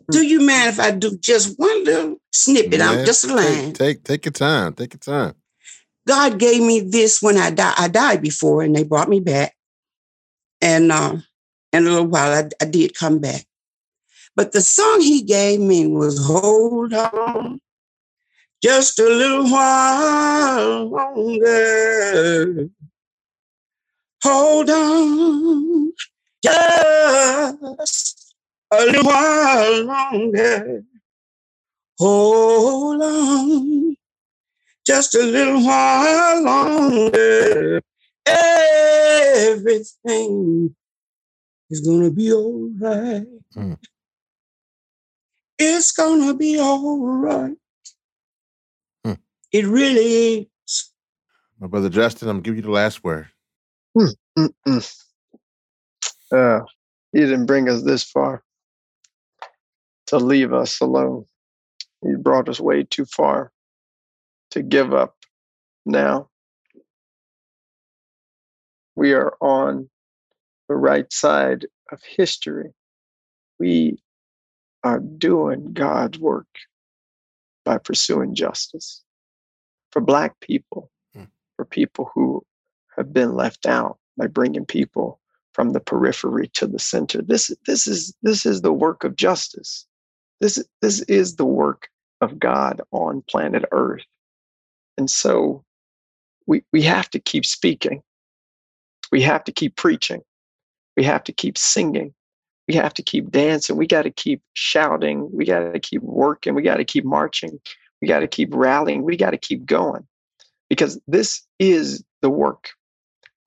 Do 0.09 0.25
you 0.25 0.39
mind 0.39 0.69
if 0.69 0.79
I 0.79 0.91
do 0.91 1.17
just 1.19 1.59
one 1.59 1.83
little 1.83 2.17
snippet? 2.31 2.79
Yeah, 2.79 2.89
I'm 2.89 3.05
just 3.05 3.25
a 3.25 3.35
line. 3.35 3.73
Take, 3.73 3.75
take, 3.75 4.03
take 4.03 4.25
your 4.25 4.31
time. 4.31 4.73
Take 4.73 4.93
your 4.93 4.99
time. 4.99 5.35
God 6.07 6.39
gave 6.39 6.61
me 6.61 6.81
this 6.81 7.21
when 7.21 7.37
I 7.37 7.51
died. 7.51 7.75
I 7.77 7.87
died 7.87 8.21
before, 8.21 8.63
and 8.63 8.75
they 8.75 8.83
brought 8.83 9.09
me 9.09 9.19
back. 9.19 9.55
And 10.61 10.91
uh, 10.91 11.17
in 11.73 11.87
a 11.87 11.89
little 11.89 12.07
while, 12.07 12.31
I, 12.31 12.49
I 12.63 12.65
did 12.65 12.95
come 12.95 13.19
back. 13.19 13.45
But 14.35 14.51
the 14.51 14.61
song 14.61 15.01
he 15.01 15.21
gave 15.23 15.59
me 15.59 15.87
was 15.87 16.25
"Hold 16.25 16.93
On." 16.93 17.59
just 18.63 18.99
a 18.99 19.03
little 19.03 19.49
while 19.49 20.89
longer. 20.89 22.69
Hold 24.23 24.69
on, 24.71 25.93
just 26.43 28.35
a 28.71 28.85
little 28.85 29.03
while 29.03 29.83
longer. 29.83 30.83
Hold 31.99 33.01
on, 33.03 33.94
just 34.85 35.15
a 35.15 35.23
little 35.23 35.65
while 35.65 36.43
longer. 36.43 37.81
Everything 39.35 40.75
is 41.69 41.81
gonna 41.81 42.11
be 42.11 42.31
all 42.33 42.69
right. 42.79 43.25
Mm. 43.55 43.77
It's 45.57 45.91
gonna 45.91 46.33
be 46.33 46.59
all 46.59 46.99
right. 46.99 47.55
It 49.55 49.65
really 49.67 50.49
is. 50.67 50.91
My 51.61 51.67
brother 51.67 51.87
Justin, 51.87 52.27
I'm 52.27 52.41
giving 52.41 52.57
you 52.57 52.63
the 52.63 52.71
last 52.71 53.05
word. 53.05 53.27
Mm, 53.97 54.13
mm, 54.37 54.53
mm. 54.67 55.03
Uh, 56.29 56.65
he 57.13 57.19
didn't 57.21 57.45
bring 57.45 57.69
us 57.69 57.81
this 57.83 58.03
far 58.03 58.43
to 60.07 60.17
leave 60.17 60.51
us 60.51 60.81
alone. 60.81 61.23
He 62.03 62.17
brought 62.17 62.49
us 62.49 62.59
way 62.59 62.83
too 62.83 63.05
far 63.05 63.53
to 64.55 64.63
give 64.63 64.93
up 64.93 65.17
now. 65.85 66.29
We 68.95 69.11
are 69.11 69.35
on 69.41 69.89
the 70.69 70.75
right 70.75 71.11
side 71.11 71.65
of 71.91 72.01
history. 72.01 72.71
We 73.59 74.01
are 74.85 74.99
doing 74.99 75.73
God's 75.73 76.17
work 76.19 76.47
by 77.65 77.79
pursuing 77.79 78.33
justice 78.33 79.03
for 79.91 80.01
Black 80.01 80.39
people, 80.39 80.89
mm. 81.15 81.27
for 81.57 81.65
people 81.65 82.09
who 82.13 82.41
have 82.95 83.11
been 83.11 83.35
left 83.35 83.65
out 83.65 83.97
by 84.17 84.27
bringing 84.27 84.65
people 84.65 85.19
from 85.51 85.73
the 85.73 85.81
periphery 85.81 86.47
to 86.53 86.65
the 86.65 86.79
center. 86.79 87.21
This, 87.21 87.53
this, 87.67 87.87
is, 87.87 88.15
this 88.21 88.45
is 88.45 88.61
the 88.61 88.73
work 88.73 89.03
of 89.03 89.17
justice. 89.17 89.85
This, 90.39 90.63
this 90.81 91.01
is 91.01 91.35
the 91.35 91.45
work 91.45 91.89
of 92.21 92.39
God 92.39 92.81
on 92.91 93.21
planet 93.27 93.65
Earth. 93.73 94.05
And 94.97 95.09
so 95.09 95.63
we, 96.47 96.63
we 96.71 96.81
have 96.83 97.09
to 97.11 97.19
keep 97.19 97.45
speaking. 97.45 98.01
We 99.11 99.21
have 99.21 99.43
to 99.45 99.51
keep 99.51 99.75
preaching. 99.75 100.21
We 100.97 101.03
have 101.03 101.23
to 101.25 101.31
keep 101.31 101.57
singing. 101.57 102.13
We 102.67 102.75
have 102.75 102.93
to 102.95 103.03
keep 103.03 103.29
dancing. 103.31 103.77
We 103.77 103.87
got 103.87 104.03
to 104.03 104.11
keep 104.11 104.41
shouting. 104.53 105.29
We 105.31 105.45
got 105.45 105.73
to 105.73 105.79
keep 105.79 106.01
working. 106.01 106.55
We 106.55 106.63
got 106.63 106.77
to 106.77 106.85
keep 106.85 107.05
marching. 107.05 107.59
We 108.01 108.07
got 108.07 108.19
to 108.19 108.27
keep 108.27 108.49
rallying. 108.53 109.03
We 109.03 109.17
got 109.17 109.31
to 109.31 109.37
keep 109.37 109.65
going 109.65 110.07
because 110.69 110.99
this 111.07 111.43
is 111.59 112.03
the 112.21 112.29
work 112.29 112.69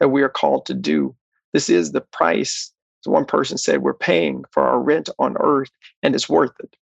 that 0.00 0.08
we 0.08 0.22
are 0.22 0.28
called 0.28 0.66
to 0.66 0.74
do. 0.74 1.14
This 1.52 1.68
is 1.68 1.92
the 1.92 2.00
price. 2.00 2.72
As 3.04 3.10
one 3.10 3.24
person 3.24 3.58
said, 3.58 3.82
we're 3.82 3.94
paying 3.94 4.44
for 4.50 4.62
our 4.62 4.80
rent 4.80 5.08
on 5.18 5.36
earth, 5.40 5.70
and 6.02 6.14
it's 6.14 6.28
worth 6.28 6.52
it. 6.60 6.76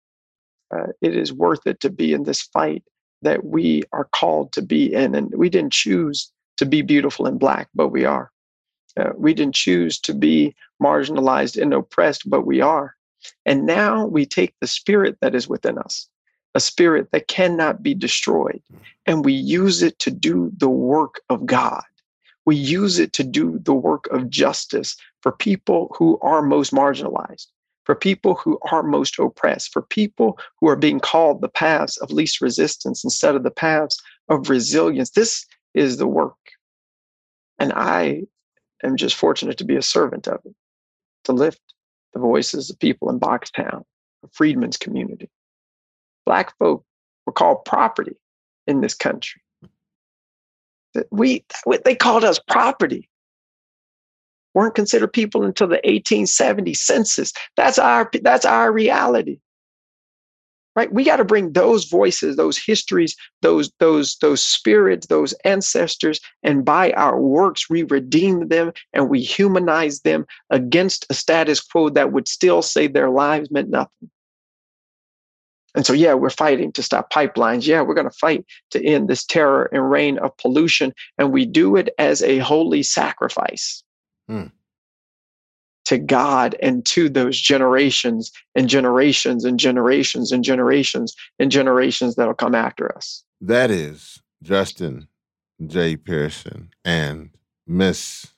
Uh, 0.73 0.87
it 1.01 1.15
is 1.15 1.31
worth 1.31 1.65
it 1.65 1.79
to 1.81 1.89
be 1.89 2.13
in 2.13 2.23
this 2.23 2.41
fight 2.41 2.83
that 3.23 3.45
we 3.45 3.83
are 3.91 4.05
called 4.05 4.51
to 4.53 4.61
be 4.61 4.93
in. 4.93 5.15
And 5.15 5.33
we 5.35 5.49
didn't 5.49 5.73
choose 5.73 6.31
to 6.57 6.65
be 6.65 6.81
beautiful 6.81 7.25
and 7.25 7.39
black, 7.39 7.69
but 7.73 7.89
we 7.89 8.05
are. 8.05 8.31
Uh, 8.95 9.09
we 9.17 9.33
didn't 9.33 9.55
choose 9.55 9.99
to 9.99 10.13
be 10.13 10.55
marginalized 10.81 11.59
and 11.59 11.73
oppressed, 11.73 12.29
but 12.29 12.45
we 12.45 12.61
are. 12.61 12.95
And 13.45 13.65
now 13.65 14.05
we 14.05 14.25
take 14.25 14.53
the 14.59 14.67
spirit 14.67 15.17
that 15.21 15.33
is 15.33 15.47
within 15.47 15.77
us, 15.77 16.07
a 16.55 16.59
spirit 16.59 17.09
that 17.11 17.27
cannot 17.27 17.81
be 17.81 17.93
destroyed, 17.93 18.61
and 19.05 19.25
we 19.25 19.33
use 19.33 19.81
it 19.81 19.97
to 19.99 20.11
do 20.11 20.51
the 20.57 20.69
work 20.69 21.21
of 21.29 21.45
God. 21.45 21.83
We 22.45 22.55
use 22.55 22.99
it 22.99 23.13
to 23.13 23.23
do 23.23 23.59
the 23.59 23.73
work 23.73 24.07
of 24.07 24.29
justice 24.29 24.97
for 25.21 25.31
people 25.31 25.95
who 25.97 26.19
are 26.21 26.41
most 26.41 26.73
marginalized, 26.73 27.47
for 27.85 27.95
people 27.95 28.35
who 28.35 28.59
are 28.71 28.83
most 28.83 29.19
oppressed, 29.19 29.71
for 29.73 29.81
people 29.81 30.39
who 30.59 30.67
are 30.67 30.75
being 30.75 30.99
called 30.99 31.41
the 31.41 31.49
paths 31.49 31.97
of 31.97 32.11
least 32.11 32.41
resistance 32.41 33.03
instead 33.03 33.35
of 33.35 33.43
the 33.43 33.51
paths 33.51 34.01
of 34.29 34.49
resilience. 34.49 35.11
This 35.11 35.45
is 35.73 35.97
the 35.97 36.07
work. 36.07 36.37
And 37.59 37.73
I 37.73 38.23
am 38.83 38.97
just 38.97 39.15
fortunate 39.15 39.57
to 39.57 39.65
be 39.65 39.75
a 39.75 39.81
servant 39.81 40.27
of 40.27 40.39
it, 40.45 40.55
to 41.25 41.33
lift 41.33 41.61
the 42.13 42.19
voices 42.19 42.69
of 42.69 42.79
people 42.79 43.09
in 43.09 43.19
Boxtown, 43.19 43.83
a 44.23 44.27
freedmen's 44.31 44.77
community. 44.77 45.29
Black 46.25 46.57
folk 46.57 46.85
were 47.25 47.33
called 47.33 47.65
property 47.65 48.15
in 48.67 48.81
this 48.81 48.93
country. 48.93 49.41
We, 51.11 51.43
they 51.83 51.95
called 51.95 52.23
us 52.23 52.39
property. 52.39 53.09
Weren't 54.53 54.75
considered 54.75 55.13
people 55.13 55.43
until 55.43 55.67
the 55.67 55.81
1870 55.83 56.73
census. 56.73 57.33
That's 57.57 57.79
our, 57.79 58.09
that's 58.21 58.45
our 58.45 58.71
reality. 58.71 59.39
Right? 60.75 60.91
We 60.91 61.03
got 61.03 61.17
to 61.17 61.25
bring 61.25 61.53
those 61.53 61.85
voices 61.85 62.35
those 62.35 62.57
histories 62.57 63.15
those 63.43 63.71
those 63.77 64.17
those 64.21 64.43
spirits 64.43 65.05
those 65.05 65.33
ancestors 65.45 66.19
and 66.41 66.65
by 66.65 66.93
our 66.93 67.21
works 67.21 67.69
we 67.69 67.83
redeem 67.83 68.47
them 68.47 68.73
and 68.91 69.07
we 69.07 69.21
humanize 69.21 69.99
them 69.99 70.25
against 70.49 71.05
a 71.11 71.13
status 71.13 71.61
quo 71.61 71.89
that 71.89 72.11
would 72.11 72.27
still 72.27 72.63
say 72.63 72.87
their 72.87 73.11
lives 73.11 73.51
meant 73.51 73.69
nothing. 73.69 74.09
And 75.75 75.85
so 75.85 75.93
yeah 75.93 76.15
we're 76.15 76.31
fighting 76.31 76.71
to 76.71 76.81
stop 76.81 77.13
pipelines. 77.13 77.67
Yeah 77.67 77.81
we're 77.81 77.93
going 77.93 78.09
to 78.09 78.17
fight 78.17 78.43
to 78.71 78.83
end 78.83 79.09
this 79.09 79.23
terror 79.23 79.69
and 79.71 79.91
reign 79.91 80.17
of 80.17 80.35
pollution 80.37 80.91
and 81.19 81.31
we 81.31 81.45
do 81.45 81.75
it 81.75 81.89
as 81.99 82.23
a 82.23 82.39
holy 82.39 82.81
sacrifice 82.81 83.83
hmm 84.33 84.47
to 85.85 85.97
God 85.97 86.55
and 86.61 86.85
to 86.85 87.09
those 87.09 87.39
generations 87.39 88.31
and 88.55 88.69
generations 88.69 89.43
and 89.43 89.59
generations 89.59 90.31
and 90.31 90.43
generations 90.43 91.15
and 91.39 91.51
generations 91.51 92.15
that'll 92.15 92.33
come 92.33 92.55
after 92.55 92.95
us. 92.95 93.23
That 93.41 93.69
is 93.69 94.21
Justin 94.41 95.07
J. 95.65 95.97
Pearson 95.97 96.69
and 96.85 97.31
Miss 97.67 98.33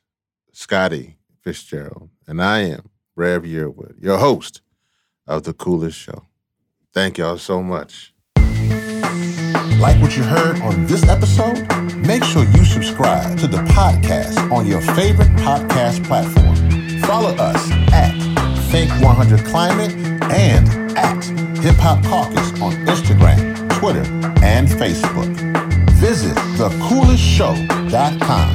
Scotty 0.54 1.18
Fitzgerald. 1.44 2.10
And 2.28 2.42
I 2.42 2.62
am 2.62 2.90
Rev 3.16 3.44
Yearwood, 3.44 4.02
your 4.02 4.18
host 4.18 4.62
of 5.28 5.44
The 5.44 5.54
Coolest 5.54 5.98
Show. 5.98 6.26
Thank 6.94 7.18
y'all 7.18 7.38
so 7.38 7.62
much. 7.62 8.15
Like 9.80 10.02
what 10.02 10.16
you 10.18 10.24
heard 10.24 10.60
on 10.62 10.86
this 10.86 11.08
episode? 11.08 11.68
Make 12.08 12.24
sure 12.24 12.44
you 12.44 12.66
subscribe 12.66 13.38
to 13.40 13.48
the 13.48 13.58
podcast 13.58 14.52
on 14.52 14.66
your 14.66 14.82
favorite 14.82 15.30
podcast 15.38 16.04
platform 16.06 16.56
Follow 17.06 17.36
us 17.36 17.72
at 17.94 18.14
Think 18.72 18.90
100 19.04 19.46
Climate 19.46 19.92
and 20.32 20.68
at 20.98 21.24
Hip 21.60 21.76
Hop 21.76 22.04
Caucus 22.04 22.60
on 22.60 22.74
Instagram, 22.88 23.56
Twitter, 23.80 24.04
and 24.44 24.68
Facebook. 24.68 25.32
Visit 25.92 26.36
thecoolestshow.com 26.58 28.54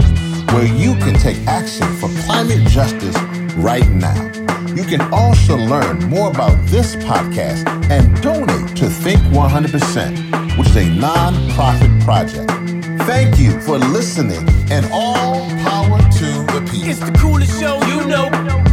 where 0.55 0.67
you 0.67 0.97
can 0.97 1.15
take 1.15 1.39
action 1.47 1.87
for 1.99 2.09
climate 2.25 2.67
justice 2.67 3.17
right 3.55 3.89
now. 3.91 4.50
You 4.69 4.85
can 4.85 5.01
also 5.13 5.57
learn 5.57 6.05
more 6.09 6.31
about 6.31 6.57
this 6.67 6.97
podcast 6.97 7.67
and 7.91 8.23
donate 8.23 8.77
to 8.77 8.89
Think 8.89 9.21
100%, 9.33 10.59
which 10.59 10.69
is 10.69 10.77
a 10.77 10.89
non-profit 10.89 11.91
project. 12.03 12.51
Thank 13.05 13.39
you 13.39 13.59
for 13.61 13.79
listening 13.79 14.47
and 14.71 14.87
all 14.93 15.49
power 15.63 15.99
to 15.99 16.27
the 16.53 16.69
people. 16.71 16.91
It's 16.91 17.01
the 17.01 17.13
coolest 17.19 17.59
show 17.59 17.81
you 17.87 18.07
know. 18.07 18.70